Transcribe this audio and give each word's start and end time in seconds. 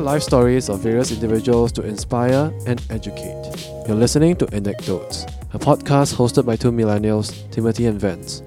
life 0.00 0.22
stories 0.22 0.68
of 0.70 0.80
various 0.80 1.12
individuals 1.12 1.72
to 1.72 1.82
inspire 1.82 2.52
and 2.66 2.82
educate. 2.90 3.36
You're 3.86 3.96
listening 3.96 4.36
to 4.36 4.48
Anecdotes, 4.54 5.26
a 5.52 5.58
podcast 5.58 6.14
hosted 6.14 6.46
by 6.46 6.56
two 6.56 6.72
millennials, 6.72 7.50
Timothy 7.50 7.86
and 7.86 8.00
Vance. 8.00 8.42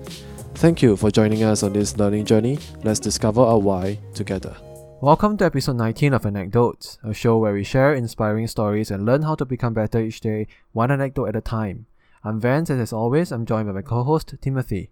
Thank 0.55 0.81
you 0.81 0.97
for 0.97 1.11
joining 1.11 1.43
us 1.43 1.61
on 1.61 1.73
this 1.73 1.95
learning 1.97 2.25
journey. 2.25 2.57
Let's 2.83 2.99
discover 2.99 3.41
our 3.41 3.59
why 3.59 3.99
together. 4.15 4.55
Welcome 4.99 5.37
to 5.37 5.45
episode 5.45 5.75
19 5.75 6.13
of 6.13 6.25
Anecdotes, 6.25 6.97
a 7.03 7.13
show 7.13 7.37
where 7.37 7.53
we 7.53 7.63
share 7.63 7.93
inspiring 7.93 8.47
stories 8.47 8.89
and 8.89 9.05
learn 9.05 9.21
how 9.21 9.35
to 9.35 9.45
become 9.45 9.73
better 9.73 10.01
each 10.01 10.21
day, 10.21 10.47
one 10.71 10.91
anecdote 10.91 11.27
at 11.27 11.35
a 11.35 11.41
time. 11.41 11.85
I'm 12.23 12.39
Vance, 12.39 12.69
and 12.69 12.81
as 12.81 12.93
always, 12.93 13.31
I'm 13.31 13.45
joined 13.45 13.67
by 13.67 13.73
my 13.73 13.81
co 13.81 14.03
host, 14.03 14.33
Timothy. 14.41 14.89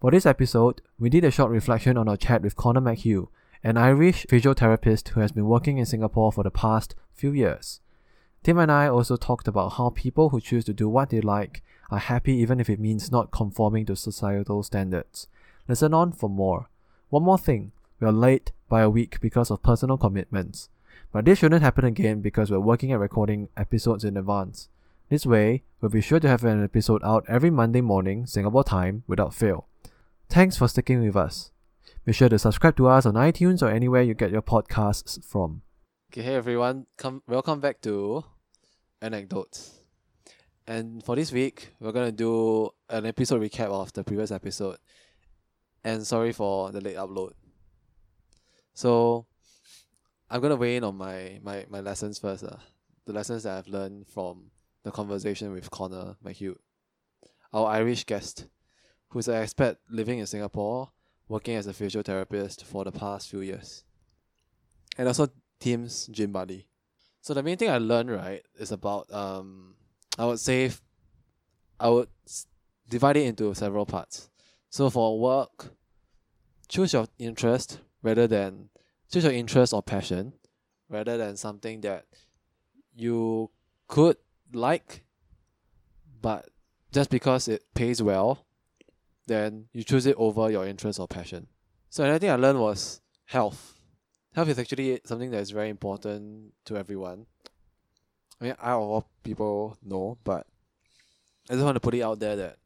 For 0.00 0.12
this 0.12 0.26
episode, 0.26 0.80
we 0.98 1.10
did 1.10 1.24
a 1.24 1.30
short 1.30 1.50
reflection 1.50 1.96
on 1.96 2.08
our 2.08 2.16
chat 2.16 2.42
with 2.42 2.54
Conor 2.56 2.82
McHugh, 2.82 3.28
an 3.62 3.76
Irish 3.76 4.26
physiotherapist 4.26 5.08
who 5.08 5.20
has 5.20 5.32
been 5.32 5.46
working 5.46 5.78
in 5.78 5.86
Singapore 5.86 6.32
for 6.32 6.44
the 6.44 6.50
past 6.50 6.94
few 7.12 7.32
years. 7.32 7.80
Tim 8.42 8.58
and 8.58 8.70
I 8.70 8.88
also 8.88 9.16
talked 9.16 9.48
about 9.48 9.74
how 9.74 9.90
people 9.90 10.28
who 10.28 10.40
choose 10.40 10.64
to 10.66 10.72
do 10.72 10.88
what 10.88 11.10
they 11.10 11.20
like 11.20 11.62
are 11.90 11.98
happy 11.98 12.34
even 12.34 12.60
if 12.60 12.70
it 12.70 12.78
means 12.78 13.10
not 13.10 13.30
conforming 13.30 13.86
to 13.86 13.96
societal 13.96 14.62
standards. 14.62 15.26
Listen 15.66 15.92
on 15.92 16.12
for 16.12 16.30
more. 16.30 16.68
One 17.08 17.24
more 17.24 17.38
thing 17.38 17.72
we 18.00 18.06
are 18.06 18.12
late 18.12 18.52
by 18.68 18.82
a 18.82 18.90
week 18.90 19.20
because 19.20 19.50
of 19.50 19.62
personal 19.62 19.96
commitments. 19.96 20.68
But 21.12 21.24
this 21.24 21.38
shouldn't 21.38 21.62
happen 21.62 21.84
again 21.84 22.20
because 22.20 22.50
we're 22.50 22.60
working 22.60 22.92
at 22.92 23.00
recording 23.00 23.48
episodes 23.56 24.04
in 24.04 24.16
advance. 24.16 24.68
This 25.08 25.24
way, 25.24 25.62
we'll 25.80 25.90
be 25.90 26.02
sure 26.02 26.20
to 26.20 26.28
have 26.28 26.44
an 26.44 26.62
episode 26.62 27.02
out 27.02 27.24
every 27.28 27.50
Monday 27.50 27.80
morning, 27.80 28.26
Singapore 28.26 28.64
time, 28.64 29.04
without 29.06 29.34
fail. 29.34 29.66
Thanks 30.28 30.58
for 30.58 30.68
sticking 30.68 31.02
with 31.02 31.16
us. 31.16 31.50
Be 32.08 32.14
sure 32.14 32.30
to 32.30 32.38
subscribe 32.38 32.74
to 32.78 32.88
us 32.88 33.04
on 33.04 33.16
iTunes 33.16 33.60
or 33.60 33.68
anywhere 33.68 34.00
you 34.00 34.14
get 34.14 34.30
your 34.30 34.40
podcasts 34.40 35.22
from. 35.22 35.60
Okay, 36.10 36.22
hey 36.22 36.36
everyone, 36.36 36.86
come 36.96 37.22
welcome 37.26 37.60
back 37.60 37.82
to 37.82 38.24
Anecdotes. 39.02 39.80
And 40.66 41.04
for 41.04 41.16
this 41.16 41.32
week, 41.32 41.74
we're 41.78 41.92
gonna 41.92 42.10
do 42.10 42.70
an 42.88 43.04
episode 43.04 43.42
recap 43.42 43.66
of 43.66 43.92
the 43.92 44.04
previous 44.04 44.30
episode. 44.30 44.78
And 45.84 46.06
sorry 46.06 46.32
for 46.32 46.72
the 46.72 46.80
late 46.80 46.96
upload. 46.96 47.32
So 48.72 49.26
I'm 50.30 50.40
gonna 50.40 50.56
weigh 50.56 50.76
in 50.76 50.84
on 50.84 50.96
my, 50.96 51.40
my, 51.42 51.66
my 51.68 51.80
lessons 51.80 52.18
first. 52.18 52.42
Uh, 52.42 52.56
the 53.04 53.12
lessons 53.12 53.42
that 53.42 53.58
I've 53.58 53.68
learned 53.68 54.06
from 54.08 54.50
the 54.82 54.90
conversation 54.90 55.52
with 55.52 55.70
Conor 55.70 56.16
McHugh, 56.24 56.56
our 57.52 57.66
Irish 57.66 58.04
guest, 58.04 58.46
who's 59.10 59.28
an 59.28 59.34
expat 59.34 59.76
living 59.90 60.20
in 60.20 60.26
Singapore, 60.26 60.88
working 61.28 61.56
as 61.56 61.66
a 61.66 61.72
physiotherapist 61.72 62.64
for 62.64 62.84
the 62.84 62.92
past 62.92 63.28
few 63.28 63.40
years. 63.40 63.84
And 64.96 65.06
also 65.06 65.28
Tim's 65.60 66.06
gym 66.08 66.32
buddy. 66.32 66.66
So 67.20 67.34
the 67.34 67.42
main 67.42 67.58
thing 67.58 67.70
I 67.70 67.78
learned, 67.78 68.10
right, 68.10 68.42
is 68.58 68.72
about 68.72 69.12
um 69.12 69.74
I 70.18 70.26
would 70.26 70.40
say 70.40 70.72
I 71.78 71.88
would 71.88 72.08
divide 72.88 73.16
it 73.16 73.26
into 73.26 73.54
several 73.54 73.86
parts. 73.86 74.30
So 74.70 74.90
for 74.90 75.18
work, 75.18 75.72
choose 76.68 76.92
your 76.92 77.06
interest 77.18 77.80
rather 78.02 78.26
than 78.26 78.70
choose 79.10 79.24
your 79.24 79.32
interest 79.32 79.72
or 79.72 79.82
passion 79.82 80.34
rather 80.88 81.16
than 81.16 81.36
something 81.36 81.80
that 81.80 82.04
you 82.94 83.50
could 83.86 84.16
like 84.52 85.04
but 86.20 86.48
just 86.92 87.10
because 87.10 87.48
it 87.48 87.62
pays 87.74 88.02
well 88.02 88.46
then 89.28 89.66
you 89.72 89.84
choose 89.84 90.06
it 90.06 90.16
over 90.18 90.50
your 90.50 90.66
interest 90.66 90.98
or 90.98 91.06
passion. 91.06 91.46
So 91.90 92.04
another 92.04 92.18
thing 92.18 92.30
i 92.30 92.36
learned 92.36 92.60
was 92.60 93.00
health. 93.26 93.74
Health 94.34 94.48
is 94.48 94.58
actually 94.58 95.00
something 95.04 95.30
that 95.30 95.40
is 95.40 95.50
very 95.50 95.68
important 95.68 96.52
to 96.64 96.76
everyone. 96.76 97.26
I 98.40 98.44
mean 98.44 98.54
i 98.60 98.72
all 98.72 99.08
people 99.24 99.76
know 99.82 100.16
but 100.24 100.46
i 101.50 101.54
just 101.54 101.64
want 101.64 101.76
to 101.76 101.80
put 101.80 101.94
it 101.94 102.02
out 102.02 102.20
there 102.20 102.36
that 102.36 102.56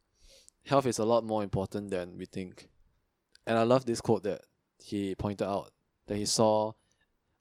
health 0.66 0.86
is 0.86 0.98
a 0.98 1.04
lot 1.04 1.24
more 1.24 1.42
important 1.42 1.90
than 1.90 2.16
we 2.18 2.26
think. 2.26 2.68
And 3.46 3.58
i 3.58 3.62
love 3.62 3.84
this 3.84 4.00
quote 4.00 4.22
that 4.24 4.42
he 4.82 5.14
pointed 5.14 5.46
out 5.46 5.70
that 6.06 6.16
he 6.16 6.26
saw 6.26 6.72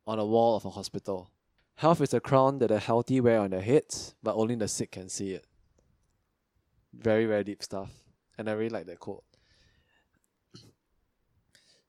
on 0.07 0.19
a 0.19 0.25
wall 0.25 0.55
of 0.55 0.65
a 0.65 0.69
hospital. 0.69 1.29
Health 1.75 2.01
is 2.01 2.13
a 2.13 2.19
crown 2.19 2.59
that 2.59 2.67
the 2.67 2.79
healthy 2.79 3.19
wear 3.19 3.39
on 3.39 3.51
their 3.51 3.61
heads, 3.61 4.13
but 4.21 4.35
only 4.35 4.55
the 4.55 4.67
sick 4.67 4.91
can 4.91 5.09
see 5.09 5.31
it. 5.31 5.45
Very, 6.93 7.25
very 7.25 7.43
deep 7.43 7.63
stuff. 7.63 7.89
And 8.41 8.49
I 8.49 8.53
really 8.53 8.69
like 8.69 8.87
that 8.87 8.99
quote. 8.99 9.23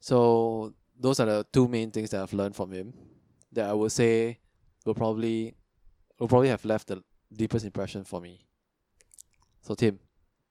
So 0.00 0.74
those 0.98 1.18
are 1.18 1.26
the 1.26 1.46
two 1.50 1.66
main 1.66 1.90
things 1.90 2.10
that 2.10 2.22
I've 2.22 2.32
learned 2.34 2.54
from 2.54 2.72
him 2.72 2.92
that 3.52 3.70
I 3.70 3.72
would 3.72 3.92
say 3.92 4.38
will 4.84 4.94
probably 4.94 5.54
will 6.18 6.28
probably 6.28 6.48
have 6.48 6.64
left 6.64 6.88
the 6.88 7.02
deepest 7.34 7.64
impression 7.64 8.04
for 8.04 8.20
me. 8.20 8.44
So 9.62 9.74
Tim. 9.74 9.98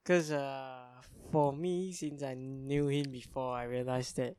Cause 0.04 0.32
uh 0.32 0.86
for 1.32 1.54
me 1.54 1.92
since 1.94 2.24
I 2.24 2.34
knew 2.34 2.88
him 2.88 3.12
before 3.12 3.54
I 3.56 3.66
realized 3.66 4.18
that 4.18 4.36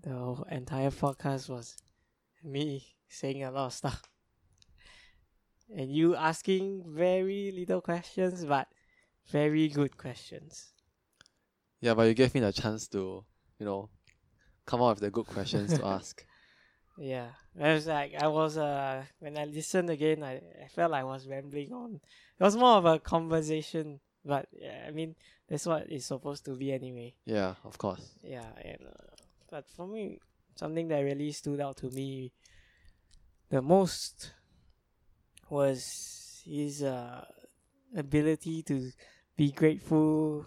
the 0.00 0.42
entire 0.50 0.90
podcast 0.90 1.50
was 1.50 1.76
me 2.42 2.86
saying 3.08 3.44
a 3.44 3.50
lot 3.50 3.66
of 3.66 3.74
stuff. 3.74 4.02
And 5.76 5.92
you 5.92 6.16
asking 6.16 6.84
very 6.86 7.52
little 7.52 7.82
questions, 7.82 8.44
but 8.44 8.68
very 9.30 9.68
good 9.68 9.96
questions. 9.96 10.72
Yeah, 11.80 11.94
but 11.94 12.02
you 12.04 12.14
gave 12.14 12.34
me 12.34 12.40
the 12.40 12.52
chance 12.52 12.86
to, 12.88 13.24
you 13.58 13.66
know, 13.66 13.88
come 14.66 14.82
up 14.82 14.96
with 14.96 15.00
the 15.00 15.10
good 15.10 15.26
questions 15.26 15.76
to 15.76 15.84
ask. 15.98 16.24
Yeah, 16.98 17.28
I 17.60 17.72
was 17.74 17.86
like, 17.86 18.14
I 18.20 18.28
was 18.28 18.58
uh, 18.58 19.04
when 19.18 19.36
I 19.38 19.44
listened 19.44 19.90
again, 19.90 20.22
I, 20.22 20.34
I 20.62 20.68
felt 20.68 20.92
like 20.92 21.00
I 21.00 21.04
was 21.04 21.26
rambling 21.26 21.72
on. 21.72 22.00
It 22.38 22.42
was 22.42 22.56
more 22.56 22.76
of 22.76 22.84
a 22.84 22.98
conversation, 22.98 24.00
but 24.24 24.46
yeah, 24.52 24.84
I 24.86 24.90
mean 24.90 25.16
that's 25.48 25.66
what 25.66 25.86
it's 25.88 26.06
supposed 26.06 26.44
to 26.44 26.54
be 26.54 26.72
anyway. 26.72 27.14
Yeah, 27.24 27.54
of 27.64 27.78
course. 27.78 28.18
Yeah, 28.22 28.44
and 28.62 28.86
uh, 28.86 29.16
but 29.50 29.68
for 29.70 29.86
me, 29.86 30.20
something 30.54 30.88
that 30.88 31.00
really 31.00 31.32
stood 31.32 31.60
out 31.60 31.78
to 31.78 31.90
me 31.90 32.32
the 33.48 33.62
most 33.62 34.32
was 35.48 36.42
his 36.44 36.82
uh, 36.82 37.24
ability 37.96 38.62
to 38.62 38.90
be 39.36 39.50
grateful 39.52 40.46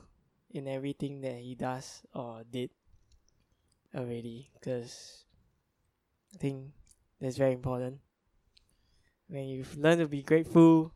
in 0.51 0.67
everything 0.67 1.21
that 1.21 1.35
he 1.35 1.55
does 1.55 2.01
or 2.13 2.43
did 2.49 2.69
already 3.95 4.51
because 4.53 5.25
I 6.33 6.37
think 6.37 6.71
that's 7.19 7.37
very 7.37 7.53
important. 7.53 7.99
When 9.27 9.45
you 9.45 9.65
learn 9.77 9.99
to 9.99 10.07
be 10.07 10.21
grateful, 10.21 10.93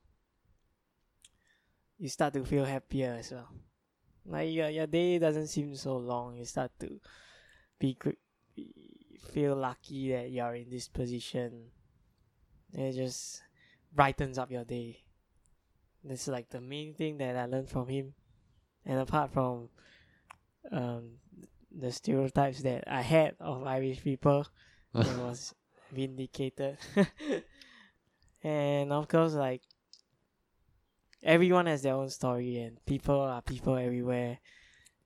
you 1.98 2.10
start 2.10 2.34
to 2.34 2.46
feel 2.46 2.66
happier 2.66 3.18
as 3.20 3.31
well. 3.31 3.50
Like 4.26 4.52
your, 4.52 4.70
your 4.70 4.88
day 4.88 5.18
doesn't 5.18 5.48
seem 5.48 5.76
so 5.76 5.98
long. 5.98 6.36
You 6.38 6.46
start 6.46 6.72
to 6.80 7.00
be, 7.80 7.98
be 8.56 9.18
feel 9.34 9.56
lucky 9.56 10.12
that 10.12 10.30
you're 10.30 10.56
in 10.56 10.70
this 10.70 10.88
position 10.88 11.72
it 12.74 12.94
just 12.94 13.42
brightens 13.94 14.38
up 14.38 14.52
your 14.52 14.64
day. 14.64 15.04
This 16.04 16.24
is 16.24 16.28
like 16.30 16.50
the 16.50 16.62
main 16.62 16.94
thing 16.94 17.18
that 17.18 17.36
I 17.36 17.46
learned 17.46 17.70
from 17.70 17.88
him. 17.88 18.14
And 18.86 19.00
apart 19.00 19.32
from 19.32 19.70
um, 20.72 21.12
the 21.72 21.92
stereotypes 21.92 22.62
that 22.62 22.86
I 22.88 23.02
had 23.02 23.36
of 23.40 23.66
Irish 23.66 24.04
people, 24.04 24.48
it 24.96 25.18
was 25.18 25.54
vindicated. 25.92 26.78
and 28.44 28.94
of 28.94 29.07
course, 29.07 29.34
like 29.34 29.62
everyone 31.24 31.66
has 31.66 31.81
their 31.81 31.96
own 31.96 32.10
story, 32.10 32.57
and 32.60 32.84
people 32.86 33.19
are 33.19 33.42
people 33.42 33.75
everywhere. 33.75 34.40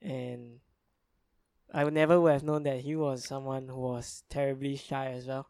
And 0.02 0.60
I 1.74 1.84
would 1.84 1.94
never 1.94 2.20
would 2.22 2.34
have 2.34 2.44
known 2.44 2.64
that 2.64 2.82
he 2.82 2.96
was 2.96 3.26
someone 3.26 3.68
who 3.68 3.80
was 3.80 4.24
terribly 4.30 4.76
shy 4.76 5.08
as 5.08 5.26
well. 5.26 5.48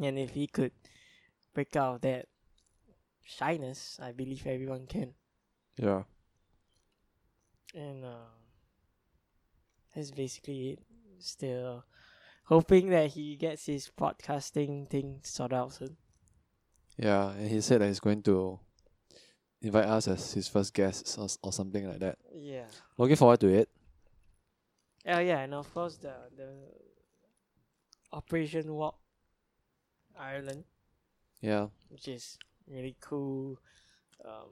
And 0.00 0.18
if 0.18 0.30
he 0.30 0.46
could 0.46 0.72
break 1.52 1.76
out 1.76 1.96
of 1.96 2.00
that 2.02 2.26
shyness, 3.24 3.98
I 4.00 4.12
believe 4.12 4.46
everyone 4.46 4.86
can. 4.86 5.14
Yeah. 5.76 6.02
And 7.74 8.04
uh, 8.04 8.30
that's 9.94 10.10
basically 10.10 10.70
it. 10.70 10.78
Still 11.18 11.84
hoping 12.44 12.90
that 12.90 13.10
he 13.10 13.36
gets 13.36 13.66
his 13.66 13.90
podcasting 13.98 14.88
thing 14.88 15.20
sorted 15.22 15.56
out 15.56 15.72
soon. 15.72 15.96
Yeah, 16.98 17.30
and 17.30 17.48
he 17.50 17.60
said 17.60 17.80
that 17.80 17.88
he's 17.88 18.00
going 18.00 18.22
to 18.22 18.60
invite 19.62 19.86
us 19.86 20.06
as 20.06 20.32
his 20.32 20.48
first 20.48 20.74
guests 20.74 21.16
or, 21.18 21.28
or 21.42 21.52
something 21.52 21.88
like 21.88 22.00
that. 22.00 22.18
Yeah. 22.34 22.66
Looking 22.98 23.16
forward 23.16 23.40
to 23.40 23.48
it. 23.48 23.68
Oh 25.06 25.18
yeah, 25.18 25.40
and 25.40 25.54
of 25.54 25.72
course 25.72 25.96
the 25.96 26.14
the 26.36 26.48
Operation 28.12 28.72
Walk 28.72 28.98
Ireland. 30.18 30.64
Yeah. 31.40 31.68
Which 31.88 32.08
is 32.08 32.38
really 32.68 32.96
cool 33.00 33.58
um, 34.24 34.50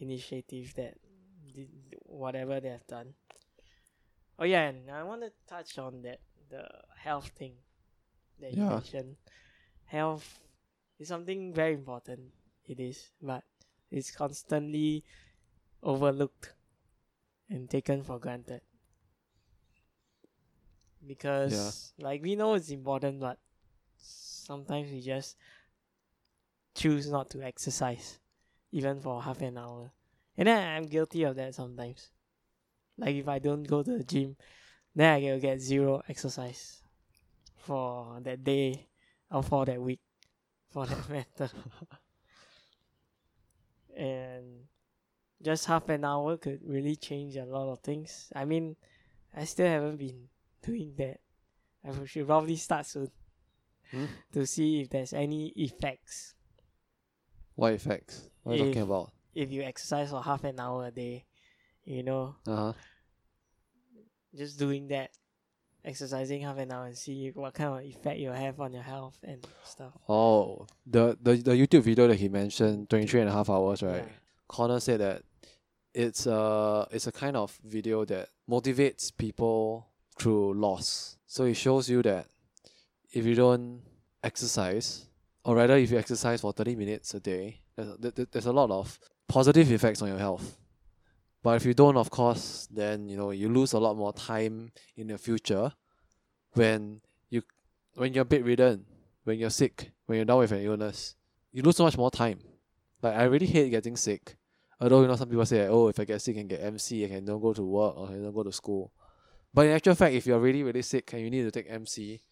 initiative 0.00 0.74
that 0.76 0.94
did 1.54 1.68
whatever 2.04 2.60
they 2.60 2.68
have 2.68 2.86
done. 2.86 3.14
Oh 4.38 4.44
yeah, 4.44 4.68
and 4.68 4.90
I 4.90 5.02
want 5.04 5.22
to 5.22 5.32
touch 5.46 5.78
on 5.78 6.02
that 6.02 6.20
the 6.50 6.66
health 6.96 7.28
thing 7.36 7.54
that 8.40 8.52
you 8.52 8.62
Yeah. 8.62 8.68
mentioned. 8.68 9.16
health 9.86 10.40
is 10.98 11.08
something 11.08 11.52
very 11.54 11.74
important. 11.74 12.32
It 12.66 12.80
is, 12.80 13.10
but 13.22 13.44
it's 13.90 14.10
constantly 14.10 15.04
overlooked 15.82 16.54
and 17.50 17.68
taken 17.70 18.02
for 18.02 18.18
granted. 18.18 18.62
Because 21.06 21.92
like 21.98 22.22
we 22.22 22.34
know 22.36 22.54
it's 22.54 22.70
important, 22.70 23.20
but 23.20 23.38
sometimes 23.98 24.90
we 24.90 25.00
just 25.00 25.36
choose 26.74 27.10
not 27.10 27.30
to 27.30 27.42
exercise, 27.42 28.18
even 28.72 29.00
for 29.00 29.22
half 29.22 29.40
an 29.42 29.58
hour. 29.58 29.92
And 30.36 30.48
then 30.48 30.68
I'm 30.76 30.86
guilty 30.86 31.22
of 31.24 31.36
that 31.36 31.54
sometimes. 31.54 32.10
Like 32.98 33.14
if 33.16 33.28
I 33.28 33.38
don't 33.38 33.62
go 33.64 33.82
to 33.82 33.98
the 33.98 34.04
gym, 34.04 34.36
then 34.94 35.12
I 35.14 35.20
will 35.20 35.40
get 35.40 35.60
zero 35.60 36.02
exercise 36.08 36.82
for 37.56 38.18
that 38.22 38.44
day 38.44 38.86
or 39.30 39.42
for 39.42 39.64
that 39.64 39.80
week, 39.80 40.00
for 40.70 40.86
that 40.86 41.08
matter. 41.38 41.50
and 43.96 44.64
just 45.42 45.66
half 45.66 45.88
an 45.88 46.04
hour 46.04 46.36
could 46.36 46.60
really 46.64 46.96
change 46.96 47.36
a 47.36 47.44
lot 47.44 47.70
of 47.70 47.80
things. 47.80 48.32
I 48.34 48.44
mean, 48.44 48.76
I 49.36 49.44
still 49.44 49.66
haven't 49.66 49.96
been 49.96 50.28
doing 50.62 50.94
that. 50.98 51.20
I 51.84 52.04
should 52.06 52.26
probably 52.26 52.56
start 52.56 52.86
soon 52.86 53.10
Hmm? 53.90 54.06
to 54.32 54.46
see 54.46 54.80
if 54.80 54.88
there's 54.90 55.12
any 55.12 55.48
effects 55.56 56.34
What 57.54 57.72
effects? 57.72 58.28
What 58.42 58.52
are 58.52 58.56
you 58.56 58.64
talking 58.66 58.82
about? 58.82 59.10
if 59.34 59.50
you 59.50 59.62
exercise 59.62 60.10
for 60.10 60.22
half 60.22 60.44
an 60.44 60.60
hour 60.60 60.86
a 60.86 60.90
day. 60.92 61.24
You 61.84 62.02
know, 62.02 62.36
Uh 62.46 62.56
huh. 62.56 62.72
just 64.34 64.58
doing 64.58 64.88
that, 64.88 65.10
exercising 65.84 66.40
half 66.42 66.56
an 66.58 66.72
hour 66.72 66.86
and 66.86 66.96
see 66.96 67.30
what 67.34 67.52
kind 67.54 67.74
of 67.74 67.80
effect 67.84 68.18
you 68.18 68.30
have 68.30 68.58
on 68.60 68.72
your 68.72 68.82
health 68.82 69.18
and 69.22 69.46
stuff. 69.64 69.92
Oh, 70.08 70.66
the, 70.86 71.16
the 71.20 71.34
the 71.36 71.50
YouTube 71.52 71.82
video 71.82 72.06
that 72.08 72.16
he 72.16 72.28
mentioned, 72.28 72.88
23 72.90 73.20
and 73.22 73.28
a 73.28 73.32
half 73.32 73.50
hours, 73.50 73.82
right? 73.82 74.04
Yeah. 74.06 74.12
Conor 74.48 74.80
said 74.80 75.00
that 75.00 75.22
it's 75.92 76.26
a 76.26 76.86
it's 76.90 77.06
a 77.06 77.12
kind 77.12 77.36
of 77.36 77.58
video 77.64 78.04
that 78.06 78.28
motivates 78.48 79.14
people 79.16 79.86
through 80.18 80.54
loss. 80.54 81.18
So 81.26 81.44
it 81.44 81.54
shows 81.54 81.90
you 81.90 82.02
that 82.02 82.26
if 83.12 83.24
you 83.26 83.34
don't 83.34 83.82
exercise, 84.22 85.06
or 85.44 85.56
rather 85.56 85.76
if 85.76 85.90
you 85.90 85.98
exercise 85.98 86.40
for 86.40 86.52
30 86.52 86.76
minutes 86.76 87.14
a 87.14 87.20
day, 87.20 87.60
there's, 87.76 87.96
there- 87.98 88.10
there- 88.10 88.26
there's 88.30 88.46
a 88.46 88.52
lot 88.52 88.70
of 88.70 88.98
positive 89.28 89.70
effects 89.72 90.02
on 90.02 90.08
your 90.08 90.18
health. 90.18 90.58
But 91.42 91.56
if 91.56 91.66
you 91.66 91.74
don't, 91.74 91.96
of 91.98 92.08
course, 92.10 92.66
then 92.70 93.08
you 93.08 93.16
know 93.16 93.30
you 93.30 93.48
lose 93.50 93.74
a 93.74 93.78
lot 93.78 93.96
more 93.96 94.12
time 94.14 94.72
in 94.96 95.08
the 95.08 95.18
future 95.18 95.72
when 96.54 97.00
you 97.30 97.42
when 97.96 98.14
you're 98.14 98.24
bedridden, 98.24 98.86
when 99.24 99.38
you're 99.38 99.50
sick, 99.50 99.90
when 100.06 100.16
you're 100.16 100.24
down 100.24 100.38
with 100.38 100.52
an 100.52 100.62
illness, 100.62 101.16
you 101.52 101.62
lose 101.62 101.76
so 101.76 101.84
much 101.84 101.96
more 101.98 102.10
time. 102.10 102.38
Like 103.02 103.14
I 103.16 103.24
really 103.24 103.46
hate 103.46 103.70
getting 103.70 103.96
sick. 103.96 104.36
Although 104.80 105.02
you 105.02 105.06
know 105.08 105.16
some 105.16 105.28
people 105.28 105.46
say, 105.46 105.66
oh, 105.68 105.88
if 105.88 106.00
I 106.00 106.04
get 106.04 106.20
sick, 106.22 106.36
I 106.36 106.40
can 106.40 106.48
get 106.48 106.62
MC, 106.62 107.04
I 107.04 107.08
can 107.08 107.24
don't 107.24 107.40
go 107.40 107.52
to 107.52 107.62
work 107.62 107.96
or 107.96 108.08
I 108.08 108.12
don't 108.12 108.34
go 108.34 108.42
to 108.42 108.52
school. 108.52 108.92
But 109.52 109.66
in 109.66 109.72
actual 109.72 109.94
fact, 109.94 110.14
if 110.14 110.26
you're 110.26 110.38
really 110.40 110.62
really 110.62 110.82
sick 110.82 111.12
and 111.12 111.22
you 111.22 111.30
need 111.30 111.42
to 111.42 111.50
take 111.50 111.66
MC, 111.70 112.22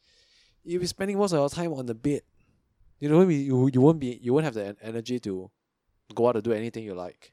you'll 0.64 0.80
be 0.80 0.86
spending 0.86 1.18
most 1.18 1.32
of 1.32 1.38
your 1.38 1.48
time 1.50 1.72
on 1.74 1.84
the 1.86 1.94
bed. 1.94 2.22
You 3.02 3.08
know, 3.08 3.26
you 3.26 3.66
you 3.66 3.80
won't 3.80 3.98
be 3.98 4.20
you 4.22 4.32
won't 4.32 4.44
have 4.44 4.54
the 4.54 4.76
energy 4.80 5.18
to 5.26 5.50
go 6.14 6.28
out 6.28 6.38
to 6.38 6.40
do 6.40 6.52
anything 6.52 6.84
you 6.84 6.94
like. 6.94 7.32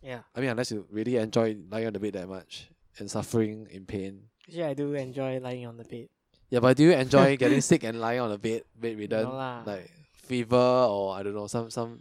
Yeah. 0.00 0.20
I 0.30 0.38
mean, 0.38 0.50
unless 0.50 0.70
you 0.70 0.86
really 0.88 1.16
enjoy 1.16 1.56
lying 1.68 1.88
on 1.88 1.92
the 1.94 1.98
bed 1.98 2.12
that 2.12 2.28
much 2.28 2.70
and 3.00 3.10
suffering 3.10 3.66
in 3.72 3.86
pain. 3.86 4.30
Actually, 4.46 4.64
I 4.70 4.74
do 4.74 4.94
enjoy 4.94 5.40
lying 5.40 5.66
on 5.66 5.78
the 5.78 5.82
bed. 5.82 6.06
Yeah, 6.48 6.60
but 6.60 6.76
do 6.76 6.84
you 6.84 6.92
enjoy 6.92 7.36
getting 7.42 7.60
sick 7.60 7.82
and 7.82 8.00
lying 8.00 8.20
on 8.20 8.30
the 8.30 8.38
bed, 8.38 8.62
bedridden? 8.78 9.24
No 9.24 9.34
lah. 9.34 9.62
like 9.66 9.90
fever 10.22 10.54
or 10.54 11.16
I 11.16 11.24
don't 11.24 11.34
know, 11.34 11.48
some 11.48 11.70
some 11.70 11.98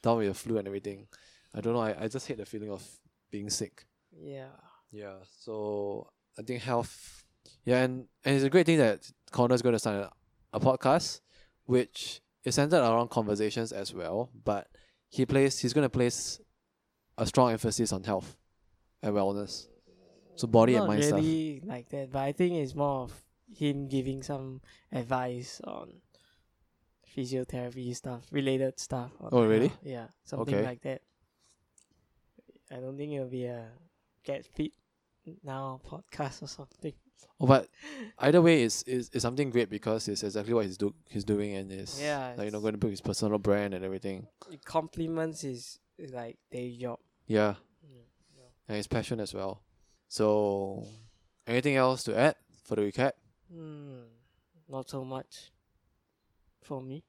down 0.00 0.18
with 0.18 0.28
the 0.28 0.34
flu 0.34 0.58
and 0.58 0.68
everything. 0.68 1.08
I 1.52 1.60
don't 1.60 1.74
know. 1.74 1.82
I, 1.82 2.04
I 2.04 2.06
just 2.06 2.28
hate 2.28 2.38
the 2.38 2.46
feeling 2.46 2.70
of 2.70 2.86
being 3.32 3.50
sick. 3.50 3.84
Yeah. 4.14 4.54
Yeah. 4.92 5.26
So 5.40 6.06
I 6.38 6.42
think 6.42 6.62
health. 6.62 7.24
Yeah, 7.64 7.82
and, 7.82 8.06
and 8.24 8.36
it's 8.36 8.44
a 8.44 8.50
great 8.50 8.66
thing 8.66 8.78
that 8.78 9.10
Conor's 9.32 9.62
going 9.62 9.74
to 9.74 9.80
start 9.80 9.96
a, 9.96 10.10
a 10.56 10.60
podcast, 10.60 11.20
which 11.66 12.20
is 12.44 12.54
centered 12.56 12.80
around 12.82 13.10
conversations 13.10 13.72
as 13.72 13.92
well. 13.94 14.30
But 14.44 14.68
he 15.08 15.26
plays. 15.26 15.58
He's 15.58 15.72
going 15.72 15.84
to 15.84 15.90
place 15.90 16.40
a 17.18 17.26
strong 17.26 17.52
emphasis 17.52 17.92
on 17.92 18.04
health 18.04 18.36
and 19.02 19.14
wellness. 19.14 19.68
So 20.36 20.46
body 20.48 20.72
Not 20.74 20.78
and 20.80 20.88
mind 20.88 21.04
stuff. 21.04 21.20
really 21.20 21.60
like 21.64 21.88
that, 21.90 22.10
but 22.10 22.20
I 22.20 22.32
think 22.32 22.54
it's 22.54 22.74
more 22.74 23.02
of 23.02 23.12
him 23.54 23.86
giving 23.86 24.22
some 24.22 24.62
advice 24.90 25.60
on 25.64 25.92
physiotherapy 27.14 27.94
stuff, 27.94 28.26
related 28.30 28.80
stuff. 28.80 29.10
Oh, 29.20 29.44
really? 29.44 29.68
health. 29.68 29.78
Yeah, 29.84 30.06
something 30.24 30.54
Okay. 30.54 30.64
like 30.64 30.80
that. 30.82 31.02
I 32.70 32.76
don't 32.76 32.96
think 32.96 33.12
it'll 33.12 33.28
be 33.28 33.44
a 33.44 33.68
get 34.24 34.46
fit 34.46 34.72
now 35.44 35.80
podcast 35.86 36.42
or 36.42 36.46
something. 36.48 36.94
Oh, 37.40 37.46
but 37.46 37.68
either 38.18 38.40
way, 38.40 38.62
it's, 38.62 38.82
it's, 38.86 39.10
it's 39.12 39.22
something 39.22 39.50
great 39.50 39.68
because 39.68 40.06
it's 40.08 40.22
exactly 40.22 40.54
what 40.54 40.64
he's 40.66 40.76
do 40.78 40.94
he's 41.08 41.24
doing 41.24 41.54
and 41.56 41.72
is 41.72 42.00
Yeah, 42.00 42.34
like 42.36 42.44
you 42.46 42.50
know 42.52 42.60
going 42.60 42.74
to 42.74 42.78
build 42.78 42.92
his 42.92 43.00
personal 43.00 43.38
brand 43.38 43.74
and 43.74 43.84
everything. 43.84 44.26
It 44.50 44.64
complements 44.64 45.40
his 45.42 45.78
like 45.98 46.38
day 46.50 46.76
job. 46.76 46.98
Yeah, 47.26 47.54
Mm, 47.84 48.04
yeah. 48.36 48.44
and 48.68 48.76
his 48.76 48.86
passion 48.86 49.18
as 49.20 49.34
well. 49.34 49.62
So, 50.08 50.86
anything 51.46 51.76
else 51.76 52.04
to 52.04 52.16
add 52.16 52.36
for 52.64 52.76
the 52.76 52.82
recap? 52.82 53.12
Hmm, 53.50 54.02
not 54.68 54.88
so 54.88 55.04
much 55.04 55.50
for 56.62 56.80
me. 56.82 57.02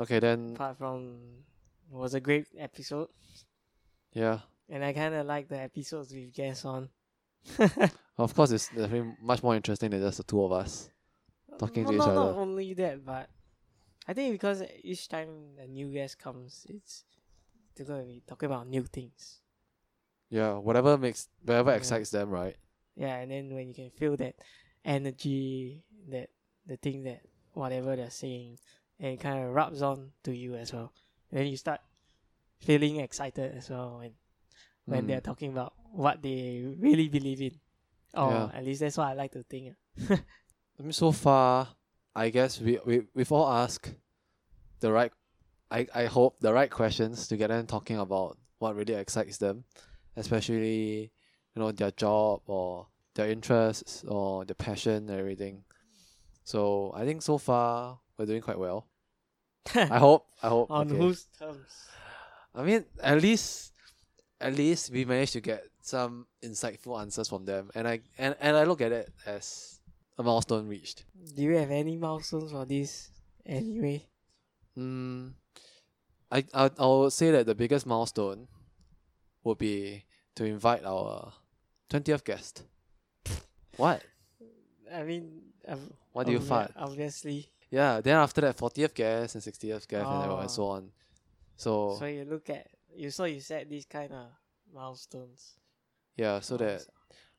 Okay, 0.00 0.20
then 0.20 0.52
Apart 0.54 0.78
from 0.78 1.16
it 1.90 1.94
was 1.96 2.14
a 2.14 2.20
great 2.20 2.46
episode, 2.56 3.08
yeah. 4.12 4.40
and 4.68 4.84
I 4.84 4.92
kind 4.92 5.14
of 5.14 5.26
like 5.26 5.48
the 5.48 5.58
episodes 5.60 6.12
with 6.14 6.32
guests 6.32 6.64
on. 6.64 6.88
Of 8.18 8.34
course, 8.34 8.50
it's 8.50 8.68
definitely 8.68 9.14
much 9.22 9.42
more 9.44 9.54
interesting 9.54 9.90
than 9.90 10.00
just 10.00 10.18
the 10.18 10.24
two 10.24 10.42
of 10.42 10.50
us. 10.50 10.90
Talking 11.58 11.84
to 11.86 11.92
no, 11.92 11.98
each 11.98 12.06
no, 12.06 12.12
other. 12.12 12.14
Not 12.32 12.36
only 12.38 12.74
that, 12.74 13.04
but 13.04 13.30
I 14.08 14.12
think 14.12 14.32
because 14.34 14.62
each 14.82 15.08
time 15.08 15.28
a 15.62 15.66
new 15.68 15.92
guest 15.92 16.18
comes, 16.18 16.66
it's 16.68 17.04
they're 17.76 17.86
gonna 17.86 18.02
be 18.04 18.22
talking 18.26 18.46
about 18.48 18.66
new 18.66 18.82
things. 18.82 19.40
Yeah, 20.30 20.54
whatever 20.58 20.98
makes 20.98 21.28
whatever 21.44 21.70
Yeah. 21.70 21.76
excites 21.76 22.10
them, 22.10 22.30
right? 22.30 22.56
Yeah, 22.96 23.16
and 23.18 23.30
then 23.30 23.54
when 23.54 23.68
you 23.68 23.74
can 23.74 23.90
feel 23.90 24.16
that 24.16 24.34
energy, 24.84 25.84
that 26.08 26.30
the 26.66 26.76
thing 26.76 27.04
that 27.04 27.20
whatever 27.52 27.94
they're 27.94 28.10
saying, 28.10 28.58
and 28.98 29.12
it 29.14 29.20
kind 29.20 29.44
of 29.44 29.54
rubs 29.54 29.80
on 29.80 30.10
to 30.24 30.34
you 30.34 30.54
as 30.56 30.72
well. 30.72 30.92
then 31.30 31.46
you 31.46 31.56
start 31.56 31.80
feeling 32.58 32.96
excited 33.00 33.54
as 33.54 33.70
well 33.70 33.98
when 33.98 34.14
when 34.86 35.04
Mm. 35.04 35.06
they're 35.08 35.20
talking 35.20 35.52
about 35.52 35.74
what 35.92 36.22
they 36.22 36.64
really 36.78 37.08
believe 37.08 37.40
in. 37.40 37.60
Or 38.14 38.30
Yeah. 38.30 38.50
at 38.54 38.64
least 38.64 38.80
that's 38.80 38.96
what 38.96 39.08
I 39.08 39.14
like 39.14 39.32
to 39.32 39.42
think. 39.42 39.74
I 40.10 40.82
mean, 40.82 40.92
so 40.92 41.12
far, 41.12 41.68
I 42.14 42.30
guess 42.30 42.60
we 42.60 42.78
we 42.84 43.02
we've 43.14 43.32
all 43.32 43.48
asked 43.50 43.94
the 44.80 44.92
right, 44.92 45.12
I 45.70 45.86
I 45.94 46.04
hope 46.06 46.40
the 46.40 46.52
right 46.52 46.70
questions 46.70 47.28
to 47.28 47.36
get 47.36 47.48
them 47.48 47.66
talking 47.66 47.98
about 47.98 48.38
what 48.58 48.76
really 48.76 48.94
excites 48.94 49.38
them, 49.38 49.64
especially 50.16 51.12
you 51.54 51.58
know 51.60 51.72
their 51.72 51.90
job 51.90 52.42
or 52.46 52.86
their 53.14 53.28
interests 53.28 54.04
or 54.06 54.44
their 54.44 54.54
passion 54.54 55.08
and 55.10 55.18
everything. 55.18 55.64
So 56.44 56.92
I 56.94 57.04
think 57.04 57.22
so 57.22 57.38
far 57.38 57.98
we're 58.16 58.26
doing 58.26 58.42
quite 58.42 58.58
well. 58.58 58.88
I 59.74 59.98
hope. 59.98 60.26
I 60.42 60.48
hope. 60.48 60.70
On 60.70 60.86
okay. 60.88 60.96
whose 60.96 61.26
terms? 61.38 61.88
I 62.54 62.62
mean, 62.62 62.84
at 63.02 63.20
least, 63.20 63.72
at 64.40 64.54
least 64.54 64.90
we 64.90 65.04
managed 65.04 65.34
to 65.34 65.40
get 65.40 65.64
some 65.88 66.26
insightful 66.42 67.00
answers 67.00 67.28
from 67.28 67.44
them, 67.44 67.70
and 67.74 67.88
I 67.88 68.00
and, 68.18 68.36
and 68.40 68.56
I 68.56 68.64
look 68.64 68.80
at 68.80 68.92
it 68.92 69.08
as 69.26 69.80
a 70.18 70.22
milestone 70.22 70.68
reached. 70.68 71.04
Do 71.34 71.42
you 71.42 71.56
have 71.56 71.70
any 71.70 71.96
milestones 71.96 72.52
for 72.52 72.64
this 72.66 73.10
anyway? 73.46 74.04
Mm, 74.76 75.32
I 76.30 76.44
I 76.54 76.70
I 76.78 76.86
would 76.86 77.12
say 77.12 77.30
that 77.32 77.46
the 77.46 77.54
biggest 77.54 77.86
milestone 77.86 78.48
would 79.44 79.58
be 79.58 80.04
to 80.36 80.44
invite 80.44 80.84
our 80.84 81.32
twentieth 81.88 82.24
guest. 82.24 82.62
What? 83.76 84.02
I 84.92 85.04
mean, 85.04 85.42
um, 85.68 85.92
What 86.12 86.26
do 86.26 86.32
you 86.32 86.40
find? 86.40 86.72
Obviously. 86.74 87.46
Yeah. 87.70 88.00
Then 88.00 88.16
after 88.16 88.40
that, 88.40 88.56
fortieth 88.56 88.92
guest 88.94 89.34
and 89.36 89.44
sixtieth 89.44 89.86
guest 89.86 90.06
and, 90.06 90.30
Oh. 90.32 90.38
and 90.38 90.50
so 90.50 90.66
on. 90.66 90.90
So, 91.56 91.94
So 91.98 92.06
you 92.06 92.24
look 92.24 92.50
at 92.50 92.66
you 92.96 93.10
so 93.10 93.24
you 93.24 93.38
set 93.40 93.68
these 93.70 93.86
kind 93.86 94.12
of 94.12 94.26
milestones. 94.74 95.57
Yeah, 96.18 96.40
so 96.40 96.56
that 96.56 96.84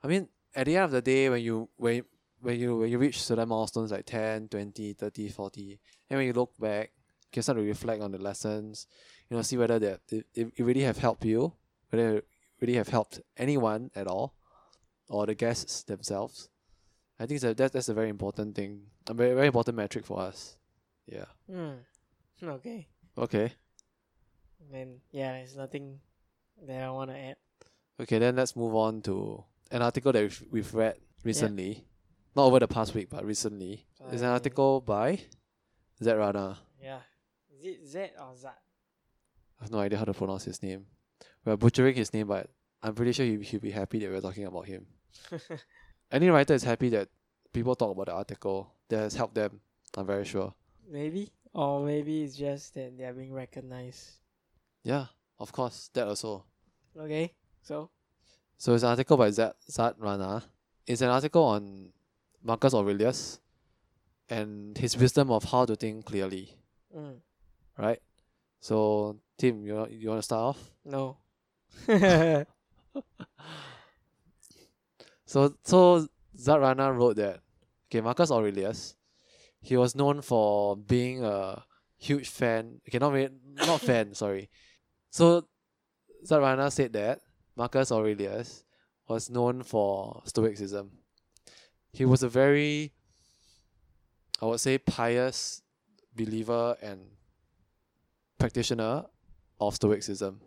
I 0.01 0.07
mean, 0.07 0.29
at 0.55 0.65
the 0.65 0.77
end 0.77 0.86
of 0.86 0.91
the 0.91 1.01
day, 1.01 1.29
when 1.29 1.41
you 1.41 1.69
when 1.75 2.03
when 2.39 2.59
you 2.59 2.77
when 2.77 2.89
you 2.89 2.98
reach 2.98 3.21
certain 3.21 3.50
milestones 3.50 3.91
like 3.91 4.05
10, 4.05 4.48
20, 4.48 4.93
30, 4.93 5.29
40, 5.29 5.79
and 6.09 6.17
when 6.17 6.25
you 6.25 6.33
look 6.33 6.57
back, 6.57 6.91
you 7.24 7.29
can 7.33 7.43
start 7.43 7.57
to 7.57 7.63
reflect 7.63 8.01
on 8.01 8.12
the 8.12 8.17
lessons, 8.17 8.88
you 9.29 9.36
know, 9.36 9.43
see 9.43 9.57
whether 9.57 9.77
that 9.79 10.00
it, 10.09 10.25
it 10.33 10.63
really 10.63 10.81
have 10.81 10.98
helped 10.98 11.25
you, 11.25 11.53
whether 11.89 12.17
it 12.17 12.27
really 12.62 12.75
have 12.75 12.88
helped 12.88 13.19
anyone 13.36 13.91
at 13.95 14.07
all, 14.07 14.33
or 15.09 15.25
the 15.25 15.36
guests 15.36 15.83
themselves. 15.83 16.50
I 17.19 17.25
think 17.25 17.41
that 17.41 17.57
that's, 17.57 17.89
a 17.89 17.93
very 17.93 18.07
important 18.07 18.55
thing, 18.55 18.83
a 19.07 19.13
very 19.13 19.33
very 19.33 19.48
important 19.48 19.75
metric 19.75 20.05
for 20.05 20.21
us. 20.21 20.55
Yeah. 21.05 21.25
Hmm. 21.51 21.83
Okay. 22.41 22.88
Okay. 23.17 23.51
Then 24.71 25.01
yeah, 25.12 25.33
there's 25.33 25.57
nothing 25.57 26.00
that 26.65 26.81
I 26.81 26.89
want 26.91 27.12
to 27.12 27.17
add. 27.17 27.36
Okay, 27.99 28.17
then 28.19 28.35
let's 28.35 28.55
move 28.55 28.75
on 28.75 29.01
to 29.03 29.43
an 29.71 29.81
article 29.81 30.11
that 30.13 30.21
we've, 30.21 30.43
we've 30.51 30.73
read 30.73 30.95
recently. 31.23 31.85
Not 32.35 32.45
over 32.45 32.59
the 32.59 32.67
past 32.67 32.93
week, 32.93 33.09
but 33.09 33.25
recently. 33.25 33.85
It's 34.11 34.21
an 34.21 34.27
By- 34.27 34.33
article 34.33 34.81
by 34.81 35.19
Zed 36.01 36.17
Rana. 36.17 36.57
Yeah. 36.81 36.99
Is 37.57 37.65
it 37.65 37.85
Z 37.85 37.99
or 38.19 38.35
Z? 38.37 38.47
I 38.47 39.63
have 39.63 39.71
no 39.71 39.79
idea 39.79 39.99
how 39.99 40.05
to 40.05 40.13
pronounce 40.13 40.45
his 40.45 40.61
name. 40.63 40.85
We're 41.43 41.57
butchering 41.57 41.95
his 41.95 42.13
name, 42.13 42.27
but 42.27 42.49
I'm 42.81 42.95
pretty 42.95 43.11
sure 43.11 43.25
he, 43.25 43.37
he'll 43.41 43.59
be 43.59 43.71
happy 43.71 43.99
that 43.99 44.09
we're 44.09 44.21
talking 44.21 44.45
about 44.45 44.65
him. 44.67 44.85
Any 46.11 46.29
writer 46.29 46.53
is 46.53 46.63
happy 46.63 46.89
that 46.89 47.09
people 47.51 47.75
talk 47.75 47.91
about 47.91 48.05
the 48.05 48.13
article 48.13 48.73
that 48.87 48.99
has 48.99 49.15
helped 49.15 49.35
them, 49.35 49.59
I'm 49.97 50.05
very 50.05 50.23
sure. 50.25 50.53
maybe, 50.89 51.29
or 51.53 51.85
maybe 51.85 52.23
it's 52.23 52.35
just 52.37 52.73
that 52.75 52.97
they 52.97 53.03
are 53.03 53.13
being 53.13 53.33
recognized. 53.33 54.11
Yeah, 54.83 55.07
of 55.39 55.51
course, 55.51 55.89
that 55.93 56.07
also. 56.07 56.45
Okay. 56.97 57.33
So. 57.61 57.89
So 58.57 58.73
it's 58.73 58.83
an 58.83 58.89
article 58.89 59.15
by 59.17 59.29
Zat, 59.29 59.53
Zat 59.69 59.95
Rana. 59.97 60.43
It's 60.85 61.01
an 61.01 61.09
article 61.09 61.43
on 61.43 61.91
Marcus 62.43 62.73
Aurelius 62.73 63.39
and 64.29 64.77
his 64.77 64.97
wisdom 64.97 65.31
of 65.31 65.43
how 65.45 65.65
to 65.65 65.75
think 65.75 66.05
clearly, 66.05 66.55
Mm. 66.95 67.19
right? 67.77 68.01
So, 68.59 69.17
Tim, 69.37 69.65
you, 69.65 69.75
want- 69.75 69.91
you 69.91 70.09
want 70.09 70.19
to 70.19 70.23
start 70.23 70.55
off? 70.55 70.71
No. 70.83 71.17
So 75.25 75.53
so 75.63 76.07
Zat 76.37 76.59
Rana 76.59 76.91
wrote 76.91 77.17
that 77.17 77.41
okay, 77.87 78.01
Marcus 78.01 78.31
Aurelius, 78.31 78.95
he 79.61 79.77
was 79.77 79.95
known 79.95 80.21
for 80.21 80.75
being 80.75 81.23
a 81.23 81.63
huge 81.97 82.27
fan. 82.29 82.81
Okay, 82.87 82.97
not 82.97 83.11
really, 83.13 83.29
not 83.53 83.79
fan. 83.81 84.13
Sorry. 84.17 84.49
So 85.11 85.45
Zat 86.25 86.41
Rana 86.41 86.71
said 86.71 86.93
that 86.93 87.21
Marcus 87.59 87.91
Aurelius 87.91 88.63
was 89.09 89.29
known 89.29 89.63
for 89.63 90.21
Stoicism. 90.23 90.91
He 91.91 92.05
was 92.05 92.23
a 92.23 92.29
very, 92.29 92.93
I 94.41 94.45
would 94.45 94.61
say, 94.61 94.77
pious 94.77 95.61
believer 96.15 96.77
and 96.81 97.01
practitioner 98.37 99.03
of 99.59 99.75
Stoicism. 99.75 100.39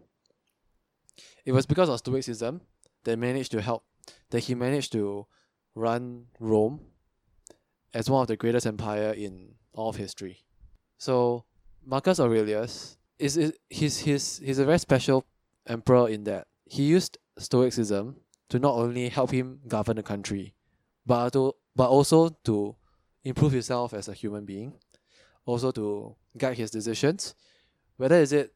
It 1.44 1.52
was 1.52 1.66
because 1.66 1.90
of 1.90 1.98
Stoicism 1.98 2.62
that 3.04 3.18
managed 3.18 3.52
to 3.52 3.60
help 3.60 3.84
that 4.30 4.44
he 4.44 4.54
managed 4.54 4.92
to 4.92 5.26
run 5.74 6.28
Rome 6.40 6.80
as 7.92 8.08
one 8.08 8.22
of 8.22 8.28
the 8.28 8.38
greatest 8.38 8.66
empire 8.66 9.12
in 9.12 9.56
all 9.74 9.90
of 9.90 9.96
history. 9.96 10.46
So 10.96 11.44
Marcus 11.84 12.18
Aurelius 12.18 12.96
is, 13.18 13.36
is 13.36 13.52
he's 13.68 13.98
he's 13.98 14.38
he's 14.38 14.58
a 14.58 14.64
very 14.64 14.78
special 14.78 15.26
emperor 15.66 16.08
in 16.08 16.24
that 16.24 16.46
he 16.72 16.84
used 16.84 17.18
Stoicism 17.36 18.16
to 18.48 18.58
not 18.58 18.76
only 18.76 19.10
help 19.10 19.30
him 19.30 19.60
govern 19.68 19.96
the 19.96 20.02
country, 20.02 20.54
but 21.04 21.34
to 21.34 21.52
but 21.76 21.90
also 21.90 22.30
to 22.44 22.76
improve 23.24 23.52
himself 23.52 23.92
as 23.92 24.08
a 24.08 24.14
human 24.14 24.46
being, 24.46 24.72
also 25.44 25.70
to 25.70 26.16
guide 26.38 26.56
his 26.56 26.70
decisions, 26.70 27.34
whether 27.98 28.16
is 28.16 28.32
it 28.32 28.54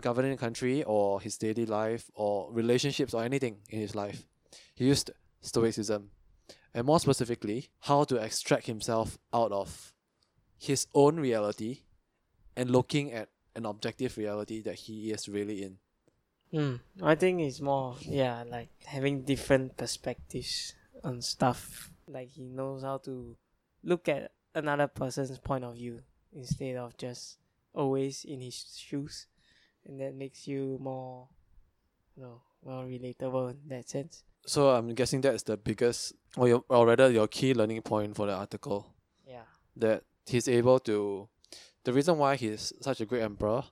governing 0.00 0.30
the 0.30 0.38
country 0.38 0.82
or 0.84 1.20
his 1.20 1.36
daily 1.36 1.66
life 1.66 2.10
or 2.14 2.50
relationships 2.50 3.12
or 3.12 3.22
anything 3.22 3.58
in 3.68 3.80
his 3.80 3.94
life. 3.94 4.24
He 4.74 4.86
used 4.86 5.10
Stoicism, 5.42 6.08
and 6.72 6.86
more 6.86 7.00
specifically, 7.00 7.68
how 7.80 8.04
to 8.04 8.16
extract 8.16 8.66
himself 8.66 9.18
out 9.34 9.52
of 9.52 9.92
his 10.56 10.86
own 10.94 11.20
reality 11.20 11.82
and 12.56 12.70
looking 12.70 13.12
at 13.12 13.28
an 13.54 13.66
objective 13.66 14.16
reality 14.16 14.62
that 14.62 14.76
he 14.86 15.10
is 15.10 15.28
really 15.28 15.62
in. 15.62 15.76
Mm, 16.52 16.80
I 17.02 17.14
think 17.14 17.40
it's 17.40 17.60
more 17.60 17.90
of, 17.92 18.02
yeah, 18.02 18.44
like 18.48 18.70
having 18.86 19.22
different 19.22 19.76
perspectives 19.76 20.74
on 21.04 21.20
stuff. 21.20 21.90
Like 22.06 22.30
he 22.30 22.44
knows 22.44 22.82
how 22.82 22.98
to 22.98 23.36
look 23.84 24.08
at 24.08 24.32
another 24.54 24.86
person's 24.86 25.38
point 25.38 25.64
of 25.64 25.74
view 25.74 26.00
instead 26.32 26.76
of 26.76 26.96
just 26.96 27.38
always 27.74 28.24
in 28.24 28.40
his 28.40 28.76
shoes, 28.78 29.26
and 29.86 30.00
that 30.00 30.14
makes 30.14 30.48
you 30.48 30.78
more, 30.80 31.28
you 32.16 32.22
know, 32.22 32.40
well 32.62 32.82
relatable 32.82 33.50
in 33.50 33.68
that 33.68 33.88
sense. 33.88 34.24
So 34.46 34.70
I'm 34.70 34.94
guessing 34.94 35.20
that's 35.20 35.42
the 35.42 35.58
biggest, 35.58 36.14
or, 36.36 36.48
your, 36.48 36.64
or 36.70 36.86
rather, 36.86 37.10
your 37.10 37.28
key 37.28 37.52
learning 37.52 37.82
point 37.82 38.16
for 38.16 38.26
the 38.26 38.32
article. 38.34 38.94
Yeah. 39.26 39.42
that 39.76 40.04
he's 40.26 40.48
able 40.48 40.78
to 40.80 41.28
the 41.84 41.92
reason 41.92 42.16
why 42.18 42.36
he's 42.36 42.72
such 42.80 43.00
a 43.00 43.06
great 43.06 43.22
emperor, 43.22 43.62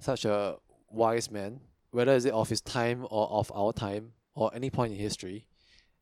such 0.00 0.24
a 0.24 0.56
wise 0.90 1.30
man, 1.30 1.60
whether 1.90 2.12
is 2.12 2.24
it 2.24 2.32
of 2.32 2.48
his 2.48 2.60
time 2.60 3.06
or 3.10 3.28
of 3.30 3.50
our 3.54 3.72
time 3.72 4.12
or 4.34 4.50
any 4.54 4.70
point 4.70 4.92
in 4.92 4.98
history, 4.98 5.46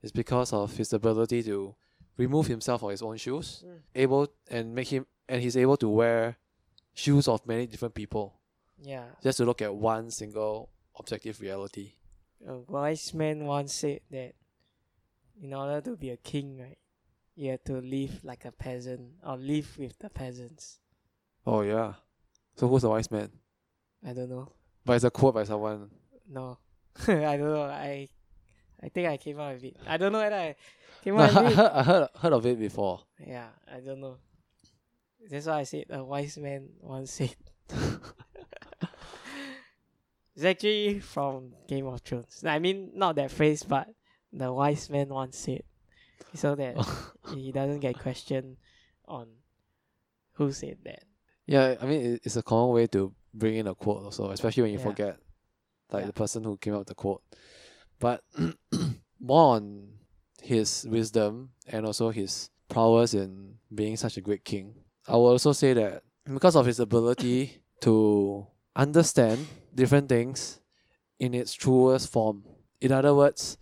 is 0.02 0.12
because 0.12 0.52
of 0.52 0.76
his 0.76 0.92
ability 0.92 1.42
to 1.44 1.74
remove 2.16 2.46
himself 2.46 2.80
from 2.80 2.90
his 2.90 3.02
own 3.02 3.16
shoes, 3.16 3.62
Mm. 3.66 3.80
able 3.94 4.28
and 4.50 4.74
make 4.74 4.88
him 4.88 5.06
and 5.28 5.42
he's 5.42 5.56
able 5.56 5.76
to 5.76 5.88
wear 5.88 6.36
shoes 6.94 7.26
of 7.28 7.44
many 7.46 7.66
different 7.66 7.94
people 7.94 8.38
Yeah. 8.82 9.06
just 9.22 9.38
to 9.38 9.44
look 9.44 9.60
at 9.62 9.74
one 9.74 10.10
single 10.10 10.70
objective 10.98 11.40
reality. 11.40 11.92
A 12.46 12.58
wise 12.58 13.12
man 13.14 13.44
once 13.46 13.72
said 13.74 14.00
that 14.10 14.34
in 15.42 15.52
order 15.52 15.80
to 15.82 15.96
be 15.96 16.10
a 16.10 16.16
king, 16.16 16.58
right, 16.58 16.78
you 17.34 17.50
have 17.50 17.64
to 17.64 17.80
live 17.80 18.22
like 18.24 18.44
a 18.44 18.52
peasant 18.52 19.14
or 19.22 19.36
live 19.36 19.76
with 19.78 19.98
the 19.98 20.08
peasants. 20.08 20.78
Oh 21.44 21.60
yeah. 21.62 21.94
So 22.56 22.68
who's 22.68 22.82
the 22.82 22.88
wise 22.90 23.10
man? 23.10 23.30
I 24.04 24.12
don't 24.14 24.30
know. 24.30 24.52
But 24.86 24.94
it's 24.94 25.04
a 25.04 25.10
quote 25.10 25.34
by 25.34 25.44
someone. 25.44 25.90
No, 26.28 26.58
I 27.08 27.36
don't 27.36 27.52
know. 27.52 27.62
I 27.62 28.08
I 28.82 28.88
think 28.88 29.08
I 29.08 29.16
came 29.18 29.38
out 29.40 29.54
with 29.54 29.64
it. 29.64 29.76
I 29.86 29.96
don't 29.96 30.12
know 30.12 30.18
whether 30.20 30.36
I 30.36 30.54
came 31.02 31.16
No, 31.16 31.22
out 31.22 31.36
I 31.36 31.42
with 31.42 31.52
it. 31.52 31.56
heard, 31.56 31.70
I 31.72 31.82
heard 31.82 32.08
heard 32.16 32.32
of 32.32 32.46
it 32.46 32.58
before. 32.58 33.00
Yeah, 33.26 33.48
I 33.70 33.80
don't 33.80 34.00
know. 34.00 34.16
That's 35.28 35.46
why 35.46 35.58
I 35.60 35.62
said 35.64 35.86
a 35.90 36.04
wise 36.04 36.38
man 36.38 36.68
once 36.80 37.10
said. 37.12 37.34
it's 40.36 40.44
actually 40.44 41.00
from 41.00 41.52
Game 41.66 41.86
of 41.86 42.00
Thrones. 42.02 42.44
I 42.46 42.58
mean, 42.58 42.92
not 42.94 43.16
that 43.16 43.30
phrase, 43.30 43.62
but 43.62 43.88
the 44.32 44.52
wise 44.52 44.88
man 44.90 45.08
once 45.08 45.38
said, 45.38 45.62
so 46.34 46.54
that 46.54 46.76
he 47.34 47.50
doesn't 47.52 47.80
get 47.80 47.98
questioned 47.98 48.56
on 49.06 49.26
who 50.34 50.52
said 50.52 50.78
that. 50.84 51.02
Yeah, 51.46 51.76
I 51.80 51.86
mean 51.86 52.18
it's 52.22 52.36
a 52.36 52.42
common 52.42 52.74
way 52.74 52.86
to 52.88 53.12
bring 53.36 53.56
in 53.56 53.66
a 53.66 53.74
quote 53.74 54.02
also, 54.04 54.30
especially 54.30 54.62
when 54.64 54.72
you 54.72 54.78
Yeah. 54.78 54.84
forget 54.84 55.18
like 55.92 56.02
Yeah. 56.02 56.06
the 56.08 56.12
person 56.12 56.42
who 56.44 56.56
came 56.56 56.72
up 56.74 56.80
with 56.80 56.88
the 56.88 56.94
quote. 56.94 57.22
But 58.00 58.22
more 59.20 59.54
on 59.56 59.88
his 60.42 60.86
wisdom 60.88 61.50
and 61.66 61.86
also 61.86 62.10
his 62.10 62.50
prowess 62.68 63.14
in 63.14 63.58
being 63.74 63.96
such 63.96 64.16
a 64.16 64.20
great 64.20 64.44
king. 64.44 64.74
I 65.08 65.12
will 65.12 65.28
also 65.28 65.52
say 65.52 65.72
that 65.74 66.02
because 66.24 66.56
of 66.56 66.66
his 66.66 66.80
ability 66.80 67.62
to 67.82 68.46
understand 68.74 69.46
different 69.74 70.08
things 70.08 70.60
in 71.18 71.34
its 71.34 71.54
truest 71.54 72.10
form. 72.12 72.44
In 72.80 72.92
other 72.92 73.14
words, 73.14 73.56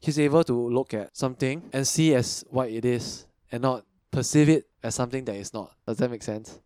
he's 0.00 0.18
able 0.18 0.44
to 0.44 0.52
look 0.54 0.94
at 0.94 1.16
something 1.16 1.68
and 1.72 1.86
see 1.86 2.14
as 2.14 2.44
what 2.50 2.70
it 2.70 2.84
is 2.84 3.26
and 3.52 3.62
not 3.62 3.84
perceive 4.10 4.48
it 4.48 4.64
as 4.82 4.94
something 4.94 5.24
that 5.24 5.36
is 5.36 5.52
not. 5.52 5.74
Does 5.86 5.98
that 5.98 6.10
make 6.10 6.22
sense? 6.22 6.60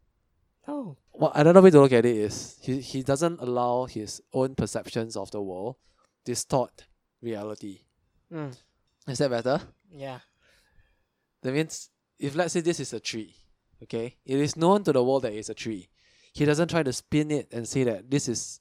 Oh, 0.67 0.97
well, 1.19 1.33
another 1.35 1.61
way 1.63 1.71
to 1.71 1.81
look 1.81 1.93
at 1.93 2.05
it 2.07 2.17
is 2.17 2.57
he, 2.63 2.81
he 2.81 3.03
doesn't 3.03 3.41
allow 3.41 3.87
his 3.87 4.23
own 4.33 4.55
perceptions 4.55 5.17
of 5.17 5.31
the 5.31 5.43
world 5.43 5.77
distort 6.25 6.87
reality. 7.21 7.81
mm, 8.33 8.55
Is 9.07 9.19
that 9.19 9.31
better? 9.31 9.61
yeah, 9.93 10.21
That 11.43 11.53
means 11.55 11.91
if 12.19 12.35
let's 12.35 12.53
say 12.53 12.61
this 12.61 12.81
is 12.81 12.93
a 12.93 13.01
tree, 13.01 13.35
okay, 13.83 14.17
it 14.25 14.39
is 14.39 14.57
known 14.57 14.85
to 14.85 14.93
the 14.93 15.03
world 15.03 15.23
that 15.23 15.33
it's 15.33 15.49
a 15.49 15.55
tree. 15.55 15.89
He 16.33 16.45
doesn't 16.45 16.69
try 16.69 16.83
to 16.83 16.93
spin 16.93 17.31
it 17.31 17.49
and 17.53 17.67
say 17.67 17.85
that 17.85 18.11
this 18.11 18.29
is 18.29 18.61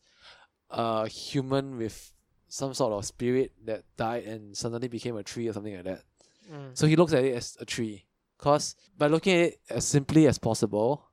a 0.70 1.08
human 1.08 1.78
with 1.78 2.12
some 2.48 2.74
sort 2.74 2.94
of 2.94 3.06
spirit 3.06 3.52
that 3.66 3.84
died 3.98 4.24
and 4.24 4.56
suddenly 4.56 4.88
became 4.88 5.18
a 5.18 5.24
tree 5.24 5.48
or 5.48 5.54
something 5.54 5.76
like 5.76 5.84
that. 5.84 6.04
mm, 6.52 6.72
So 6.74 6.88
he 6.88 6.96
looks 6.96 7.14
at 7.14 7.24
it 7.24 7.36
as 7.36 7.58
a 7.60 7.66
tree. 7.66 8.06
Because 8.38 8.76
by 8.98 9.08
looking 9.08 9.34
at 9.34 9.40
it 9.54 9.60
as 9.70 9.86
simply 9.86 10.28
as 10.28 10.38
possible 10.38 11.07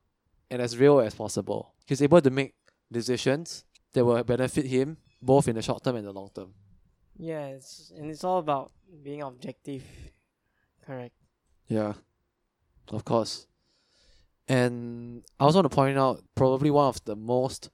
and 0.55 0.63
as 0.63 0.79
real 0.79 1.01
as 1.01 1.15
possible, 1.17 1.75
he's 1.85 2.01
able 2.01 2.21
to 2.21 2.31
make 2.31 2.55
decisions 2.91 3.65
that 3.93 4.05
will 4.05 4.23
benefit 4.23 4.67
him 4.67 4.97
both 5.21 5.49
in 5.49 5.57
the 5.57 5.63
short 5.63 5.83
term 5.83 5.97
and 5.97 6.07
the 6.07 6.13
long 6.13 6.31
term. 6.33 6.55
yeah. 7.19 7.47
It's 7.47 7.91
and 7.97 8.09
it's 8.09 8.23
all 8.23 8.39
about 8.39 8.71
being 9.03 9.21
objective. 9.21 9.83
Correct. 10.87 11.15
Yeah, 11.67 11.95
of 12.93 13.05
course. 13.05 13.49
And 14.47 15.25
I 15.41 15.45
also 15.45 15.59
want 15.59 15.71
to 15.71 15.75
point 15.75 15.99
out 15.99 16.23
probably 16.37 16.71
one 16.71 16.87
of 16.87 17.05
the 17.05 17.17
most 17.17 17.71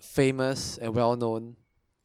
famous 0.00 0.78
and 0.78 0.94
well 0.94 1.16
known, 1.16 1.56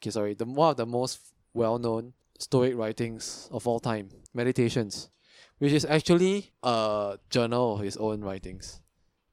okay, 0.01 0.09
sorry, 0.09 0.33
the 0.33 0.45
one 0.45 0.71
of 0.71 0.77
the 0.77 0.85
most 0.87 1.19
well 1.53 1.77
known 1.77 2.13
Stoic 2.39 2.75
writings 2.75 3.49
of 3.51 3.67
all 3.67 3.79
time, 3.79 4.09
Meditations, 4.33 5.09
which 5.59 5.73
is 5.73 5.85
actually 5.85 6.51
a 6.63 7.19
journal 7.29 7.75
of 7.75 7.81
his 7.81 7.97
own 7.97 8.21
writings. 8.21 8.81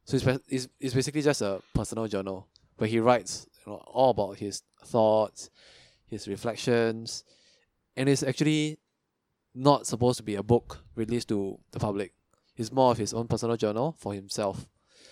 So 0.05 0.17
it's, 0.17 0.27
it's, 0.49 0.69
it's 0.81 0.95
basically 0.95 1.23
just 1.23 1.43
a 1.43 1.63
personal 1.75 2.07
journal 2.09 2.49
where 2.77 2.89
he 2.89 2.99
writes 2.99 3.47
you 3.65 3.73
know, 3.73 3.79
all 3.87 4.11
about 4.11 4.39
his 4.39 4.63
thoughts, 4.85 5.51
his 6.07 6.27
reflections, 6.27 7.25
and 7.97 8.09
it's 8.09 8.23
actually 8.23 8.79
not 9.55 9.87
supposed 9.87 10.17
to 10.17 10.23
be 10.23 10.35
a 10.35 10.43
book 10.43 10.83
released 10.95 11.29
to 11.29 11.59
the 11.71 11.79
public. 11.79 12.13
It's 12.57 12.73
more 12.73 12.91
of 12.91 12.99
his 12.99 13.15
own 13.15 13.29
personal 13.29 13.57
journal 13.57 13.95
for 13.99 14.15
himself. 14.15 14.67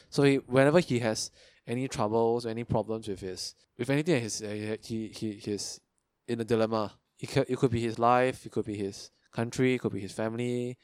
So 0.08 0.22
he, 0.24 0.36
whenever 0.36 0.80
he 0.80 0.98
has 1.00 1.30
any 1.66 1.88
troubles, 1.88 2.46
any 2.46 2.64
problems 2.64 3.08
with 3.08 3.20
his, 3.20 3.54
with 3.78 3.90
anything 3.90 4.22
he's, 4.22 4.42
uh, 4.42 4.76
he, 4.82 5.08
he, 5.08 5.32
he's 5.32 5.80
in 6.26 6.40
a 6.40 6.44
dilemma, 6.44 6.94
it 7.18 7.28
could, 7.28 7.46
it 7.48 7.58
could 7.58 7.70
be 7.70 7.80
his 7.80 7.98
life, 7.98 8.44
it 8.44 8.52
could 8.52 8.64
be 8.64 8.76
his 8.76 9.10
country, 9.32 9.74
it 9.74 9.78
could 9.78 9.92
be 9.92 10.00
his 10.00 10.12
family, 10.12 10.76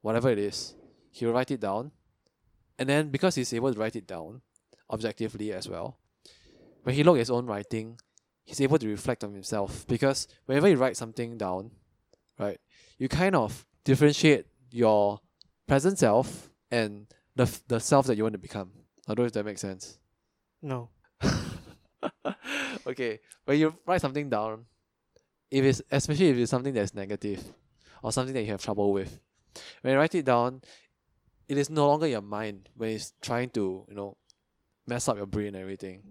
whatever 0.00 0.30
it 0.30 0.38
is, 0.38 0.74
he'll 1.10 1.32
write 1.32 1.50
it 1.50 1.60
down. 1.60 1.90
And 2.78 2.88
then 2.88 3.10
because 3.10 3.34
he's 3.34 3.52
able 3.52 3.72
to 3.72 3.78
write 3.78 3.96
it 3.96 4.06
down 4.06 4.42
objectively 4.90 5.52
as 5.52 5.68
well, 5.68 5.98
when 6.82 6.94
he 6.94 7.02
looks 7.02 7.16
at 7.16 7.20
his 7.20 7.30
own 7.30 7.46
writing, 7.46 7.98
he's 8.44 8.60
able 8.60 8.78
to 8.78 8.88
reflect 8.88 9.24
on 9.24 9.34
himself. 9.34 9.86
Because 9.86 10.28
whenever 10.46 10.68
you 10.68 10.76
write 10.76 10.96
something 10.96 11.36
down, 11.36 11.72
right, 12.38 12.58
you 12.98 13.08
kind 13.08 13.34
of 13.34 13.66
differentiate 13.84 14.46
your 14.70 15.20
present 15.66 15.98
self 15.98 16.50
and 16.70 17.06
the 17.36 17.44
f- 17.44 17.62
the 17.68 17.80
self 17.80 18.06
that 18.06 18.16
you 18.16 18.22
want 18.22 18.34
to 18.34 18.38
become. 18.38 18.70
I 19.06 19.14
don't 19.14 19.24
know 19.24 19.26
if 19.26 19.32
that 19.32 19.44
makes 19.44 19.60
sense. 19.60 19.98
No. 20.60 20.90
okay, 22.86 23.20
when 23.44 23.58
you 23.58 23.74
write 23.86 24.00
something 24.00 24.28
down, 24.28 24.66
if 25.50 25.64
it's 25.64 25.82
especially 25.90 26.28
if 26.28 26.36
it's 26.36 26.50
something 26.50 26.74
that's 26.74 26.94
negative 26.94 27.42
or 28.02 28.12
something 28.12 28.34
that 28.34 28.42
you 28.42 28.50
have 28.50 28.62
trouble 28.62 28.92
with, 28.92 29.20
when 29.82 29.92
you 29.92 29.98
write 29.98 30.14
it 30.14 30.24
down, 30.24 30.62
it 31.48 31.56
is 31.58 31.70
no 31.70 31.88
longer 31.88 32.06
your 32.06 32.22
mind 32.22 32.68
when 32.76 32.90
it's 32.90 33.12
trying 33.20 33.50
to 33.50 33.84
you 33.88 33.94
know 33.94 34.16
mess 34.86 35.08
up 35.08 35.16
your 35.16 35.26
brain 35.26 35.48
and 35.48 35.56
everything. 35.56 36.02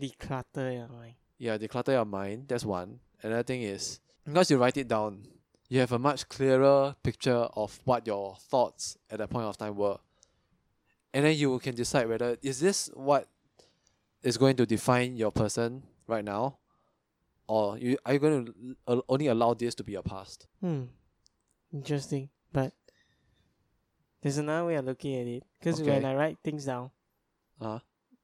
Declutter 0.00 0.74
your 0.74 0.88
mind. 0.88 1.14
Yeah, 1.38 1.58
declutter 1.58 1.92
your 1.92 2.04
mind. 2.04 2.48
That's 2.48 2.64
one. 2.64 3.00
Another 3.22 3.42
thing 3.42 3.62
is 3.62 4.00
because 4.24 4.50
you 4.50 4.58
write 4.58 4.76
it 4.76 4.88
down, 4.88 5.26
you 5.68 5.80
have 5.80 5.92
a 5.92 5.98
much 5.98 6.28
clearer 6.28 6.94
picture 7.02 7.48
of 7.54 7.78
what 7.84 8.06
your 8.06 8.36
thoughts 8.36 8.96
at 9.10 9.18
that 9.18 9.30
point 9.30 9.46
of 9.46 9.56
time 9.56 9.76
were, 9.76 9.98
and 11.12 11.24
then 11.24 11.36
you 11.36 11.58
can 11.58 11.74
decide 11.74 12.08
whether 12.08 12.36
is 12.42 12.60
this 12.60 12.90
what 12.94 13.28
is 14.22 14.36
going 14.36 14.56
to 14.56 14.66
define 14.66 15.16
your 15.16 15.30
person 15.30 15.82
right 16.06 16.24
now, 16.24 16.58
or 17.46 17.78
you 17.78 17.98
are 18.06 18.14
you 18.14 18.18
going 18.18 18.46
to 18.86 19.04
only 19.08 19.26
allow 19.26 19.54
this 19.54 19.74
to 19.76 19.84
be 19.84 19.92
your 19.92 20.02
past? 20.02 20.46
Hmm. 20.60 20.84
Interesting. 21.72 22.30
But 22.52 22.72
there's 24.22 24.38
another 24.38 24.66
way 24.66 24.74
of 24.76 24.84
looking 24.84 25.14
at 25.20 25.26
it. 25.26 25.44
Because 25.58 25.80
when 25.82 26.04
I 26.04 26.14
write 26.14 26.38
things 26.42 26.64
down, 26.64 26.90
Uh, 27.60 27.80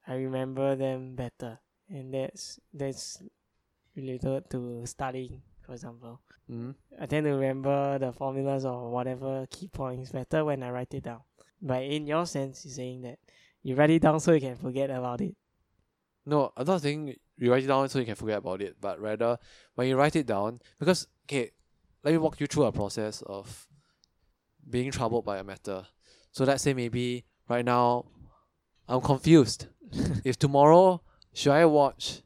I 0.06 0.14
remember 0.14 0.76
them 0.76 1.16
better. 1.16 1.58
And 1.88 2.14
that's 2.14 2.60
that's 2.72 3.22
related 3.96 4.50
to 4.50 4.86
studying, 4.86 5.42
for 5.62 5.72
example. 5.74 6.20
mm 6.50 6.74
I 7.00 7.06
tend 7.06 7.24
to 7.26 7.32
remember 7.32 7.98
the 7.98 8.12
formulas 8.12 8.64
or 8.64 8.90
whatever 8.90 9.46
key 9.50 9.68
points 9.68 10.12
better 10.12 10.44
when 10.44 10.62
I 10.62 10.70
write 10.70 10.94
it 10.94 11.04
down. 11.04 11.22
But 11.60 11.82
in 11.84 12.06
your 12.06 12.26
sense, 12.26 12.64
you're 12.64 12.74
saying 12.74 13.02
that 13.02 13.18
you 13.62 13.74
write 13.74 13.90
it 13.90 14.02
down 14.02 14.20
so 14.20 14.32
you 14.32 14.40
can 14.40 14.56
forget 14.56 14.90
about 14.90 15.20
it. 15.20 15.36
No, 16.26 16.52
I'm 16.56 16.66
not 16.66 16.82
saying 16.82 17.16
you 17.36 17.50
write 17.50 17.64
it 17.64 17.68
down 17.68 17.88
so 17.88 17.98
you 17.98 18.06
can 18.06 18.14
forget 18.14 18.38
about 18.38 18.60
it, 18.62 18.76
but 18.80 19.00
rather 19.00 19.38
when 19.74 19.88
you 19.88 19.96
write 19.96 20.16
it 20.16 20.26
down, 20.26 20.60
because 20.78 21.06
okay, 21.24 21.50
let 22.02 22.12
me 22.12 22.18
walk 22.18 22.40
you 22.40 22.46
through 22.46 22.64
a 22.64 22.72
process 22.72 23.22
of 23.26 23.66
being 24.68 24.90
troubled 24.90 25.24
by 25.24 25.38
a 25.38 25.44
matter. 25.44 25.86
So 26.32 26.44
let's 26.44 26.62
say 26.62 26.74
maybe 26.74 27.24
right 27.48 27.64
now 27.64 28.06
I'm 28.88 29.00
confused. 29.00 29.66
if 30.24 30.38
tomorrow 30.38 31.00
should 31.32 31.52
I 31.52 31.64
watch 31.66 32.22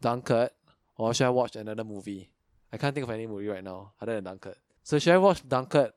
Dunkirk 0.00 0.52
or 0.96 1.14
should 1.14 1.26
I 1.26 1.30
watch 1.30 1.56
another 1.56 1.84
movie? 1.84 2.30
I 2.72 2.76
can't 2.76 2.94
think 2.94 3.04
of 3.04 3.10
any 3.10 3.26
movie 3.26 3.48
right 3.48 3.64
now 3.64 3.92
other 4.00 4.14
than 4.14 4.24
Dunkirk. 4.24 4.58
So 4.82 4.98
should 4.98 5.14
I 5.14 5.18
watch 5.18 5.46
Dunkirk 5.46 5.94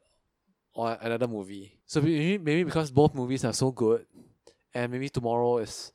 or 0.73 0.97
another 1.01 1.27
movie? 1.27 1.79
So 1.85 2.01
maybe 2.01 2.37
maybe 2.37 2.63
because 2.63 2.91
both 2.91 3.13
movies 3.13 3.43
are 3.45 3.53
so 3.53 3.71
good, 3.71 4.05
and 4.73 4.91
maybe 4.91 5.09
tomorrow 5.09 5.57
is 5.57 5.91